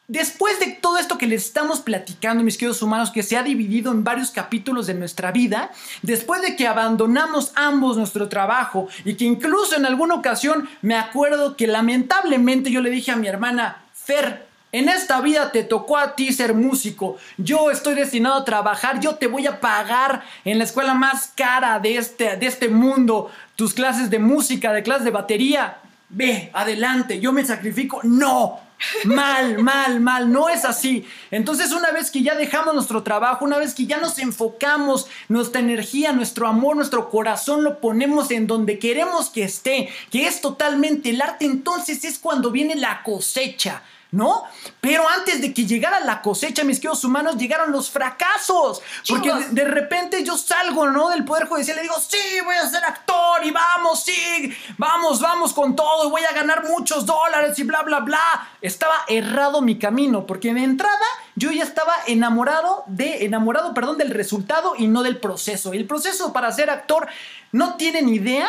Después 0.09 0.59
de 0.59 0.67
todo 0.81 0.97
esto 0.97 1.17
que 1.17 1.27
les 1.27 1.45
estamos 1.45 1.79
platicando, 1.79 2.43
mis 2.43 2.57
queridos 2.57 2.81
humanos, 2.81 3.09
que 3.09 3.23
se 3.23 3.37
ha 3.37 3.41
dividido 3.41 3.89
en 3.93 4.03
varios 4.03 4.31
capítulos 4.31 4.85
de 4.85 4.93
nuestra 4.93 5.31
vida, 5.31 5.71
después 6.01 6.41
de 6.41 6.57
que 6.57 6.67
abandonamos 6.67 7.53
ambos 7.55 7.95
nuestro 7.95 8.27
trabajo 8.27 8.89
y 9.05 9.13
que 9.15 9.23
incluso 9.23 9.77
en 9.77 9.85
alguna 9.85 10.15
ocasión 10.15 10.67
me 10.81 10.95
acuerdo 10.95 11.55
que 11.55 11.67
lamentablemente 11.67 12.69
yo 12.69 12.81
le 12.81 12.89
dije 12.89 13.11
a 13.11 13.15
mi 13.15 13.29
hermana, 13.29 13.85
Fer, 13.93 14.45
en 14.73 14.89
esta 14.89 15.21
vida 15.21 15.51
te 15.51 15.63
tocó 15.63 15.97
a 15.97 16.15
ti 16.15 16.33
ser 16.33 16.53
músico. 16.53 17.17
Yo 17.37 17.71
estoy 17.71 17.93
destinado 17.93 18.35
a 18.35 18.43
trabajar. 18.43 18.99
Yo 18.99 19.15
te 19.15 19.27
voy 19.27 19.47
a 19.47 19.61
pagar 19.61 20.23
en 20.43 20.57
la 20.57 20.65
escuela 20.65 20.93
más 20.93 21.31
cara 21.35 21.79
de 21.79 21.97
este, 21.97 22.35
de 22.35 22.47
este 22.47 22.67
mundo 22.67 23.31
tus 23.55 23.73
clases 23.73 24.09
de 24.09 24.19
música, 24.19 24.73
de 24.73 24.83
clases 24.83 25.05
de 25.05 25.11
batería. 25.11 25.77
Ve, 26.09 26.49
adelante, 26.53 27.19
yo 27.19 27.31
me 27.31 27.45
sacrifico. 27.45 28.01
No, 28.03 28.59
Mal, 29.05 29.57
mal, 29.63 29.99
mal, 29.99 30.31
no 30.31 30.49
es 30.49 30.65
así. 30.65 31.05
Entonces 31.31 31.71
una 31.71 31.91
vez 31.91 32.11
que 32.11 32.21
ya 32.21 32.35
dejamos 32.35 32.73
nuestro 32.73 33.03
trabajo, 33.03 33.45
una 33.45 33.57
vez 33.57 33.73
que 33.73 33.85
ya 33.85 33.97
nos 33.97 34.19
enfocamos, 34.19 35.07
nuestra 35.29 35.61
energía, 35.61 36.11
nuestro 36.11 36.47
amor, 36.47 36.75
nuestro 36.75 37.09
corazón 37.09 37.63
lo 37.63 37.79
ponemos 37.79 38.31
en 38.31 38.47
donde 38.47 38.79
queremos 38.79 39.29
que 39.29 39.43
esté, 39.43 39.89
que 40.11 40.27
es 40.27 40.41
totalmente 40.41 41.11
el 41.11 41.21
arte, 41.21 41.45
entonces 41.45 42.03
es 42.03 42.19
cuando 42.19 42.51
viene 42.51 42.75
la 42.75 43.03
cosecha. 43.03 43.83
¿No? 44.13 44.43
Pero 44.79 45.09
antes 45.09 45.41
de 45.41 45.53
que 45.53 45.65
llegara 45.65 45.99
la 45.99 46.21
cosecha, 46.21 46.63
mis 46.63 46.77
queridos 46.77 47.03
humanos, 47.03 47.35
llegaron 47.35 47.71
los 47.71 47.89
fracasos. 47.89 48.81
Porque 49.09 49.33
de, 49.49 49.65
repente 49.65 50.23
yo 50.23 50.37
salgo, 50.37 50.87
¿no? 50.87 51.09
Del 51.09 51.25
Poder 51.25 51.47
Judicial 51.47 51.77
y 51.77 51.79
le 51.79 51.83
digo, 51.83 51.95
sí, 51.99 52.39
voy 52.45 52.55
a 52.55 52.69
ser 52.69 52.85
actor 52.85 53.43
y 53.43 53.49
vamos, 53.49 54.03
sí, 54.03 54.55
vamos, 54.77 55.19
vamos 55.19 55.51
con 55.51 55.75
todo 55.75 56.07
y 56.07 56.11
voy 56.11 56.21
a 56.29 56.31
ganar 56.31 56.63
muchos 56.63 57.07
dólares 57.07 57.57
y 57.57 57.63
bla, 57.63 57.81
bla, 57.81 58.01
bla. 58.01 58.49
Estaba 58.61 58.93
errado 59.07 59.61
mi 59.61 59.79
camino, 59.79 60.27
porque 60.27 60.53
de 60.53 60.63
entrada 60.63 61.05
yo 61.35 61.51
ya 61.51 61.63
estaba 61.63 61.93
enamorado 62.05 62.83
de, 62.85 63.25
enamorado, 63.25 63.73
perdón, 63.73 63.97
del 63.97 64.11
resultado 64.11 64.75
y 64.77 64.87
no 64.87 65.01
del 65.01 65.17
proceso. 65.17 65.73
El 65.73 65.85
proceso 65.85 66.31
para 66.31 66.51
ser 66.51 66.69
actor 66.69 67.07
no 67.51 67.77
tienen 67.77 68.09
idea 68.09 68.47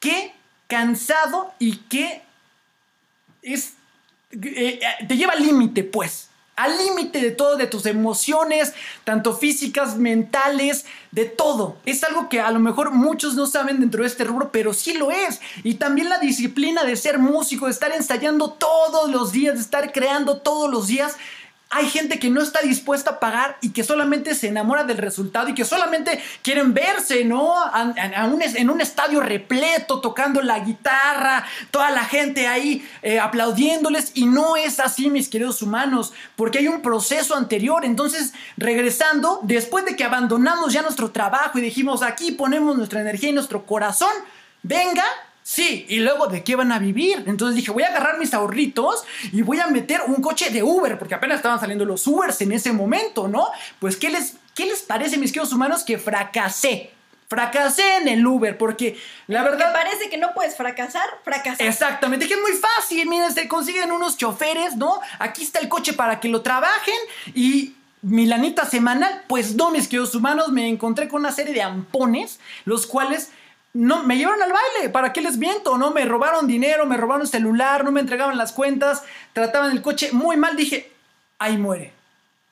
qué 0.00 0.34
cansado 0.66 1.50
y 1.58 1.78
qué 1.88 2.22
es 3.40 3.77
eh, 4.30 4.80
eh, 4.82 5.06
te 5.06 5.16
lleva 5.16 5.32
al 5.32 5.42
límite, 5.42 5.84
pues. 5.84 6.28
Al 6.56 6.76
límite 6.76 7.20
de 7.20 7.30
todo, 7.30 7.56
de 7.56 7.68
tus 7.68 7.86
emociones, 7.86 8.74
tanto 9.04 9.36
físicas, 9.36 9.96
mentales, 9.96 10.86
de 11.12 11.24
todo. 11.24 11.76
Es 11.86 12.02
algo 12.02 12.28
que 12.28 12.40
a 12.40 12.50
lo 12.50 12.58
mejor 12.58 12.90
muchos 12.90 13.36
no 13.36 13.46
saben 13.46 13.78
dentro 13.78 14.02
de 14.02 14.08
este 14.08 14.24
rubro, 14.24 14.50
pero 14.50 14.74
sí 14.74 14.94
lo 14.94 15.12
es. 15.12 15.40
Y 15.62 15.74
también 15.74 16.08
la 16.08 16.18
disciplina 16.18 16.82
de 16.82 16.96
ser 16.96 17.20
músico, 17.20 17.66
de 17.66 17.70
estar 17.70 17.92
ensayando 17.92 18.50
todos 18.50 19.08
los 19.08 19.30
días, 19.30 19.54
de 19.54 19.60
estar 19.60 19.92
creando 19.92 20.38
todos 20.38 20.68
los 20.68 20.88
días, 20.88 21.16
hay 21.70 21.88
gente 21.90 22.18
que 22.18 22.30
no 22.30 22.40
está 22.40 22.62
dispuesta 22.62 23.10
a 23.10 23.20
pagar 23.20 23.58
y 23.60 23.70
que 23.70 23.84
solamente 23.84 24.34
se 24.34 24.48
enamora 24.48 24.84
del 24.84 24.96
resultado 24.96 25.48
y 25.48 25.54
que 25.54 25.66
solamente 25.66 26.18
quieren 26.42 26.72
verse, 26.72 27.24
¿no? 27.24 27.54
en 27.96 28.70
un 28.70 28.80
estadio 28.80 29.20
repleto, 29.20 30.00
tocando 30.00 30.40
la 30.40 30.60
guitarra, 30.60 31.44
toda 31.70 31.90
la 31.90 32.04
gente 32.04 32.46
ahí 32.46 32.88
eh, 33.02 33.20
aplaudiéndoles. 33.20 34.12
Y 34.14 34.26
no 34.26 34.56
es 34.56 34.80
así, 34.80 35.10
mis 35.10 35.28
queridos 35.28 35.60
humanos, 35.60 36.14
porque 36.36 36.58
hay 36.58 36.68
un 36.68 36.80
proceso 36.80 37.34
anterior. 37.34 37.84
Entonces, 37.84 38.32
regresando, 38.56 39.40
después 39.42 39.84
de 39.84 39.94
que 39.94 40.04
abandonamos 40.04 40.72
ya 40.72 40.80
nuestro 40.80 41.10
trabajo 41.10 41.58
y 41.58 41.62
dijimos, 41.62 42.02
aquí 42.02 42.32
ponemos 42.32 42.78
nuestra 42.78 43.02
energía 43.02 43.28
y 43.28 43.34
nuestro 43.34 43.66
corazón, 43.66 44.12
venga 44.62 45.04
Sí, 45.50 45.86
y 45.88 46.00
luego 46.00 46.26
de 46.26 46.44
qué 46.44 46.56
van 46.56 46.72
a 46.72 46.78
vivir. 46.78 47.24
Entonces 47.26 47.56
dije, 47.56 47.70
voy 47.70 47.82
a 47.82 47.86
agarrar 47.86 48.18
mis 48.18 48.34
ahorritos 48.34 49.04
y 49.32 49.40
voy 49.40 49.58
a 49.60 49.66
meter 49.68 50.02
un 50.06 50.16
coche 50.16 50.50
de 50.50 50.62
Uber, 50.62 50.98
porque 50.98 51.14
apenas 51.14 51.36
estaban 51.38 51.58
saliendo 51.58 51.86
los 51.86 52.06
Ubers 52.06 52.42
en 52.42 52.52
ese 52.52 52.70
momento, 52.70 53.28
¿no? 53.28 53.48
Pues, 53.78 53.96
¿qué 53.96 54.10
les, 54.10 54.34
qué 54.54 54.66
les 54.66 54.82
parece, 54.82 55.16
mis 55.16 55.32
queridos 55.32 55.54
humanos, 55.54 55.84
que 55.84 55.96
fracasé? 55.96 56.90
Fracasé 57.28 57.96
en 57.96 58.08
el 58.08 58.26
Uber, 58.26 58.58
porque 58.58 58.98
la 59.26 59.42
verdad. 59.42 59.72
Que 59.72 59.72
parece 59.72 60.10
que 60.10 60.18
no 60.18 60.34
puedes 60.34 60.54
fracasar, 60.54 61.08
fracasar. 61.24 61.66
Exactamente, 61.66 62.28
que 62.28 62.34
es 62.34 62.40
muy 62.42 62.52
fácil. 62.52 63.08
Miren, 63.08 63.32
se 63.32 63.48
consiguen 63.48 63.90
unos 63.90 64.18
choferes, 64.18 64.76
¿no? 64.76 65.00
Aquí 65.18 65.44
está 65.44 65.60
el 65.60 65.70
coche 65.70 65.94
para 65.94 66.20
que 66.20 66.28
lo 66.28 66.42
trabajen 66.42 66.98
y 67.34 67.74
mi 68.02 68.26
lanita 68.26 68.66
semanal, 68.66 69.24
pues 69.26 69.54
no, 69.54 69.70
mis 69.70 69.88
queridos 69.88 70.14
humanos, 70.14 70.50
me 70.50 70.68
encontré 70.68 71.08
con 71.08 71.20
una 71.22 71.32
serie 71.32 71.54
de 71.54 71.62
ampones, 71.62 72.38
los 72.66 72.86
cuales 72.86 73.30
no, 73.78 74.02
me 74.02 74.16
llevaron 74.16 74.42
al 74.42 74.52
baile, 74.52 74.88
¿para 74.88 75.12
qué 75.12 75.20
les 75.20 75.36
miento? 75.36 75.78
No, 75.78 75.92
me 75.92 76.04
robaron 76.04 76.48
dinero, 76.48 76.84
me 76.84 76.96
robaron 76.96 77.28
celular, 77.28 77.84
no 77.84 77.92
me 77.92 78.00
entregaban 78.00 78.36
las 78.36 78.50
cuentas, 78.50 79.04
trataban 79.32 79.70
el 79.70 79.82
coche 79.82 80.10
muy 80.10 80.36
mal, 80.36 80.56
dije, 80.56 80.90
ahí 81.38 81.56
muere. 81.56 81.92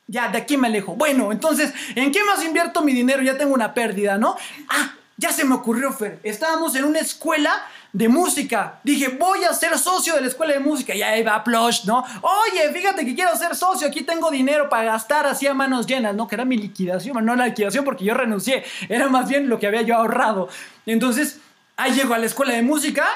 Ya, 0.06 0.28
de 0.28 0.38
aquí 0.38 0.56
me 0.56 0.68
alejo. 0.68 0.94
Bueno, 0.94 1.32
entonces, 1.32 1.74
¿en 1.96 2.12
qué 2.12 2.22
más 2.22 2.44
invierto 2.44 2.80
mi 2.80 2.92
dinero? 2.92 3.24
Ya 3.24 3.36
tengo 3.36 3.54
una 3.54 3.74
pérdida, 3.74 4.18
¿no? 4.18 4.36
Ah, 4.68 4.94
ya 5.16 5.32
se 5.32 5.44
me 5.44 5.56
ocurrió, 5.56 5.92
Fer. 5.92 6.20
Estábamos 6.22 6.76
en 6.76 6.84
una 6.84 7.00
escuela 7.00 7.60
de 7.96 8.10
música. 8.10 8.78
Dije, 8.84 9.08
voy 9.08 9.42
a 9.44 9.54
ser 9.54 9.78
socio 9.78 10.14
de 10.14 10.20
la 10.20 10.26
escuela 10.26 10.52
de 10.52 10.60
música. 10.60 10.94
Y 10.94 11.00
ahí 11.00 11.22
va 11.22 11.42
Plush, 11.42 11.86
¿no? 11.86 12.04
Oye, 12.20 12.70
fíjate 12.70 13.06
que 13.06 13.14
quiero 13.14 13.34
ser 13.36 13.56
socio. 13.56 13.88
Aquí 13.88 14.02
tengo 14.02 14.30
dinero 14.30 14.68
para 14.68 14.92
gastar 14.92 15.24
así 15.24 15.46
a 15.46 15.54
manos 15.54 15.86
llenas, 15.86 16.14
¿no? 16.14 16.28
Que 16.28 16.34
era 16.34 16.44
mi 16.44 16.58
liquidación. 16.58 17.24
No 17.24 17.34
la 17.34 17.46
liquidación 17.46 17.86
porque 17.86 18.04
yo 18.04 18.12
renuncié. 18.12 18.64
Era 18.90 19.08
más 19.08 19.30
bien 19.30 19.48
lo 19.48 19.58
que 19.58 19.66
había 19.66 19.80
yo 19.80 19.96
ahorrado. 19.96 20.50
Entonces, 20.84 21.38
ahí 21.78 21.92
llego 21.92 22.12
a 22.12 22.18
la 22.18 22.26
escuela 22.26 22.52
de 22.52 22.60
música. 22.60 23.06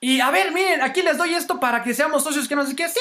Y 0.00 0.18
a 0.18 0.32
ver, 0.32 0.50
miren, 0.50 0.82
aquí 0.82 1.02
les 1.02 1.16
doy 1.16 1.34
esto 1.34 1.60
para 1.60 1.84
que 1.84 1.94
seamos 1.94 2.24
socios 2.24 2.48
que 2.48 2.56
no 2.56 2.66
sé 2.66 2.74
qué. 2.74 2.88
Sí, 2.88 2.98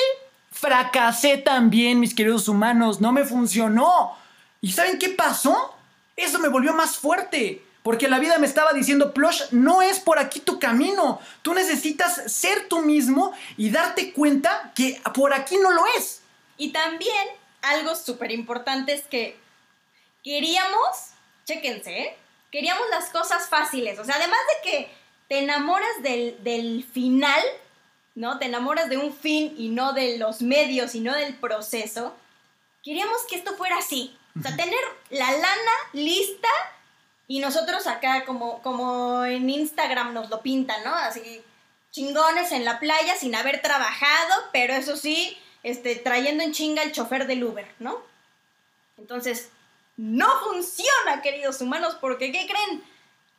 fracasé 0.52 1.38
también, 1.38 2.00
mis 2.00 2.14
queridos 2.14 2.48
humanos. 2.48 3.02
No 3.02 3.12
me 3.12 3.26
funcionó. 3.26 4.16
¿Y 4.62 4.74
saben 4.74 5.00
qué 5.00 5.10
pasó? 5.10 5.74
Eso 6.16 6.38
me 6.38 6.50
volvió 6.50 6.72
más 6.72 6.98
fuerte. 6.98 7.64
Porque 7.84 8.08
la 8.08 8.20
vida 8.20 8.38
me 8.38 8.48
estaba 8.48 8.74
diciendo, 8.74 9.14
Plush, 9.14 9.52
no 9.52 9.82
es 9.82 10.00
por 10.00 10.20
aquí 10.20 10.40
tu 10.40 10.60
camino. 10.60 11.20
Tú 11.42 11.54
necesitas 11.54 12.32
ser 12.32 12.68
tú 12.68 12.82
mismo 12.82 13.34
y 13.58 13.70
darte 13.70 14.14
cuenta 14.14 14.74
que 14.76 15.02
por 15.14 15.34
aquí 15.34 15.58
no 15.58 15.72
lo 15.72 15.86
es. 15.98 16.22
Y 16.58 16.72
también 16.72 17.28
algo 17.62 17.96
súper 17.96 18.32
importante 18.32 18.94
es 18.94 19.04
que 19.04 19.38
queríamos, 20.24 21.12
chéquense, 21.46 22.00
¿eh? 22.00 22.18
queríamos 22.52 22.84
las 22.90 23.10
cosas 23.10 23.48
fáciles. 23.48 23.98
O 23.98 24.06
sea, 24.06 24.16
además 24.16 24.40
de 24.64 24.70
que 24.70 24.92
te 25.30 25.40
enamoras 25.40 26.02
del, 26.02 26.44
del 26.44 26.84
final, 26.84 27.42
¿no? 28.16 28.40
Te 28.40 28.46
enamoras 28.46 28.90
de 28.90 28.98
un 28.98 29.14
fin 29.14 29.54
y 29.58 29.70
no 29.70 29.94
de 29.94 30.18
los 30.18 30.42
medios 30.42 30.96
y 30.96 31.00
no 31.00 31.16
del 31.16 31.36
proceso 31.36 32.14
queríamos 32.84 33.24
que 33.30 33.36
esto 33.36 33.56
fuera 33.56 33.78
así. 33.78 34.18
O 34.38 34.42
sea, 34.42 34.56
tener 34.56 34.80
la 35.10 35.32
lana 35.32 35.72
lista 35.94 36.48
y 37.30 37.40
nosotros 37.40 37.86
acá 37.86 38.26
como, 38.26 38.60
como 38.64 39.24
en 39.24 39.48
Instagram 39.48 40.16
nos 40.16 40.32
lo 40.32 40.42
pintan, 40.42 40.84
¿no? 40.84 40.96
Así 40.96 41.44
chingones 41.92 42.52
en 42.52 42.66
la 42.66 42.80
playa 42.80 43.16
sin 43.16 43.36
haber 43.36 43.62
trabajado, 43.62 44.34
pero 44.52 44.74
eso 44.74 44.98
sí, 44.98 45.38
este, 45.62 45.96
trayendo 45.96 46.44
en 46.44 46.54
chinga 46.54 46.82
el 46.82 46.92
chofer 46.92 47.28
del 47.28 47.44
Uber, 47.44 47.72
¿no? 47.78 48.02
Entonces, 48.98 49.50
no 49.96 50.28
funciona, 50.40 51.22
queridos 51.22 51.62
humanos, 51.62 51.98
porque 52.02 52.32
¿qué 52.32 52.48
creen? 52.48 52.84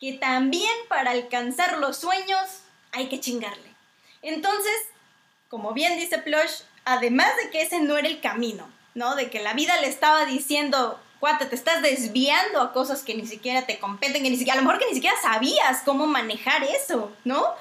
Que 0.01 0.12
también 0.12 0.70
para 0.88 1.11
alcanzar 1.11 1.78
los 1.78 1.97
sueños 1.97 2.61
hay 2.93 3.09
que 3.09 3.18
chingarle. 3.18 3.74
Entonces, 4.22 4.72
como 5.49 5.72
bien 5.72 5.99
dice 5.99 6.18
Plush, 6.18 6.62
además 6.84 7.32
de 7.43 7.51
que 7.51 7.62
ese 7.62 7.80
no 7.80 7.99
era 7.99 8.07
el 8.07 8.20
camino, 8.20 8.70
¿no? 8.95 9.16
De 9.16 9.30
que 9.30 9.41
la 9.41 9.55
vida 9.55 9.80
le 9.80 9.88
estaba 9.88 10.26
diciendo, 10.26 11.01
cuate, 11.21 11.47
te 11.47 11.55
estás 11.55 11.83
desviando 11.83 12.61
a 12.61 12.73
cosas 12.73 13.03
que 13.03 13.14
ni 13.14 13.27
siquiera 13.27 13.66
te 13.66 13.79
competen, 13.79 14.23
que 14.23 14.31
ni 14.31 14.37
siquiera, 14.37 14.59
a 14.59 14.62
lo 14.62 14.66
mejor 14.66 14.81
que 14.81 14.89
ni 14.89 14.95
siquiera 14.95 15.16
sabías 15.23 15.83
cómo 15.85 16.07
manejar 16.07 16.64
eso, 16.64 17.12
¿no? 17.25 17.55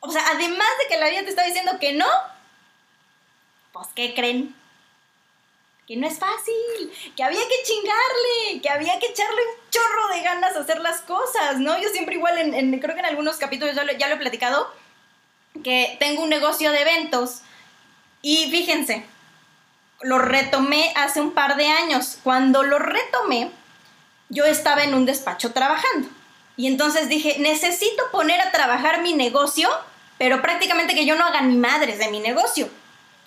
O 0.00 0.10
sea, 0.10 0.22
además 0.30 0.68
de 0.80 0.88
que 0.88 1.00
la 1.00 1.10
vida 1.10 1.24
te 1.24 1.30
está 1.30 1.44
diciendo 1.44 1.72
que 1.80 1.92
no, 1.92 2.06
pues 3.72 3.88
¿qué 3.94 4.14
creen? 4.14 4.54
Que 5.86 5.96
no 5.96 6.06
es 6.06 6.18
fácil, 6.18 7.12
que 7.16 7.24
había 7.24 7.40
que 7.40 7.62
chingarle, 7.64 8.62
que 8.62 8.70
había 8.70 8.98
que 9.00 9.06
echarle 9.06 9.40
un 9.42 9.70
chorro 9.70 10.14
de 10.14 10.22
ganas 10.22 10.56
a 10.56 10.60
hacer 10.60 10.80
las 10.80 11.00
cosas, 11.02 11.58
¿no? 11.58 11.76
Yo 11.78 11.88
siempre 11.88 12.14
igual, 12.14 12.38
en, 12.38 12.78
creo 12.80 12.94
que 12.94 13.00
en 13.00 13.06
algunos 13.06 13.36
capítulos 13.36 13.74
ya 13.74 13.84
lo, 13.84 13.92
ya 13.92 14.08
lo 14.08 14.14
he 14.14 14.18
platicado, 14.18 14.72
que 15.62 15.96
tengo 15.98 16.22
un 16.22 16.30
negocio 16.30 16.70
de 16.70 16.80
eventos 16.80 17.40
y 18.22 18.50
fíjense, 18.50 19.04
lo 20.04 20.18
retomé 20.18 20.92
hace 20.96 21.20
un 21.20 21.32
par 21.32 21.56
de 21.56 21.66
años. 21.66 22.18
Cuando 22.22 22.62
lo 22.62 22.78
retomé, 22.78 23.50
yo 24.28 24.44
estaba 24.44 24.84
en 24.84 24.94
un 24.94 25.06
despacho 25.06 25.52
trabajando. 25.52 26.08
Y 26.56 26.66
entonces 26.66 27.08
dije, 27.08 27.36
necesito 27.40 28.04
poner 28.12 28.40
a 28.40 28.52
trabajar 28.52 29.02
mi 29.02 29.14
negocio, 29.14 29.68
pero 30.18 30.42
prácticamente 30.42 30.94
que 30.94 31.06
yo 31.06 31.16
no 31.16 31.24
haga 31.24 31.40
ni 31.40 31.56
madres 31.56 31.98
de 31.98 32.10
mi 32.10 32.20
negocio. 32.20 32.68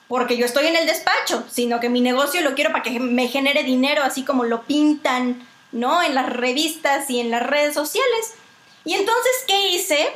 Porque 0.07 0.37
yo 0.37 0.45
estoy 0.45 0.67
en 0.67 0.75
el 0.75 0.85
despacho, 0.85 1.45
sino 1.49 1.79
que 1.79 1.89
mi 1.89 1.99
negocio 1.99 2.41
lo 2.41 2.53
quiero 2.53 2.71
para 2.71 2.83
que 2.83 2.99
me 2.99 3.27
genere 3.27 3.63
dinero, 3.63 4.03
así 4.03 4.23
como 4.23 4.45
lo 4.45 4.63
pintan, 4.63 5.45
¿no? 5.71 6.01
En 6.03 6.15
las 6.15 6.29
revistas 6.29 7.09
y 7.09 7.19
en 7.19 7.31
las 7.31 7.45
redes 7.45 7.73
sociales. 7.73 8.35
Y 8.85 8.93
entonces, 8.93 9.31
¿qué 9.47 9.69
hice? 9.69 10.11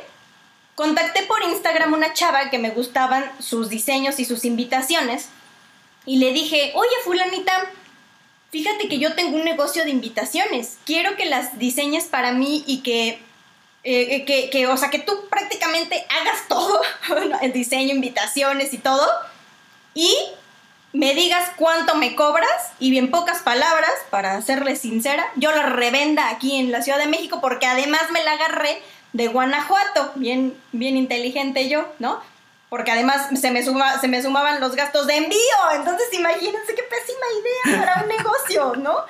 Contacté 0.76 1.24
por 1.24 1.42
Instagram 1.42 1.92
una 1.92 2.14
chava 2.14 2.48
que 2.50 2.58
me 2.58 2.70
gustaban 2.70 3.30
sus 3.40 3.68
diseños 3.68 4.18
y 4.20 4.24
sus 4.24 4.44
invitaciones 4.44 5.28
y 6.06 6.18
le 6.18 6.32
dije, 6.32 6.72
oye 6.74 6.90
fulanita, 7.04 7.70
fíjate 8.50 8.88
que 8.88 8.98
yo 8.98 9.14
tengo 9.14 9.36
un 9.36 9.44
negocio 9.44 9.84
de 9.84 9.90
invitaciones, 9.90 10.78
quiero 10.84 11.16
que 11.16 11.26
las 11.26 11.58
diseñes 11.58 12.04
para 12.04 12.32
mí 12.32 12.64
y 12.66 12.82
que, 12.82 13.20
eh, 13.84 14.24
que, 14.24 14.50
que, 14.50 14.66
o 14.66 14.76
sea, 14.76 14.90
que 14.90 14.98
tú 14.98 15.12
prácticamente 15.30 16.06
hagas 16.08 16.46
todo, 16.48 16.80
el 17.40 17.52
diseño, 17.52 17.94
invitaciones 17.94 18.74
y 18.74 18.78
todo, 18.78 19.08
y 19.94 20.14
me 20.92 21.14
digas 21.14 21.50
cuánto 21.56 21.94
me 21.94 22.14
cobras 22.14 22.72
y 22.78 22.90
bien 22.90 23.10
pocas 23.10 23.40
palabras, 23.42 23.92
para 24.10 24.40
serle 24.42 24.76
sincera, 24.76 25.24
yo 25.36 25.52
la 25.52 25.64
revenda 25.64 26.28
aquí 26.28 26.58
en 26.58 26.70
la 26.70 26.82
Ciudad 26.82 26.98
de 26.98 27.06
México 27.06 27.40
porque 27.40 27.66
además 27.66 28.02
me 28.10 28.22
la 28.24 28.32
agarré 28.32 28.82
de 29.12 29.28
Guanajuato, 29.28 30.12
bien, 30.16 30.54
bien 30.72 30.96
inteligente 30.96 31.68
yo, 31.68 31.86
¿no? 31.98 32.20
Porque 32.72 32.90
además 32.90 33.28
se 33.38 33.50
me, 33.50 33.62
suma, 33.62 34.00
se 34.00 34.08
me 34.08 34.22
sumaban 34.22 34.58
los 34.58 34.74
gastos 34.74 35.06
de 35.06 35.14
envío. 35.14 35.38
Entonces 35.74 36.06
imagínense 36.14 36.74
qué 36.74 36.82
pésima 36.82 37.26
idea 37.68 37.84
para 37.84 38.02
un 38.02 38.08
negocio, 38.08 38.72
¿no? 38.76 39.04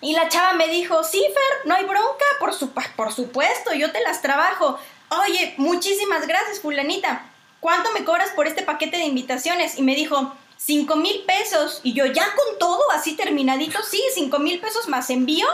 Y 0.00 0.14
la 0.14 0.28
chava 0.28 0.54
me 0.54 0.66
dijo, 0.66 1.04
sí, 1.04 1.24
Fer, 1.32 1.68
no 1.68 1.76
hay 1.76 1.84
bronca, 1.84 2.24
por, 2.40 2.52
su, 2.52 2.70
por 2.70 3.12
supuesto, 3.12 3.72
yo 3.72 3.92
te 3.92 4.00
las 4.00 4.20
trabajo. 4.20 4.80
Oye, 5.10 5.54
muchísimas 5.58 6.26
gracias, 6.26 6.58
fulanita. 6.58 7.26
¿Cuánto 7.60 7.92
me 7.92 8.02
cobras 8.02 8.30
por 8.30 8.48
este 8.48 8.62
paquete 8.64 8.96
de 8.96 9.04
invitaciones? 9.04 9.78
Y 9.78 9.82
me 9.82 9.94
dijo, 9.94 10.34
cinco 10.56 10.96
mil 10.96 11.22
pesos. 11.24 11.78
Y 11.84 11.92
yo, 11.92 12.06
ya 12.06 12.24
con 12.24 12.58
todo, 12.58 12.82
así 12.94 13.14
terminadito, 13.14 13.80
sí, 13.84 14.02
cinco 14.12 14.40
mil 14.40 14.58
pesos 14.58 14.88
más 14.88 15.08
envío. 15.10 15.46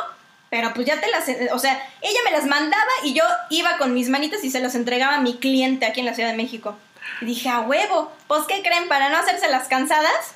Pero 0.48 0.72
pues 0.72 0.86
ya 0.86 0.98
te 0.98 1.10
las, 1.10 1.26
o 1.52 1.58
sea, 1.58 1.86
ella 2.00 2.20
me 2.24 2.30
las 2.30 2.46
mandaba 2.46 2.90
y 3.04 3.12
yo 3.12 3.24
iba 3.50 3.76
con 3.76 3.92
mis 3.92 4.08
manitas 4.08 4.42
y 4.44 4.50
se 4.50 4.60
las 4.60 4.74
entregaba 4.74 5.16
a 5.16 5.20
mi 5.20 5.36
cliente 5.36 5.84
aquí 5.84 6.00
en 6.00 6.06
la 6.06 6.14
Ciudad 6.14 6.30
de 6.30 6.38
México. 6.38 6.74
Y 7.20 7.26
dije, 7.26 7.48
a 7.48 7.60
huevo, 7.60 8.12
pues 8.28 8.44
¿qué 8.46 8.62
creen? 8.62 8.88
Para 8.88 9.08
no 9.08 9.18
hacerse 9.18 9.48
las 9.48 9.68
cansadas, 9.68 10.34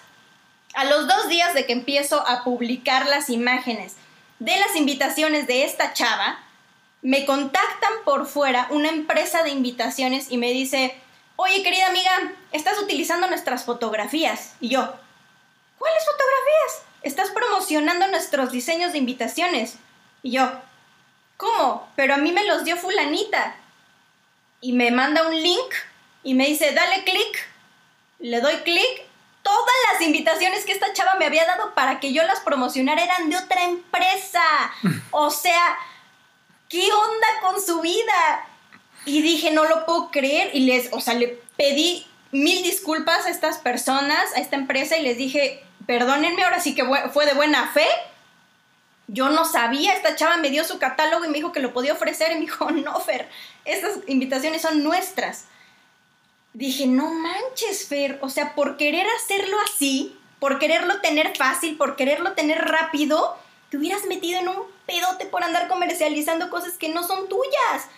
a 0.74 0.84
los 0.84 1.06
dos 1.06 1.28
días 1.28 1.54
de 1.54 1.66
que 1.66 1.72
empiezo 1.72 2.26
a 2.26 2.44
publicar 2.44 3.06
las 3.06 3.30
imágenes 3.30 3.96
de 4.38 4.56
las 4.58 4.76
invitaciones 4.76 5.46
de 5.46 5.64
esta 5.64 5.92
chava, 5.94 6.38
me 7.02 7.24
contactan 7.24 7.92
por 8.04 8.26
fuera 8.26 8.66
una 8.70 8.88
empresa 8.88 9.42
de 9.42 9.50
invitaciones 9.50 10.30
y 10.30 10.36
me 10.36 10.50
dice, 10.50 11.00
oye 11.36 11.62
querida 11.62 11.86
amiga, 11.86 12.32
estás 12.52 12.78
utilizando 12.78 13.28
nuestras 13.28 13.64
fotografías. 13.64 14.54
Y 14.60 14.68
yo, 14.68 14.94
¿cuáles 15.78 16.04
fotografías? 16.04 16.86
Estás 17.02 17.30
promocionando 17.30 18.08
nuestros 18.08 18.50
diseños 18.50 18.92
de 18.92 18.98
invitaciones. 18.98 19.76
Y 20.22 20.32
yo, 20.32 20.50
¿cómo? 21.36 21.88
Pero 21.96 22.14
a 22.14 22.18
mí 22.18 22.32
me 22.32 22.44
los 22.44 22.64
dio 22.64 22.76
fulanita. 22.76 23.56
Y 24.60 24.72
me 24.72 24.90
manda 24.90 25.26
un 25.28 25.40
link 25.40 25.74
y 26.26 26.34
me 26.34 26.48
dice, 26.48 26.72
dale 26.72 27.04
clic, 27.04 27.48
le 28.18 28.40
doy 28.40 28.56
clic. 28.64 29.04
Todas 29.42 29.74
las 29.92 30.02
invitaciones 30.02 30.64
que 30.64 30.72
esta 30.72 30.92
chava 30.92 31.14
me 31.14 31.24
había 31.24 31.46
dado 31.46 31.72
para 31.72 32.00
que 32.00 32.12
yo 32.12 32.24
las 32.24 32.40
promocionara 32.40 33.04
eran 33.04 33.30
de 33.30 33.36
otra 33.36 33.62
empresa. 33.62 34.42
O 35.12 35.30
sea, 35.30 35.78
¿qué 36.68 36.82
onda 36.92 37.26
con 37.42 37.62
su 37.64 37.80
vida? 37.80 38.44
Y 39.04 39.22
dije, 39.22 39.52
no 39.52 39.66
lo 39.66 39.86
puedo 39.86 40.10
creer. 40.10 40.50
Y 40.52 40.66
les, 40.66 40.92
o 40.92 41.00
sea, 41.00 41.14
le 41.14 41.40
pedí 41.56 42.04
mil 42.32 42.60
disculpas 42.64 43.24
a 43.26 43.30
estas 43.30 43.58
personas, 43.58 44.34
a 44.34 44.40
esta 44.40 44.56
empresa, 44.56 44.96
y 44.96 45.04
les 45.04 45.16
dije, 45.16 45.64
perdónenme, 45.86 46.42
ahora 46.42 46.58
sí 46.58 46.74
que 46.74 46.84
fue 47.12 47.24
de 47.24 47.34
buena 47.34 47.68
fe. 47.68 47.86
Yo 49.06 49.28
no 49.28 49.44
sabía, 49.44 49.94
esta 49.94 50.16
chava 50.16 50.38
me 50.38 50.50
dio 50.50 50.64
su 50.64 50.80
catálogo 50.80 51.24
y 51.24 51.28
me 51.28 51.38
dijo 51.38 51.52
que 51.52 51.60
lo 51.60 51.72
podía 51.72 51.92
ofrecer. 51.92 52.32
Y 52.32 52.34
me 52.34 52.40
dijo, 52.40 52.68
no, 52.72 52.98
Fer, 52.98 53.28
estas 53.64 54.00
invitaciones 54.08 54.62
son 54.62 54.82
nuestras 54.82 55.44
dije, 56.56 56.86
no 56.86 57.10
manches, 57.10 57.86
Fer, 57.86 58.18
o 58.22 58.30
sea, 58.30 58.54
por 58.54 58.78
querer 58.78 59.06
hacerlo 59.18 59.58
así, 59.66 60.18
por 60.38 60.58
quererlo 60.58 61.00
tener 61.02 61.36
fácil, 61.36 61.76
por 61.76 61.96
quererlo 61.96 62.32
tener 62.32 62.58
rápido, 62.58 63.36
te 63.70 63.76
hubieras 63.76 64.06
metido 64.06 64.40
en 64.40 64.48
un 64.48 64.62
pedote 64.86 65.26
por 65.26 65.44
andar 65.44 65.68
comercializando 65.68 66.48
cosas 66.48 66.78
que 66.78 66.88
no 66.88 67.06
son 67.06 67.28
tuyas. 67.28 67.88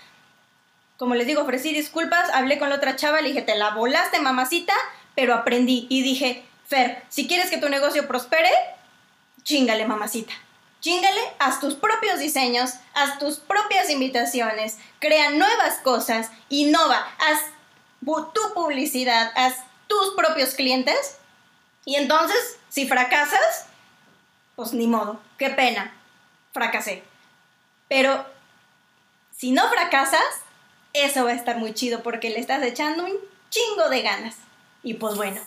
Como 0.96 1.14
les 1.14 1.28
digo, 1.28 1.42
ofrecí 1.42 1.72
disculpas, 1.72 2.30
hablé 2.30 2.58
con 2.58 2.68
la 2.68 2.76
otra 2.76 2.96
chava, 2.96 3.20
le 3.20 3.28
dije, 3.28 3.42
te 3.42 3.54
la 3.54 3.70
volaste, 3.70 4.18
mamacita, 4.18 4.74
pero 5.14 5.34
aprendí 5.34 5.86
y 5.88 6.02
dije, 6.02 6.44
Fer, 6.66 7.04
si 7.08 7.28
quieres 7.28 7.50
que 7.50 7.58
tu 7.58 7.68
negocio 7.68 8.08
prospere, 8.08 8.50
chingale, 9.44 9.86
mamacita. 9.86 10.32
Chingale, 10.80 11.20
haz 11.38 11.60
tus 11.60 11.74
propios 11.74 12.18
diseños, 12.18 12.72
haz 12.94 13.20
tus 13.20 13.36
propias 13.38 13.88
invitaciones, 13.88 14.78
crea 14.98 15.30
nuevas 15.30 15.78
cosas, 15.84 16.30
innova, 16.48 17.06
haz 17.18 17.40
tu 18.16 18.40
publicidad, 18.54 19.32
haz 19.36 19.54
tus 19.86 20.14
propios 20.16 20.54
clientes 20.54 21.18
y 21.84 21.96
entonces, 21.96 22.58
si 22.68 22.86
fracasas, 22.86 23.66
pues 24.56 24.72
ni 24.72 24.86
modo, 24.86 25.20
qué 25.38 25.50
pena, 25.50 25.94
fracasé. 26.52 27.02
Pero 27.88 28.26
si 29.34 29.52
no 29.52 29.68
fracasas, 29.70 30.20
eso 30.92 31.24
va 31.24 31.30
a 31.30 31.34
estar 31.34 31.58
muy 31.58 31.72
chido 31.72 32.02
porque 32.02 32.30
le 32.30 32.40
estás 32.40 32.62
echando 32.62 33.04
un 33.04 33.12
chingo 33.50 33.88
de 33.88 34.02
ganas. 34.02 34.36
Y 34.82 34.94
pues 34.94 35.16
bueno, 35.16 35.40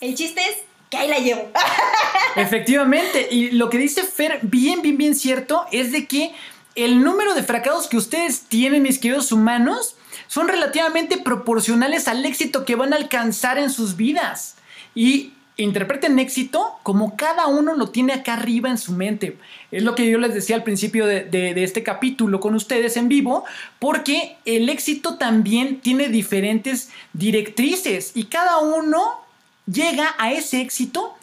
el 0.00 0.14
chiste 0.14 0.40
es 0.48 0.58
que 0.90 0.96
ahí 0.96 1.08
la 1.08 1.18
llevo. 1.18 1.50
Efectivamente, 2.36 3.28
y 3.30 3.52
lo 3.52 3.70
que 3.70 3.78
dice 3.78 4.02
Fer, 4.02 4.40
bien, 4.42 4.82
bien, 4.82 4.96
bien 4.96 5.14
cierto, 5.14 5.66
es 5.72 5.92
de 5.92 6.06
que 6.06 6.34
el 6.74 7.02
número 7.02 7.34
de 7.34 7.42
fracasos 7.42 7.86
que 7.86 7.96
ustedes 7.96 8.42
tienen, 8.42 8.82
mis 8.82 8.98
queridos 8.98 9.30
humanos, 9.30 9.96
son 10.34 10.48
relativamente 10.48 11.16
proporcionales 11.16 12.08
al 12.08 12.26
éxito 12.26 12.64
que 12.64 12.74
van 12.74 12.92
a 12.92 12.96
alcanzar 12.96 13.56
en 13.56 13.70
sus 13.70 13.94
vidas. 13.94 14.56
Y 14.92 15.32
interpreten 15.56 16.18
éxito 16.18 16.72
como 16.82 17.14
cada 17.14 17.46
uno 17.46 17.76
lo 17.76 17.90
tiene 17.90 18.14
acá 18.14 18.32
arriba 18.32 18.68
en 18.68 18.76
su 18.76 18.94
mente. 18.94 19.38
Es 19.70 19.84
lo 19.84 19.94
que 19.94 20.10
yo 20.10 20.18
les 20.18 20.34
decía 20.34 20.56
al 20.56 20.64
principio 20.64 21.06
de, 21.06 21.54
este 21.62 21.84
capítulo 21.84 22.40
con 22.40 22.56
ustedes 22.56 22.96
en 22.96 23.08
vivo, 23.08 23.44
porque 23.78 24.36
el 24.44 24.68
éxito 24.70 25.18
también 25.18 25.78
tiene 25.78 26.08
diferentes 26.08 26.90
directrices 27.12 28.10
y 28.16 28.24
cada 28.24 28.58
uno 28.58 29.20
llega 29.66 30.16
a 30.18 30.32
ese 30.32 30.60
éxito 30.60 31.14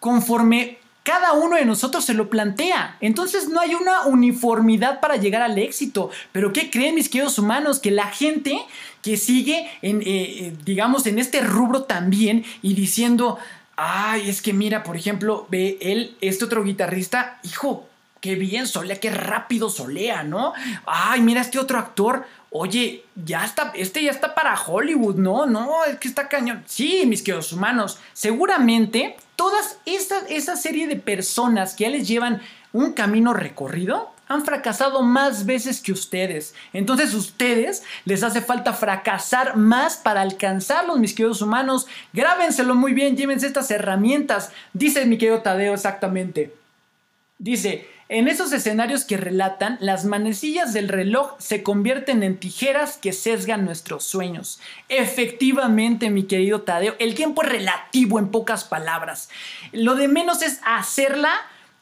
conforme 0.00 0.78
cada 1.06 1.34
uno 1.34 1.54
de 1.54 1.64
nosotros 1.64 2.04
se 2.04 2.14
lo 2.14 2.28
plantea. 2.28 2.96
Entonces 3.00 3.48
no 3.48 3.60
hay 3.60 3.76
una 3.76 4.06
uniformidad 4.06 4.98
para 4.98 5.14
llegar 5.14 5.40
al 5.40 5.56
éxito. 5.56 6.10
Pero 6.32 6.52
¿qué 6.52 6.68
creen 6.68 6.96
mis 6.96 7.08
queridos 7.08 7.38
humanos? 7.38 7.78
Que 7.78 7.92
la 7.92 8.08
gente 8.08 8.58
que 9.02 9.16
sigue 9.16 9.70
en, 9.82 10.02
eh, 10.02 10.04
eh, 10.06 10.56
digamos, 10.64 11.06
en 11.06 11.20
este 11.20 11.42
rubro 11.42 11.84
también 11.84 12.44
y 12.60 12.74
diciendo, 12.74 13.38
Ay, 13.76 14.28
es 14.28 14.42
que 14.42 14.52
mira, 14.52 14.82
por 14.82 14.96
ejemplo, 14.96 15.46
ve 15.48 15.78
él, 15.80 16.16
este 16.20 16.44
otro 16.44 16.64
guitarrista, 16.64 17.38
hijo, 17.44 17.86
qué 18.20 18.34
bien 18.34 18.66
solea, 18.66 18.98
qué 18.98 19.10
rápido 19.10 19.70
solea, 19.70 20.24
¿no? 20.24 20.54
Ay, 20.86 21.20
mira 21.20 21.42
este 21.42 21.60
otro 21.60 21.78
actor, 21.78 22.24
oye, 22.50 23.04
ya 23.14 23.44
está, 23.44 23.72
este 23.76 24.02
ya 24.02 24.10
está 24.10 24.34
para 24.34 24.60
Hollywood, 24.60 25.16
¿no? 25.16 25.46
No, 25.46 25.84
es 25.84 25.98
que 25.98 26.08
está 26.08 26.26
cañón. 26.26 26.64
Sí, 26.66 27.04
mis 27.06 27.22
queridos 27.22 27.52
humanos, 27.52 27.98
seguramente 28.12 29.16
todas 29.36 29.78
esa, 29.86 30.26
esa 30.28 30.56
serie 30.56 30.86
de 30.86 30.96
personas 30.96 31.74
que 31.74 31.84
ya 31.84 31.90
les 31.90 32.08
llevan 32.08 32.42
un 32.72 32.92
camino 32.92 33.32
recorrido, 33.32 34.12
han 34.28 34.44
fracasado 34.44 35.02
más 35.02 35.46
veces 35.46 35.80
que 35.80 35.92
ustedes. 35.92 36.54
Entonces 36.72 37.14
ustedes 37.14 37.82
les 38.04 38.22
hace 38.22 38.40
falta 38.40 38.72
fracasar 38.72 39.56
más 39.56 39.96
para 39.96 40.20
alcanzarlos, 40.20 40.98
mis 40.98 41.14
queridos 41.14 41.42
humanos. 41.42 41.86
Grábenselo 42.12 42.74
muy 42.74 42.92
bien, 42.92 43.16
llévense 43.16 43.46
estas 43.46 43.70
herramientas. 43.70 44.50
Dice 44.72 45.06
mi 45.06 45.16
querido 45.18 45.42
Tadeo 45.42 45.74
exactamente. 45.74 46.54
Dice, 47.38 47.86
en 48.08 48.28
esos 48.28 48.52
escenarios 48.52 49.04
que 49.04 49.16
relatan, 49.16 49.78
las 49.80 50.04
manecillas 50.04 50.72
del 50.72 50.88
reloj 50.88 51.34
se 51.38 51.62
convierten 51.62 52.22
en 52.22 52.38
tijeras 52.38 52.96
que 52.98 53.12
sesgan 53.12 53.64
nuestros 53.64 54.04
sueños. 54.04 54.60
Efectivamente, 54.88 56.10
mi 56.10 56.24
querido 56.24 56.62
Tadeo, 56.62 56.94
el 56.98 57.14
tiempo 57.14 57.42
es 57.42 57.48
relativo 57.48 58.18
en 58.18 58.30
pocas 58.30 58.64
palabras. 58.64 59.28
Lo 59.72 59.96
de 59.96 60.08
menos 60.08 60.42
es 60.42 60.60
hacerla 60.64 61.32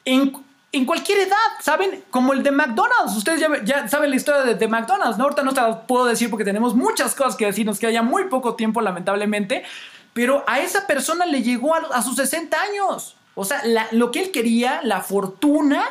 en 0.05 0.33
en 0.75 0.85
cualquier 0.85 1.19
edad, 1.19 1.35
¿saben? 1.61 2.03
Como 2.11 2.33
el 2.33 2.43
de 2.43 2.51
McDonald's. 2.51 3.15
Ustedes 3.15 3.41
ya, 3.63 3.87
saben 3.87 4.09
la 4.09 4.15
historia 4.15 4.53
de, 4.53 4.67
McDonald's, 4.67 5.17
¿no? 5.17 5.23
Ahorita 5.23 5.43
no 5.43 5.53
te 5.53 5.61
la 5.61 5.81
puedo 5.83 6.05
decir 6.05 6.29
porque 6.29 6.43
tenemos 6.43 6.75
muchas 6.75 7.15
cosas 7.15 7.35
que 7.35 7.45
decirnos, 7.45 7.79
que 7.79 7.87
haya 7.87 8.01
muy 8.01 8.25
poco 8.25 8.55
tiempo, 8.55 8.81
lamentablemente. 8.81 9.63
Pero 10.13 10.43
a 10.47 10.59
esa 10.59 10.85
persona 10.85 11.25
le 11.25 11.43
llegó 11.43 11.75
a, 11.75 12.01
sus 12.01 12.17
60 12.17 12.61
años. 12.61 13.15
O 13.35 13.45
sea, 13.45 13.61
lo 13.91 14.11
que 14.11 14.21
él 14.21 14.31
quería, 14.31 14.81
la 14.83 15.01
fortuna, 15.01 15.85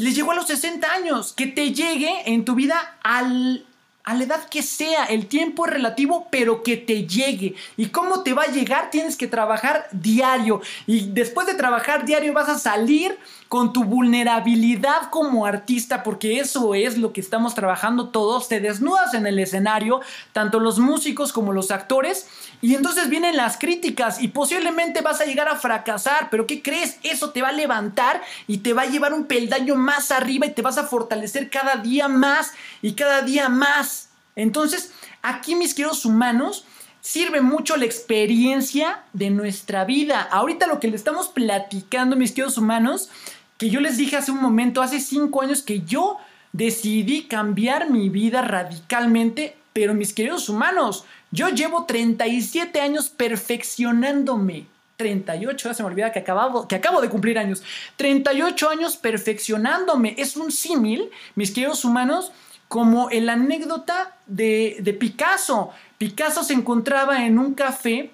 le 0.00 0.12
llegó 0.12 0.32
a 0.32 0.34
los 0.34 0.46
60 0.46 0.90
años. 0.90 1.32
Que 1.32 1.46
te 1.46 1.72
llegue 1.72 2.10
en 2.26 2.44
tu 2.44 2.54
vida 2.54 2.98
al, 3.02 3.66
a 4.04 4.14
la 4.14 4.24
edad 4.24 4.48
que 4.48 4.62
sea, 4.62 5.04
el 5.04 5.26
tiempo 5.26 5.66
es 5.66 5.72
relativo, 5.72 6.26
pero 6.30 6.62
que 6.62 6.76
te 6.76 7.06
llegue. 7.06 7.54
¿Y 7.76 7.86
cómo 7.86 8.22
te 8.22 8.32
va 8.32 8.44
a 8.44 8.50
llegar? 8.50 8.90
Tienes 8.90 9.16
que 9.16 9.26
trabajar 9.26 9.86
diario. 9.92 10.60
Y 10.86 11.10
después 11.10 11.46
de 11.46 11.54
trabajar 11.54 12.04
diario 12.04 12.32
vas 12.32 12.48
a 12.48 12.58
salir 12.58 13.18
con 13.48 13.72
tu 13.72 13.84
vulnerabilidad 13.84 15.10
como 15.10 15.44
artista, 15.44 16.02
porque 16.02 16.38
eso 16.38 16.74
es 16.74 16.96
lo 16.96 17.12
que 17.12 17.20
estamos 17.20 17.54
trabajando 17.54 18.08
todos. 18.08 18.48
Te 18.48 18.60
desnudas 18.60 19.12
en 19.14 19.26
el 19.26 19.38
escenario, 19.38 20.00
tanto 20.32 20.60
los 20.60 20.78
músicos 20.78 21.32
como 21.32 21.52
los 21.52 21.70
actores, 21.70 22.28
y 22.62 22.74
entonces 22.74 23.08
vienen 23.08 23.36
las 23.36 23.56
críticas 23.56 24.20
y 24.22 24.28
posiblemente 24.28 25.00
vas 25.00 25.20
a 25.20 25.24
llegar 25.24 25.48
a 25.48 25.56
fracasar, 25.56 26.28
pero 26.30 26.46
¿qué 26.46 26.62
crees? 26.62 26.98
Eso 27.02 27.30
te 27.30 27.42
va 27.42 27.48
a 27.48 27.52
levantar 27.52 28.22
y 28.46 28.58
te 28.58 28.72
va 28.72 28.82
a 28.82 28.86
llevar 28.86 29.14
un 29.14 29.24
peldaño 29.24 29.76
más 29.76 30.10
arriba 30.10 30.46
y 30.46 30.52
te 30.52 30.62
vas 30.62 30.76
a 30.76 30.86
fortalecer 30.86 31.48
cada 31.48 31.76
día 31.76 32.08
más 32.08 32.52
y 32.82 32.92
cada 32.92 33.22
día 33.22 33.48
más. 33.48 34.10
Entonces, 34.36 34.92
aquí 35.22 35.54
mis 35.54 35.74
queridos 35.74 36.04
humanos, 36.04 36.66
sirve 37.00 37.40
mucho 37.40 37.76
la 37.76 37.86
experiencia 37.86 39.02
de 39.12 39.30
nuestra 39.30 39.84
vida. 39.84 40.20
Ahorita 40.30 40.66
lo 40.66 40.80
que 40.80 40.88
le 40.88 40.96
estamos 40.96 41.28
platicando, 41.28 42.16
mis 42.16 42.32
queridos 42.32 42.58
humanos, 42.58 43.08
que 43.56 43.70
yo 43.70 43.80
les 43.80 43.96
dije 43.96 44.16
hace 44.16 44.32
un 44.32 44.42
momento, 44.42 44.82
hace 44.82 45.00
cinco 45.00 45.42
años, 45.42 45.62
que 45.62 45.80
yo 45.80 46.18
decidí 46.52 47.24
cambiar 47.24 47.90
mi 47.90 48.08
vida 48.08 48.42
radicalmente, 48.42 49.56
pero 49.72 49.94
mis 49.94 50.12
queridos 50.12 50.48
humanos, 50.48 51.04
yo 51.30 51.48
llevo 51.48 51.84
37 51.84 52.80
años 52.80 53.08
perfeccionándome. 53.08 54.66
38, 54.96 55.68
ya 55.68 55.74
se 55.74 55.82
me 55.82 55.88
olvida 55.88 56.12
que, 56.12 56.18
acabado, 56.18 56.68
que 56.68 56.74
acabo 56.74 57.00
de 57.00 57.08
cumplir 57.08 57.38
años. 57.38 57.62
38 57.96 58.68
años 58.68 58.96
perfeccionándome. 58.98 60.14
Es 60.18 60.36
un 60.36 60.52
símil, 60.52 61.10
mis 61.36 61.52
queridos 61.52 61.86
humanos, 61.86 62.32
como 62.68 63.08
la 63.10 63.32
anécdota 63.32 64.14
de, 64.26 64.96
Picasso. 65.00 65.70
Picasso 65.96 66.44
se 66.44 66.52
encontraba 66.52 67.24
en 67.24 67.38
un 67.38 67.54
café 67.54 68.10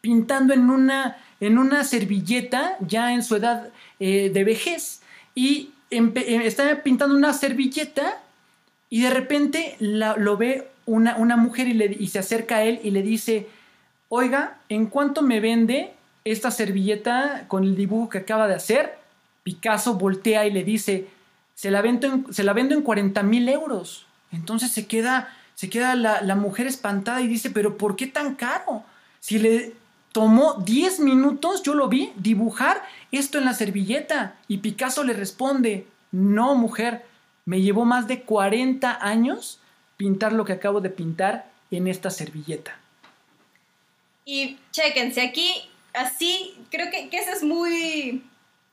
pintando 0.00 0.54
en 0.54 0.70
una, 0.70 1.18
en 1.40 1.58
una 1.58 1.82
servilleta, 1.84 2.76
ya 2.80 3.12
en 3.12 3.24
su 3.24 3.36
edad 3.36 3.68
eh, 3.98 4.30
de 4.32 4.44
vejez, 4.44 5.02
y 5.34 5.72
eh, 5.90 6.42
estaba 6.44 6.76
pintando 6.76 7.14
una 7.16 7.32
servilleta 7.32 8.22
y 8.88 9.02
de 9.02 9.10
repente 9.10 9.76
lo 9.80 10.36
ve 10.36 10.70
una, 10.86 11.36
mujer 11.36 11.68
y, 11.68 11.74
le, 11.74 11.96
y 11.98 12.08
se 12.08 12.18
acerca 12.18 12.56
a 12.56 12.62
él 12.64 12.80
y 12.82 12.90
le 12.90 13.02
dice, 13.02 13.48
oiga, 14.08 14.58
¿en 14.68 14.86
cuánto 14.86 15.22
me 15.22 15.40
vende 15.40 15.92
esta 16.24 16.50
servilleta 16.50 17.44
con 17.48 17.64
el 17.64 17.76
dibujo 17.76 18.08
que 18.08 18.18
acaba 18.18 18.48
de 18.48 18.54
hacer? 18.54 18.98
Picasso 19.42 19.94
voltea 19.94 20.46
y 20.46 20.50
le 20.50 20.64
dice, 20.64 21.08
se 21.54 21.70
la 21.70 21.80
vendo 21.80 22.06
en, 22.06 22.32
se 22.34 22.44
la 22.44 22.52
vendo 22.52 22.74
en 22.74 22.82
40 22.82 23.22
mil 23.22 23.48
euros. 23.48 24.06
Entonces 24.32 24.72
se 24.72 24.86
queda, 24.86 25.34
se 25.54 25.70
queda 25.70 25.94
la, 25.94 26.22
la, 26.22 26.34
mujer 26.34 26.66
espantada 26.66 27.20
y 27.20 27.28
dice, 27.28 27.50
pero 27.50 27.78
¿por 27.78 27.96
qué 27.96 28.06
tan 28.06 28.34
caro? 28.34 28.84
Si 29.20 29.38
le 29.38 29.74
tomó 30.12 30.54
10 30.64 31.00
minutos, 31.00 31.62
yo 31.62 31.74
lo 31.74 31.88
vi, 31.88 32.12
dibujar 32.16 32.82
esto 33.12 33.38
en 33.38 33.44
la 33.44 33.54
servilleta. 33.54 34.36
Y 34.48 34.58
Picasso 34.58 35.04
le 35.04 35.12
responde, 35.12 35.86
no 36.10 36.54
mujer, 36.54 37.06
me 37.44 37.62
llevó 37.62 37.84
más 37.84 38.08
de 38.08 38.22
40 38.22 38.98
años 39.00 39.59
pintar 40.00 40.32
lo 40.32 40.46
que 40.46 40.54
acabo 40.54 40.80
de 40.80 40.88
pintar 40.88 41.44
en 41.70 41.86
esta 41.86 42.08
servilleta. 42.08 42.74
Y 44.24 44.56
chéquense, 44.70 45.20
aquí 45.20 45.68
así, 45.92 46.56
creo 46.70 46.90
que, 46.90 47.10
que 47.10 47.18
ese 47.18 47.32
es 47.32 47.42
muy... 47.42 48.24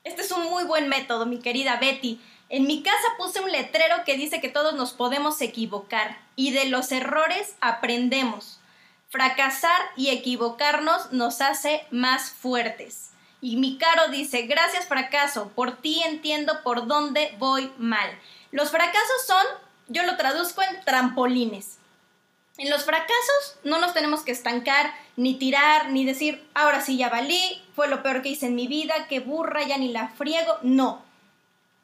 Este 0.04 0.22
es 0.22 0.32
un 0.32 0.44
muy 0.44 0.64
buen 0.64 0.88
método, 0.88 1.26
mi 1.26 1.38
querida 1.38 1.76
Betty. 1.76 2.18
En 2.48 2.66
mi 2.66 2.82
casa 2.82 3.08
puse 3.18 3.42
un 3.42 3.52
letrero 3.52 4.04
que 4.06 4.16
dice 4.16 4.40
que 4.40 4.48
todos 4.48 4.72
nos 4.72 4.94
podemos 4.94 5.38
equivocar 5.42 6.18
y 6.34 6.52
de 6.52 6.64
los 6.64 6.92
errores 6.92 7.56
aprendemos. 7.60 8.58
Fracasar 9.10 9.82
y 9.98 10.08
equivocarnos 10.08 11.12
nos 11.12 11.42
hace 11.42 11.84
más 11.90 12.30
fuertes. 12.30 13.10
Y 13.42 13.56
mi 13.56 13.76
caro 13.76 14.08
dice, 14.08 14.46
gracias 14.46 14.86
fracaso, 14.86 15.52
por 15.54 15.76
ti 15.76 16.02
entiendo 16.06 16.62
por 16.64 16.86
dónde 16.86 17.34
voy 17.38 17.70
mal. 17.76 18.08
Los 18.50 18.70
fracasos 18.70 19.26
son 19.26 19.67
yo 19.88 20.04
lo 20.04 20.16
traduzco 20.16 20.62
en 20.62 20.84
trampolines. 20.84 21.78
En 22.58 22.70
los 22.70 22.84
fracasos 22.84 23.58
no 23.64 23.80
nos 23.80 23.94
tenemos 23.94 24.22
que 24.22 24.32
estancar, 24.32 24.92
ni 25.16 25.34
tirar, 25.34 25.90
ni 25.90 26.04
decir, 26.04 26.44
ahora 26.54 26.80
sí 26.80 26.96
ya 26.96 27.08
valí, 27.08 27.62
fue 27.76 27.88
lo 27.88 28.02
peor 28.02 28.20
que 28.20 28.30
hice 28.30 28.46
en 28.46 28.56
mi 28.56 28.66
vida, 28.66 29.06
qué 29.08 29.20
burra, 29.20 29.62
ya 29.62 29.78
ni 29.78 29.92
la 29.92 30.08
friego. 30.08 30.58
No. 30.62 31.02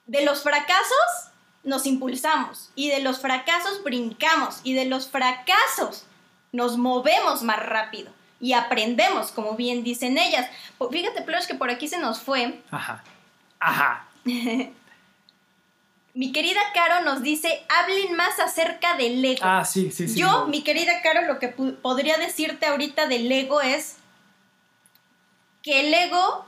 De 0.07 0.25
los 0.25 0.43
fracasos 0.43 1.31
nos 1.63 1.87
impulsamos 1.87 2.71
y 2.75 2.91
de 2.91 3.01
los 3.01 3.21
fracasos 3.21 3.83
brincamos 3.85 4.61
y 4.65 4.75
de 4.75 4.85
los 4.85 5.09
fracasos 5.09 6.07
nos 6.53 6.77
movemos 6.77 7.43
más 7.43 7.65
rápido 7.65 8.13
y 8.41 8.53
aprendemos, 8.53 9.31
como 9.31 9.55
bien 9.55 9.85
dicen 9.85 10.19
ellas. 10.19 10.51
Fíjate, 10.91 11.23
Plush, 11.23 11.47
que 11.47 11.55
por 11.55 11.71
aquí 11.71 11.89
se 11.89 11.99
nos 11.99 12.21
fue. 12.21 12.61
Ajá. 12.71 13.03
Ajá. 13.61 14.09
Mi 16.15 16.31
querida 16.31 16.61
Caro 16.73 17.05
nos 17.05 17.23
dice, 17.23 17.67
hablen 17.69 18.15
más 18.15 18.39
acerca 18.39 18.97
del 18.97 19.25
ego. 19.25 19.41
Ah, 19.43 19.65
sí, 19.65 19.91
sí, 19.91 20.07
sí. 20.07 20.15
Yo, 20.15 20.47
mi 20.47 20.63
querida 20.63 21.03
Caro, 21.03 21.23
lo 21.23 21.41
que 21.41 21.49
podría 21.49 22.17
decirte 22.19 22.67
ahorita 22.67 23.09
del 23.09 23.31
ego 23.31 23.61
es 23.61 23.97
que 25.61 25.81
el 25.81 25.93
ego 25.93 26.47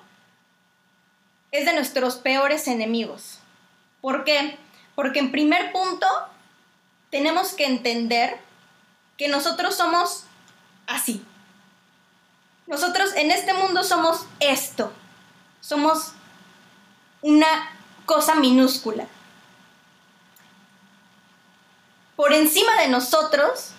es 1.50 1.66
de 1.66 1.72
nuestros 1.72 2.14
peores 2.14 2.68
enemigos. 2.68 3.40
¿Por 4.00 4.22
qué? 4.22 4.56
Porque 4.94 5.18
en 5.18 5.32
primer 5.32 5.72
punto 5.72 6.06
tenemos 7.10 7.54
que 7.54 7.66
entender 7.66 8.38
que 9.16 9.26
nosotros 9.26 9.74
somos 9.74 10.26
así. 10.86 11.24
Nosotros 12.68 13.10
en 13.16 13.32
este 13.32 13.52
mundo 13.52 13.82
somos 13.82 14.26
esto. 14.38 14.92
Somos 15.60 16.12
una 17.20 17.70
cosa 18.04 18.36
minúscula. 18.36 19.08
Por 22.16 22.32
encima 22.32 22.80
de 22.80 22.88
nosotros, 22.88 23.72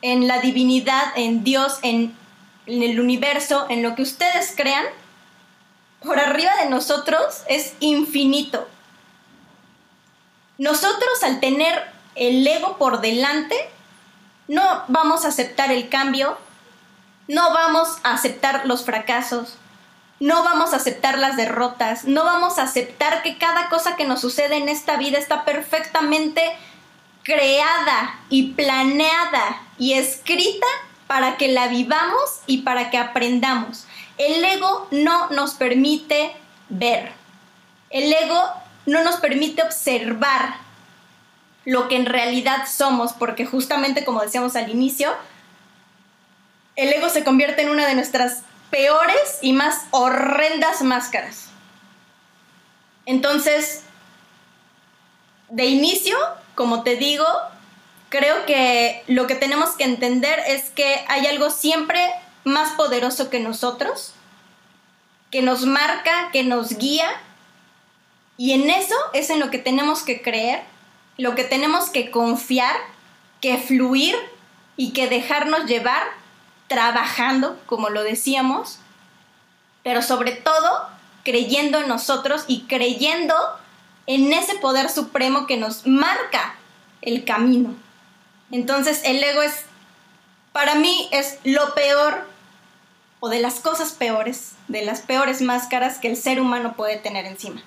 en 0.00 0.28
la 0.28 0.40
divinidad, 0.40 1.12
en 1.16 1.44
Dios, 1.44 1.78
en, 1.82 2.16
el 2.66 3.00
universo, 3.00 3.66
en 3.68 3.82
lo 3.82 3.96
que 3.96 4.02
ustedes 4.02 4.54
crean, 4.56 4.86
por 6.02 6.18
arriba 6.20 6.52
de 6.62 6.70
nosotros 6.70 7.42
es 7.48 7.74
infinito. 7.80 8.68
Nosotros 10.56 11.22
al 11.22 11.40
tener 11.40 11.84
el 12.14 12.46
ego 12.46 12.78
por 12.78 13.00
delante, 13.00 13.56
no 14.46 14.84
vamos 14.88 15.24
a 15.24 15.28
aceptar 15.28 15.72
el 15.72 15.88
cambio, 15.88 16.38
no 17.26 17.52
vamos 17.52 17.98
a 18.04 18.14
aceptar 18.14 18.66
los 18.66 18.84
fracasos, 18.84 19.56
no 20.20 20.44
vamos 20.44 20.72
a 20.72 20.76
aceptar 20.76 21.18
las 21.18 21.36
derrotas, 21.36 22.04
no 22.04 22.24
vamos 22.24 22.58
a 22.58 22.64
aceptar 22.64 23.22
que 23.22 23.38
cada 23.38 23.68
cosa 23.68 23.96
que 23.96 24.04
nos 24.04 24.20
sucede 24.20 24.56
en 24.56 24.68
esta 24.68 24.96
vida 24.96 25.18
está 25.18 25.44
perfectamente 25.44 26.42
creada 27.22 28.20
y 28.28 28.52
planeada 28.52 29.62
y 29.78 29.94
escrita 29.94 30.66
para 31.06 31.36
que 31.36 31.48
la 31.48 31.68
vivamos 31.68 32.40
y 32.46 32.58
para 32.58 32.90
que 32.90 32.98
aprendamos. 32.98 33.86
el 34.18 34.44
ego 34.44 34.86
no 34.90 35.30
nos 35.30 35.54
permite 35.54 36.32
ver. 36.68 37.12
El 37.88 38.12
ego 38.12 38.42
no 38.86 39.02
nos 39.02 39.16
permite 39.16 39.62
observar 39.62 40.56
lo 41.64 41.88
que 41.88 41.96
en 41.96 42.06
realidad 42.06 42.66
somos, 42.68 43.12
porque 43.12 43.46
justamente 43.46 44.04
como 44.04 44.22
decíamos 44.22 44.56
al 44.56 44.70
inicio, 44.70 45.12
el 46.76 46.92
ego 46.92 47.08
se 47.08 47.24
convierte 47.24 47.62
en 47.62 47.70
una 47.70 47.86
de 47.86 47.94
nuestras 47.94 48.42
peores 48.70 49.38
y 49.42 49.52
más 49.52 49.86
horrendas 49.90 50.82
máscaras. 50.82 51.48
Entonces, 53.06 53.82
de 55.48 55.66
inicio, 55.66 56.16
como 56.54 56.82
te 56.82 56.96
digo, 56.96 57.26
creo 58.08 58.44
que 58.46 59.02
lo 59.06 59.26
que 59.26 59.34
tenemos 59.34 59.70
que 59.70 59.84
entender 59.84 60.40
es 60.46 60.70
que 60.70 61.04
hay 61.08 61.26
algo 61.26 61.50
siempre 61.50 62.10
más 62.44 62.72
poderoso 62.72 63.30
que 63.30 63.40
nosotros, 63.40 64.14
que 65.30 65.42
nos 65.42 65.64
marca, 65.64 66.30
que 66.32 66.42
nos 66.42 66.76
guía, 66.76 67.08
y 68.36 68.52
en 68.52 68.70
eso 68.70 68.94
es 69.12 69.28
en 69.30 69.38
lo 69.38 69.50
que 69.50 69.58
tenemos 69.58 70.02
que 70.02 70.22
creer, 70.22 70.62
lo 71.18 71.34
que 71.34 71.44
tenemos 71.44 71.90
que 71.90 72.10
confiar, 72.10 72.74
que 73.40 73.58
fluir 73.58 74.16
y 74.76 74.92
que 74.92 75.08
dejarnos 75.08 75.66
llevar 75.66 76.02
trabajando, 76.66 77.60
como 77.66 77.90
lo 77.90 78.02
decíamos, 78.02 78.78
pero 79.82 80.00
sobre 80.00 80.32
todo 80.32 80.88
creyendo 81.22 81.80
en 81.80 81.88
nosotros 81.88 82.44
y 82.46 82.62
creyendo 82.62 83.34
en 84.10 84.32
ese 84.32 84.56
poder 84.56 84.88
supremo 84.88 85.46
que 85.46 85.56
nos 85.56 85.86
marca 85.86 86.56
el 87.00 87.24
camino. 87.24 87.76
Entonces 88.50 89.02
el 89.04 89.22
ego 89.22 89.40
es, 89.40 89.54
para 90.50 90.74
mí, 90.74 91.08
es 91.12 91.38
lo 91.44 91.74
peor 91.74 92.26
o 93.20 93.28
de 93.28 93.40
las 93.40 93.60
cosas 93.60 93.92
peores, 93.92 94.54
de 94.66 94.84
las 94.84 95.00
peores 95.00 95.42
máscaras 95.42 95.98
que 95.98 96.08
el 96.08 96.16
ser 96.16 96.40
humano 96.40 96.74
puede 96.76 96.96
tener 96.96 97.24
encima. 97.24 97.62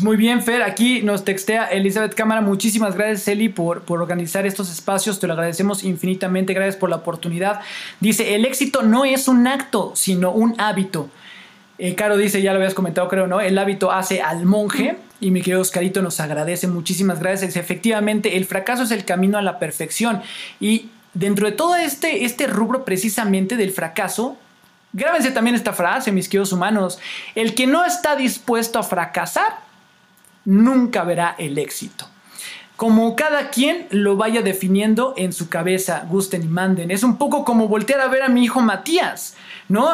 Muy 0.00 0.16
bien, 0.16 0.42
Fer. 0.42 0.62
Aquí 0.62 1.02
nos 1.02 1.24
textea 1.24 1.66
Elizabeth 1.66 2.14
Cámara. 2.14 2.40
Muchísimas 2.40 2.94
gracias, 2.94 3.28
Eli, 3.28 3.50
por, 3.50 3.82
por 3.82 4.00
organizar 4.00 4.46
estos 4.46 4.70
espacios. 4.70 5.20
Te 5.20 5.26
lo 5.26 5.34
agradecemos 5.34 5.84
infinitamente. 5.84 6.54
Gracias 6.54 6.76
por 6.76 6.88
la 6.88 6.96
oportunidad. 6.96 7.60
Dice, 8.00 8.34
el 8.34 8.46
éxito 8.46 8.82
no 8.82 9.04
es 9.04 9.28
un 9.28 9.46
acto, 9.46 9.92
sino 9.94 10.30
un 10.30 10.54
hábito. 10.58 11.10
Eh, 11.76 11.94
Caro 11.96 12.16
dice, 12.16 12.40
ya 12.40 12.52
lo 12.52 12.60
habías 12.60 12.72
comentado, 12.72 13.08
creo, 13.08 13.26
¿no? 13.26 13.40
El 13.40 13.58
hábito 13.58 13.90
hace 13.90 14.22
al 14.22 14.46
monje. 14.46 14.96
Y 15.24 15.30
mi 15.30 15.40
querido 15.40 15.62
Oscarito 15.62 16.02
nos 16.02 16.20
agradece. 16.20 16.66
Muchísimas 16.66 17.18
gracias. 17.18 17.56
Efectivamente, 17.56 18.36
el 18.36 18.44
fracaso 18.44 18.82
es 18.82 18.90
el 18.90 19.06
camino 19.06 19.38
a 19.38 19.42
la 19.42 19.58
perfección. 19.58 20.20
Y 20.60 20.90
dentro 21.14 21.46
de 21.46 21.52
todo 21.52 21.76
este, 21.76 22.26
este 22.26 22.46
rubro 22.46 22.84
precisamente 22.84 23.56
del 23.56 23.72
fracaso, 23.72 24.36
Grábense 24.92 25.32
también 25.32 25.56
esta 25.56 25.72
frase, 25.72 26.12
mis 26.12 26.28
queridos 26.28 26.52
humanos. 26.52 27.00
El 27.34 27.54
que 27.54 27.66
no 27.66 27.86
está 27.86 28.16
dispuesto 28.16 28.78
a 28.78 28.82
fracasar, 28.82 29.60
nunca 30.44 31.02
verá 31.04 31.34
el 31.38 31.58
éxito. 31.58 32.06
Como 32.76 33.16
cada 33.16 33.48
quien 33.48 33.86
lo 33.90 34.16
vaya 34.16 34.42
definiendo 34.42 35.14
en 35.16 35.32
su 35.32 35.48
cabeza, 35.48 36.04
gusten 36.08 36.42
y 36.42 36.48
manden. 36.48 36.90
Es 36.90 37.02
un 37.02 37.16
poco 37.16 37.44
como 37.44 37.66
voltear 37.66 38.00
a 38.02 38.08
ver 38.08 38.22
a 38.22 38.28
mi 38.28 38.44
hijo 38.44 38.60
Matías, 38.60 39.34
¿no? 39.68 39.90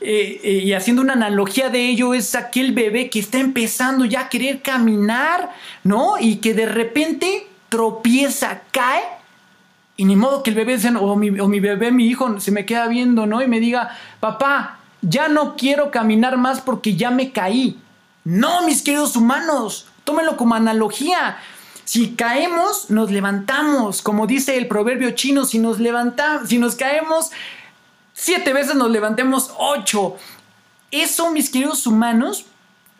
Eh, 0.00 0.40
eh, 0.42 0.50
y 0.64 0.72
haciendo 0.72 1.02
una 1.02 1.14
analogía 1.14 1.70
de 1.70 1.88
ello, 1.88 2.14
es 2.14 2.34
aquel 2.34 2.72
bebé 2.72 3.08
que 3.08 3.18
está 3.18 3.38
empezando 3.38 4.04
ya 4.04 4.22
a 4.22 4.28
querer 4.28 4.62
caminar, 4.62 5.52
¿no? 5.84 6.18
Y 6.18 6.36
que 6.36 6.54
de 6.54 6.66
repente 6.66 7.46
tropieza, 7.68 8.62
cae 8.70 9.02
y 9.96 10.04
ni 10.04 10.14
modo 10.14 10.42
que 10.42 10.50
el 10.50 10.56
bebé 10.56 10.78
o 11.00 11.16
mi, 11.16 11.40
o 11.40 11.48
mi 11.48 11.60
bebé, 11.60 11.90
mi 11.90 12.06
hijo, 12.06 12.38
se 12.38 12.50
me 12.50 12.66
queda 12.66 12.86
viendo, 12.86 13.26
¿no? 13.26 13.42
Y 13.42 13.48
me 13.48 13.60
diga, 13.60 13.96
papá, 14.20 14.78
ya 15.00 15.28
no 15.28 15.56
quiero 15.56 15.90
caminar 15.90 16.36
más 16.36 16.60
porque 16.60 16.96
ya 16.96 17.10
me 17.10 17.32
caí. 17.32 17.78
No, 18.24 18.66
mis 18.66 18.82
queridos 18.82 19.16
humanos, 19.16 19.86
tómenlo 20.04 20.36
como 20.36 20.54
analogía. 20.54 21.38
Si 21.84 22.10
caemos, 22.10 22.90
nos 22.90 23.10
levantamos. 23.10 24.02
Como 24.02 24.26
dice 24.26 24.58
el 24.58 24.68
proverbio 24.68 25.12
chino, 25.12 25.44
si 25.44 25.58
nos 25.58 25.78
levantamos, 25.78 26.48
si 26.48 26.58
nos 26.58 26.74
caemos 26.74 27.30
siete 28.16 28.52
veces, 28.52 28.74
nos 28.74 28.90
levantemos 28.90 29.52
ocho. 29.58 30.16
Eso, 30.90 31.30
mis 31.30 31.50
queridos 31.50 31.86
humanos, 31.86 32.46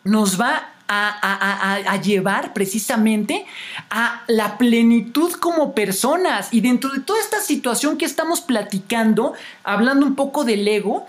nos 0.03 0.39
va 0.39 0.69
a, 0.87 1.97
llevar 2.01 2.53
precisamente 2.53 3.45
a 3.89 4.23
la 4.27 4.57
plenitud 4.57 5.33
como 5.33 5.73
personas. 5.73 6.49
Y 6.51 6.61
dentro 6.61 6.91
de 6.91 7.01
toda 7.01 7.19
esta 7.19 7.41
situación 7.41 7.97
que 7.97 8.05
estamos 8.05 8.39
platicando, 8.39 9.33
hablando 9.63 10.05
un 10.05 10.15
poco 10.15 10.45
del 10.45 10.65
ego, 10.65 11.05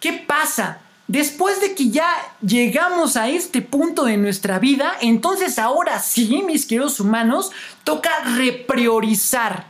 ¿qué 0.00 0.12
pasa? 0.12 0.78
Después 1.08 1.60
de 1.60 1.74
que 1.74 1.90
ya 1.90 2.08
llegamos 2.40 3.16
a 3.16 3.28
este 3.28 3.60
punto 3.60 4.04
de 4.04 4.16
nuestra 4.16 4.58
vida, 4.58 4.92
entonces 5.00 5.58
ahora 5.58 6.00
sí, 6.00 6.42
mis 6.46 6.64
queridos 6.64 7.00
humanos, 7.00 7.50
toca 7.84 8.10
repriorizar 8.36 9.66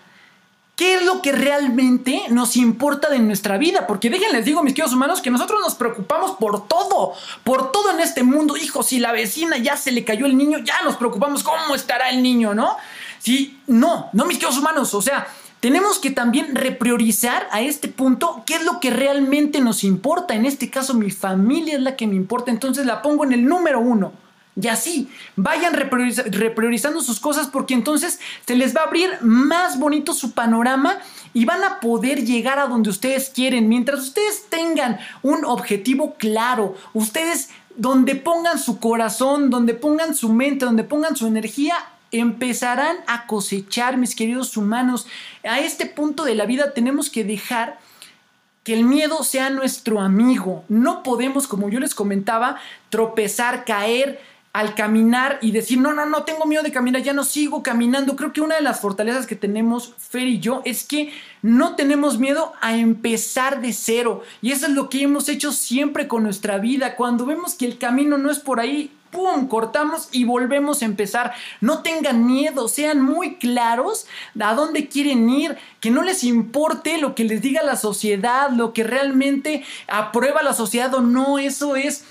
¿Qué 0.79 0.95
es 0.95 1.05
lo 1.05 1.22
que 1.22 1.33
realmente 1.33 2.22
nos 2.31 2.57
importa 2.57 3.11
de 3.11 3.18
nuestra 3.18 3.59
vida? 3.59 3.89
Porque 3.89 4.11
déjenles 4.11 4.45
digo, 4.45 4.62
mis 4.62 4.74
queridos 4.74 4.95
humanos, 4.95 5.20
que 5.20 5.29
nosotros 5.29 5.59
nos 5.61 5.74
preocupamos 5.74 6.37
por 6.39 6.68
todo, 6.68 7.14
por 7.43 7.72
todo 7.72 7.91
en 7.91 7.99
este 7.99 8.22
mundo. 8.22 8.57
Hijo, 8.57 8.85
si 8.85 9.01
la 9.01 9.11
vecina 9.11 9.59
ya 9.59 9.76
se 9.76 9.91
le 9.91 10.05
cayó 10.05 10.24
el 10.26 10.37
niño, 10.37 10.59
ya 10.59 10.81
nos 10.85 10.95
preocupamos 10.95 11.43
cómo 11.43 11.74
estará 11.74 12.11
el 12.11 12.22
niño, 12.22 12.55
¿no? 12.55 12.76
Sí, 13.18 13.59
no, 13.66 14.09
no, 14.12 14.24
mis 14.24 14.39
queridos 14.39 14.59
humanos, 14.59 14.95
o 14.95 15.03
sea, 15.03 15.26
tenemos 15.59 15.99
que 15.99 16.12
también 16.12 16.55
repriorizar 16.55 17.49
a 17.51 17.61
este 17.61 17.89
punto 17.89 18.45
qué 18.47 18.55
es 18.55 18.64
lo 18.64 18.79
que 18.79 18.91
realmente 18.91 19.59
nos 19.61 19.83
importa. 19.83 20.37
En 20.37 20.47
este 20.47 20.70
caso, 20.70 20.95
mi 20.95 21.11
familia 21.11 21.74
es 21.74 21.83
la 21.83 21.97
que 21.97 22.07
me 22.07 22.14
importa, 22.14 22.53
entonces 22.53 22.87
la 22.87 23.03
pongo 23.03 23.24
en 23.24 23.33
el 23.33 23.45
número 23.45 23.81
uno. 23.81 24.12
Y 24.61 24.66
así, 24.66 25.09
vayan 25.36 25.72
repriorizando 25.74 27.00
sus 27.00 27.20
cosas 27.20 27.46
porque 27.46 27.74
entonces 27.74 28.18
se 28.46 28.56
les 28.56 28.74
va 28.74 28.80
a 28.80 28.84
abrir 28.84 29.11
más 29.20 29.78
bonito 29.78 30.12
su 30.12 30.32
panorama 30.32 30.98
y 31.32 31.44
van 31.44 31.62
a 31.62 31.78
poder 31.78 32.24
llegar 32.24 32.59
a 32.59 32.66
donde 32.66 32.90
ustedes 32.90 33.30
quieren. 33.30 33.68
Mientras 33.68 34.00
ustedes 34.00 34.46
tengan 34.48 34.98
un 35.22 35.44
objetivo 35.44 36.14
claro, 36.14 36.76
ustedes 36.92 37.50
donde 37.76 38.16
pongan 38.16 38.59
su 38.59 38.80
corazón, 38.80 39.50
donde 39.50 39.74
pongan 39.74 40.14
su 40.14 40.32
mente, 40.32 40.64
donde 40.64 40.82
pongan 40.82 41.14
su 41.14 41.28
energía, 41.28 41.76
empezarán 42.11 42.96
a 43.06 43.26
cosechar, 43.26 43.96
mis 43.96 44.16
queridos 44.16 44.56
humanos. 44.56 45.06
A 45.44 45.61
este 45.61 45.86
punto 45.86 46.24
de 46.24 46.34
la 46.34 46.46
vida 46.46 46.72
tenemos 46.72 47.11
que 47.11 47.22
dejar 47.22 47.78
que 48.64 48.74
el 48.74 48.84
miedo 48.84 49.22
sea 49.22 49.50
nuestro 49.50 50.00
amigo. 50.00 50.64
No 50.68 51.02
podemos, 51.02 51.46
como 51.46 51.70
yo 51.70 51.78
les 51.78 51.94
comentaba, 51.94 52.56
tropezar, 52.90 53.64
caer, 53.64 54.20
al 54.53 54.74
caminar 54.74 55.38
y 55.42 55.53
decir, 55.53 55.78
no, 55.78 55.92
no, 55.92 56.07
no, 56.07 56.24
tengo 56.24 56.46
miedo 56.46 56.62
de 56.62 56.72
caminar, 56.72 57.03
ya 57.03 57.12
no 57.12 57.24
sigo 57.24 57.62
caminando. 57.62 58.16
Creo 58.16 58.32
que 58.32 58.40
una 58.40 58.57
de 58.57 58.62
las 58.62 58.80
fortalezas 58.80 59.26
que 59.26 59.36
tenemos 59.36 59.94
Fer 59.99 60.26
y 60.26 60.40
yo 60.40 60.62
es 60.64 60.84
que 60.84 61.12
no 61.42 61.76
tenemos 61.76 62.18
miedo 62.18 62.53
a 62.61 62.76
empezar 62.76 63.61
de 63.61 63.72
cero. 63.72 64.22
Y 64.42 64.53
eso 64.53 64.66
es 64.66 64.72
lo 64.72 64.88
que 64.88 65.03
hemos 65.03 65.28
hecho 65.28 65.53
siempre 65.53 66.09
con 66.09 66.22
nuestra 66.22 66.59
vida. 66.59 66.96
Cuando 66.96 67.26
vemos 67.26 67.55
que 67.55 67.66
el 67.66 67.78
camino 67.78 68.18
no 68.18 68.30
es 68.30 68.38
por 68.38 68.59
ahí, 68.59 68.90
¡pum! 69.11 69.49
Cortamos 69.49 70.09
y 70.12 70.24
volvemos 70.24 70.82
a 70.82 70.86
empezar. 70.86 71.32
No 71.61 71.82
tengan 71.82 72.26
miedo, 72.26 72.68
sean 72.68 73.01
muy 73.01 73.36
claros 73.36 74.07
a 74.40 74.55
dónde 74.55 74.88
quieren 74.88 75.28
ir, 75.28 75.57
que 75.80 75.90
no 75.90 76.03
les 76.03 76.24
importe 76.24 76.99
lo 76.99 77.14
que 77.14 77.24
les 77.24 77.42
diga 77.42 77.62
la 77.62 77.76
sociedad, 77.76 78.51
lo 78.51 78.72
que 78.72 78.84
realmente 78.84 79.64
aprueba 79.86 80.42
la 80.42 80.55
sociedad 80.55 80.92
o 80.94 81.01
no, 81.01 81.38
eso 81.38 81.76
es 81.76 82.05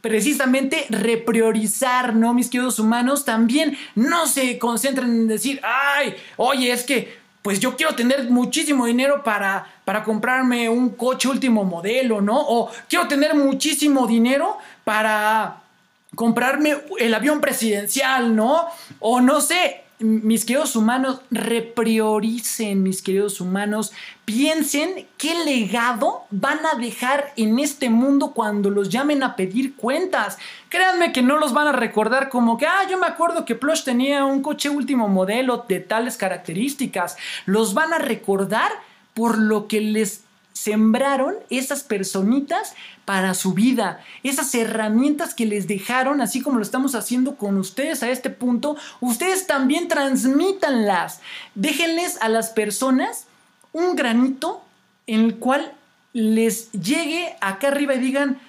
precisamente 0.00 0.86
repriorizar, 0.90 2.14
¿no, 2.14 2.34
mis 2.34 2.50
queridos 2.50 2.78
humanos? 2.78 3.24
También 3.24 3.76
no 3.94 4.26
se 4.26 4.58
concentren 4.58 5.08
en 5.08 5.28
decir, 5.28 5.60
ay, 5.62 6.14
oye, 6.36 6.72
es 6.72 6.84
que 6.84 7.24
pues 7.42 7.60
yo 7.60 7.76
quiero 7.76 7.94
tener 7.94 8.30
muchísimo 8.30 8.86
dinero 8.86 9.22
para, 9.22 9.66
para 9.84 10.02
comprarme 10.02 10.70
un 10.70 10.90
coche 10.90 11.28
último 11.28 11.62
modelo, 11.64 12.22
¿no? 12.22 12.40
O 12.40 12.70
quiero 12.88 13.06
tener 13.06 13.34
muchísimo 13.34 14.06
dinero 14.06 14.56
para 14.82 15.60
comprarme 16.14 16.74
el 16.98 17.12
avión 17.12 17.42
presidencial, 17.42 18.34
¿no? 18.34 18.68
O 19.00 19.20
no 19.20 19.42
sé, 19.42 19.83
mis 20.04 20.44
queridos 20.44 20.76
humanos, 20.76 21.20
reprioricen, 21.30 22.82
mis 22.82 23.00
queridos 23.00 23.40
humanos, 23.40 23.92
piensen 24.26 25.06
qué 25.16 25.34
legado 25.44 26.24
van 26.30 26.58
a 26.66 26.78
dejar 26.78 27.32
en 27.36 27.58
este 27.58 27.88
mundo 27.88 28.32
cuando 28.32 28.68
los 28.68 28.90
llamen 28.90 29.22
a 29.22 29.34
pedir 29.34 29.74
cuentas. 29.76 30.36
Créanme 30.68 31.12
que 31.12 31.22
no 31.22 31.38
los 31.38 31.54
van 31.54 31.68
a 31.68 31.72
recordar 31.72 32.28
como 32.28 32.58
que, 32.58 32.66
ah, 32.66 32.86
yo 32.88 32.98
me 32.98 33.06
acuerdo 33.06 33.46
que 33.46 33.54
Plush 33.54 33.82
tenía 33.82 34.26
un 34.26 34.42
coche 34.42 34.68
último 34.68 35.08
modelo 35.08 35.64
de 35.66 35.80
tales 35.80 36.18
características. 36.18 37.16
Los 37.46 37.72
van 37.72 37.94
a 37.94 37.98
recordar 37.98 38.72
por 39.14 39.38
lo 39.38 39.68
que 39.68 39.80
les 39.80 40.24
sembraron 40.52 41.34
esas 41.50 41.82
personitas 41.82 42.74
para 43.04 43.34
su 43.34 43.52
vida, 43.52 44.02
esas 44.22 44.54
herramientas 44.54 45.34
que 45.34 45.46
les 45.46 45.68
dejaron, 45.68 46.20
así 46.20 46.40
como 46.40 46.56
lo 46.58 46.62
estamos 46.62 46.94
haciendo 46.94 47.36
con 47.36 47.58
ustedes 47.58 48.02
a 48.02 48.10
este 48.10 48.30
punto, 48.30 48.76
ustedes 49.00 49.46
también 49.46 49.88
transmítanlas. 49.88 51.20
Déjenles 51.54 52.20
a 52.22 52.28
las 52.28 52.50
personas 52.50 53.26
un 53.72 53.96
granito 53.96 54.62
en 55.06 55.20
el 55.20 55.36
cual 55.36 55.72
les 56.12 56.72
llegue 56.72 57.36
acá 57.40 57.68
arriba 57.68 57.94
y 57.94 57.98
digan, 57.98 58.40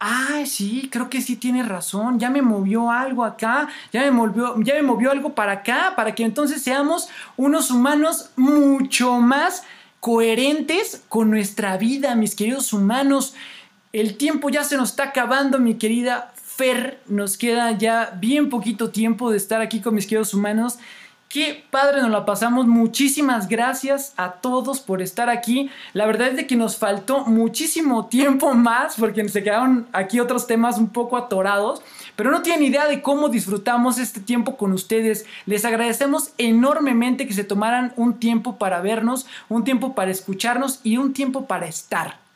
Ay, 0.00 0.46
sí, 0.46 0.88
creo 0.92 1.10
que 1.10 1.20
sí 1.20 1.34
tiene 1.34 1.64
razón. 1.64 2.20
Ya 2.20 2.30
me 2.30 2.40
movió 2.40 2.90
algo 2.90 3.24
acá, 3.24 3.68
ya 3.92 4.02
me 4.02 4.12
movió, 4.12 4.54
ya 4.62 4.74
me 4.74 4.82
movió 4.82 5.10
algo 5.10 5.34
para 5.34 5.52
acá, 5.52 5.94
para 5.96 6.14
que 6.14 6.22
entonces 6.22 6.62
seamos 6.62 7.08
unos 7.36 7.72
humanos 7.72 8.30
mucho 8.36 9.14
más 9.18 9.64
coherentes 9.98 11.02
con 11.08 11.30
nuestra 11.30 11.76
vida, 11.78 12.14
mis 12.14 12.36
queridos 12.36 12.72
humanos. 12.72 13.34
El 13.92 14.18
tiempo 14.18 14.50
ya 14.50 14.64
se 14.64 14.76
nos 14.76 14.90
está 14.90 15.04
acabando, 15.04 15.58
mi 15.58 15.76
querida 15.76 16.32
Fer. 16.34 17.00
Nos 17.06 17.38
queda 17.38 17.72
ya 17.72 18.12
bien 18.20 18.50
poquito 18.50 18.90
tiempo 18.90 19.30
de 19.30 19.38
estar 19.38 19.62
aquí 19.62 19.80
con 19.80 19.94
mis 19.94 20.06
queridos 20.06 20.34
humanos. 20.34 20.78
Qué 21.30 21.64
padre 21.70 22.02
nos 22.02 22.10
la 22.10 22.26
pasamos. 22.26 22.66
Muchísimas 22.66 23.48
gracias 23.48 24.12
a 24.18 24.32
todos 24.32 24.80
por 24.80 25.00
estar 25.00 25.30
aquí. 25.30 25.70
La 25.94 26.04
verdad 26.04 26.28
es 26.28 26.36
de 26.36 26.46
que 26.46 26.56
nos 26.56 26.76
faltó 26.76 27.24
muchísimo 27.24 28.06
tiempo 28.08 28.52
más 28.52 28.96
porque 28.98 29.26
se 29.30 29.42
quedaron 29.42 29.86
aquí 29.92 30.20
otros 30.20 30.46
temas 30.46 30.76
un 30.76 30.90
poco 30.90 31.16
atorados. 31.16 31.80
Pero 32.14 32.30
no 32.30 32.42
tienen 32.42 32.64
idea 32.64 32.86
de 32.86 33.00
cómo 33.00 33.30
disfrutamos 33.30 33.96
este 33.96 34.20
tiempo 34.20 34.58
con 34.58 34.72
ustedes. 34.72 35.24
Les 35.46 35.64
agradecemos 35.64 36.32
enormemente 36.36 37.26
que 37.26 37.32
se 37.32 37.44
tomaran 37.44 37.94
un 37.96 38.18
tiempo 38.18 38.58
para 38.58 38.82
vernos, 38.82 39.26
un 39.48 39.64
tiempo 39.64 39.94
para 39.94 40.10
escucharnos 40.10 40.80
y 40.82 40.98
un 40.98 41.14
tiempo 41.14 41.46
para 41.46 41.66
estar. 41.66 42.27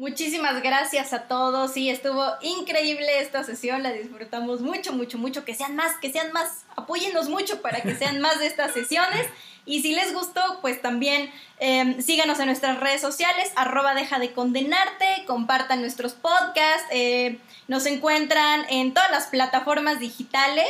Muchísimas 0.00 0.62
gracias 0.62 1.12
a 1.12 1.24
todos. 1.24 1.74
Sí, 1.74 1.90
estuvo 1.90 2.24
increíble 2.40 3.20
esta 3.20 3.44
sesión. 3.44 3.82
La 3.82 3.92
disfrutamos 3.92 4.62
mucho, 4.62 4.94
mucho, 4.94 5.18
mucho. 5.18 5.44
Que 5.44 5.54
sean 5.54 5.76
más, 5.76 5.94
que 5.98 6.10
sean 6.10 6.32
más. 6.32 6.64
Apóyennos 6.74 7.28
mucho 7.28 7.60
para 7.60 7.82
que 7.82 7.94
sean 7.94 8.18
más 8.18 8.38
de 8.38 8.46
estas 8.46 8.72
sesiones. 8.72 9.26
Y 9.66 9.82
si 9.82 9.94
les 9.94 10.14
gustó, 10.14 10.40
pues 10.62 10.80
también 10.80 11.30
em, 11.58 12.00
síganos 12.00 12.40
en 12.40 12.46
nuestras 12.46 12.80
redes 12.80 13.02
sociales, 13.02 13.52
arroba 13.56 13.92
deja 13.92 14.18
de 14.18 14.32
condenarte, 14.32 15.04
compartan 15.26 15.82
nuestros 15.82 16.14
podcasts, 16.14 16.86
eh, 16.90 17.38
nos 17.68 17.84
encuentran 17.84 18.64
en 18.70 18.94
todas 18.94 19.10
las 19.10 19.26
plataformas 19.26 20.00
digitales 20.00 20.66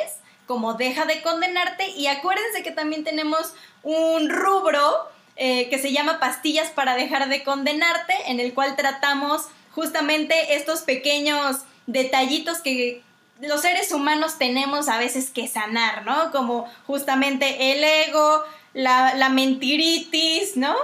como 0.48 0.74
deja 0.74 1.04
de 1.06 1.22
condenarte 1.22 1.86
y 1.90 2.08
acuérdense 2.08 2.64
que 2.64 2.72
también 2.72 3.04
tenemos 3.04 3.54
un 3.84 4.28
rubro 4.28 5.08
eh, 5.42 5.70
que 5.70 5.78
se 5.78 5.90
llama 5.90 6.20
Pastillas 6.20 6.68
para 6.68 6.94
dejar 6.94 7.30
de 7.30 7.42
condenarte, 7.42 8.12
en 8.26 8.40
el 8.40 8.52
cual 8.52 8.76
tratamos 8.76 9.46
justamente 9.72 10.54
estos 10.54 10.82
pequeños 10.82 11.62
detallitos 11.86 12.58
que 12.58 13.02
los 13.40 13.62
seres 13.62 13.90
humanos 13.92 14.36
tenemos 14.36 14.90
a 14.90 14.98
veces 14.98 15.30
que 15.30 15.48
sanar, 15.48 16.04
¿no? 16.04 16.30
Como 16.30 16.70
justamente 16.86 17.72
el 17.72 17.82
ego, 17.82 18.44
la, 18.74 19.30
mentiritis, 19.30 20.58
¿no? 20.58 20.76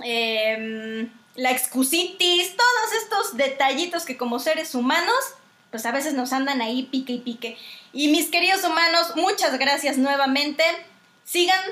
Em, 0.00 1.10
la 1.36 1.50
excusitis, 1.50 2.54
todos 2.54 3.02
estos 3.02 3.36
detallitos 3.38 4.04
que 4.04 4.18
como 4.18 4.40
seres 4.40 4.74
humanos, 4.74 5.16
pues 5.70 5.86
a 5.86 5.90
veces 5.90 6.12
nos 6.12 6.34
andan 6.34 6.60
ahí 6.60 6.82
pique 6.82 7.14
y 7.14 7.20
pique. 7.20 7.56
Y 7.94 8.08
mis 8.08 8.28
queridos 8.28 8.62
humanos, 8.62 9.16
muchas 9.16 9.58
gracias 9.58 9.96
nuevamente. 9.96 10.64
Sigan 11.24 11.62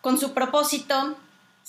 con 0.00 0.18
su 0.18 0.32
propósito, 0.32 1.18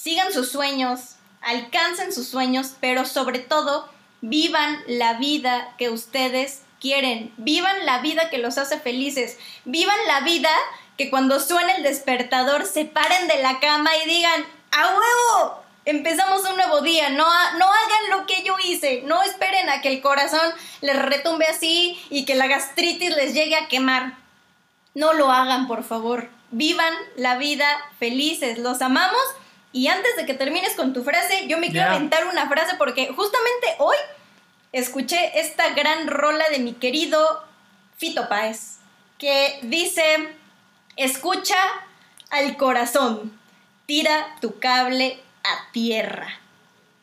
sigan 0.01 0.31
sus 0.31 0.49
sueños, 0.49 1.15
alcancen 1.41 2.13
sus 2.13 2.25
sueños, 2.25 2.71
pero 2.79 3.05
sobre 3.05 3.39
todo 3.39 3.89
vivan 4.21 4.81
la 4.87 5.15
vida 5.15 5.75
que 5.77 5.89
ustedes 5.89 6.61
quieren, 6.79 7.33
vivan 7.35 7.85
la 7.85 7.99
vida 7.99 8.29
que 8.29 8.37
los 8.37 8.57
hace 8.57 8.79
felices, 8.79 9.37
vivan 9.65 9.97
la 10.07 10.21
vida 10.21 10.49
que 10.97 11.09
cuando 11.09 11.41
suene 11.41 11.75
el 11.75 11.83
despertador 11.83 12.65
se 12.65 12.85
paren 12.85 13.27
de 13.27 13.41
la 13.41 13.59
cama 13.59 13.91
y 13.97 14.07
digan, 14.07 14.45
¡a 14.71 14.87
huevo! 14.87 15.63
Empezamos 15.83 16.47
un 16.49 16.55
nuevo 16.55 16.79
día, 16.79 17.09
no, 17.09 17.25
no 17.57 17.65
hagan 17.65 18.09
lo 18.11 18.25
que 18.25 18.41
yo 18.43 18.55
hice, 18.63 19.01
no 19.05 19.21
esperen 19.23 19.69
a 19.69 19.81
que 19.81 19.89
el 19.89 20.01
corazón 20.01 20.53
les 20.79 21.01
retumbe 21.01 21.45
así 21.45 22.01
y 22.09 22.23
que 22.23 22.35
la 22.35 22.47
gastritis 22.47 23.13
les 23.17 23.33
llegue 23.33 23.57
a 23.57 23.67
quemar. 23.67 24.13
No 24.93 25.11
lo 25.11 25.29
hagan, 25.29 25.67
por 25.67 25.83
favor. 25.83 26.29
Vivan 26.51 26.93
la 27.17 27.37
vida 27.37 27.67
felices. 27.99 28.59
Los 28.59 28.81
amamos 28.81 29.19
y 29.71 29.87
antes 29.87 30.15
de 30.15 30.25
que 30.25 30.33
termines 30.33 30.75
con 30.75 30.93
tu 30.93 31.03
frase, 31.03 31.47
yo 31.47 31.57
me 31.59 31.69
quiero 31.69 31.91
aventar 31.91 32.25
una 32.27 32.49
frase 32.49 32.75
porque 32.77 33.07
justamente 33.07 33.67
hoy 33.77 33.95
escuché 34.71 35.39
esta 35.39 35.73
gran 35.73 36.07
rola 36.07 36.49
de 36.49 36.59
mi 36.59 36.73
querido 36.73 37.43
Fito 37.97 38.27
Páez, 38.27 38.77
que 39.17 39.59
dice, 39.63 40.01
escucha 40.95 41.57
al 42.31 42.57
corazón, 42.57 43.31
tira 43.85 44.35
tu 44.41 44.57
cable 44.59 45.19
a 45.43 45.71
tierra. 45.71 46.29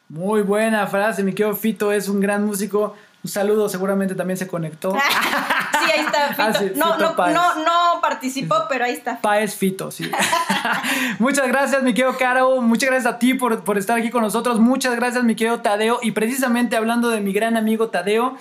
Muy 0.08 0.42
buena 0.42 0.86
frase, 0.86 1.22
mi 1.22 1.34
querido 1.34 1.54
Fito 1.54 1.92
es 1.92 2.08
un 2.08 2.20
gran 2.20 2.44
músico. 2.44 2.96
Un 3.26 3.30
saludo, 3.30 3.68
seguramente 3.68 4.14
también 4.14 4.36
se 4.36 4.46
conectó. 4.46 4.92
sí, 4.92 5.90
ahí 5.92 6.06
está 6.06 6.28
ah, 6.38 6.54
Fito. 6.54 6.96
no, 6.96 7.64
no, 7.64 8.00
participó, 8.00 8.54
pero 8.68 8.84
ahí 8.84 8.92
está. 8.92 9.20
Paez 9.20 9.56
Fito, 9.56 9.90
sí. 9.90 10.08
Muchas 11.18 11.48
gracias, 11.48 11.82
mi 11.82 11.92
querido 11.92 12.16
Caro. 12.16 12.60
Muchas 12.60 12.88
gracias 12.88 13.12
a 13.12 13.18
ti 13.18 13.34
por, 13.34 13.64
por 13.64 13.78
estar 13.78 13.98
aquí 13.98 14.10
con 14.10 14.22
nosotros. 14.22 14.60
Muchas 14.60 14.94
gracias, 14.94 15.24
mi 15.24 15.34
querido 15.34 15.60
Tadeo. 15.60 15.98
Y 16.02 16.12
precisamente 16.12 16.76
hablando 16.76 17.08
de 17.08 17.20
mi 17.20 17.32
gran 17.32 17.56
amigo 17.56 17.88
Tadeo, 17.88 18.36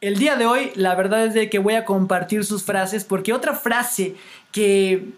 el 0.00 0.18
día 0.20 0.36
de 0.36 0.46
hoy, 0.46 0.70
la 0.76 0.94
verdad 0.94 1.24
es 1.24 1.34
de 1.34 1.50
que 1.50 1.58
voy 1.58 1.74
a 1.74 1.84
compartir 1.84 2.44
sus 2.44 2.62
frases, 2.62 3.02
porque 3.02 3.32
otra 3.32 3.54
frase 3.54 4.14
que, 4.52 5.14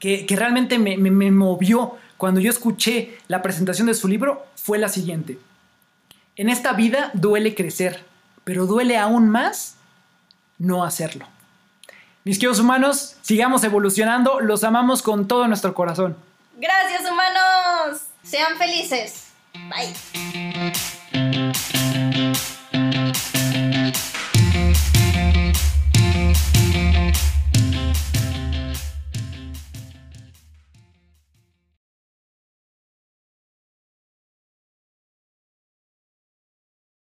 que, 0.00 0.26
realmente 0.36 0.78
me, 0.78 0.98
me 0.98 1.30
movió 1.30 1.94
cuando 2.18 2.40
yo 2.40 2.50
escuché 2.50 3.16
la 3.26 3.40
presentación 3.40 3.86
de 3.86 3.94
su 3.94 4.06
libro 4.06 4.44
fue 4.54 4.76
la 4.76 4.90
siguiente. 4.90 5.38
En 6.36 6.50
esta 6.50 6.74
vida 6.74 7.10
duele 7.14 7.54
crecer 7.54 8.06
pero 8.48 8.64
duele 8.64 8.96
aún 8.96 9.28
más 9.28 9.76
no 10.56 10.82
hacerlo. 10.82 11.26
Mis 12.24 12.38
queridos 12.38 12.58
humanos, 12.58 13.16
sigamos 13.20 13.62
evolucionando, 13.62 14.40
los 14.40 14.64
amamos 14.64 15.02
con 15.02 15.28
todo 15.28 15.46
nuestro 15.48 15.74
corazón. 15.74 16.16
Gracias 16.56 17.02
humanos, 17.02 18.04
sean 18.22 18.56
felices. 18.56 19.32
Bye. 19.52 20.72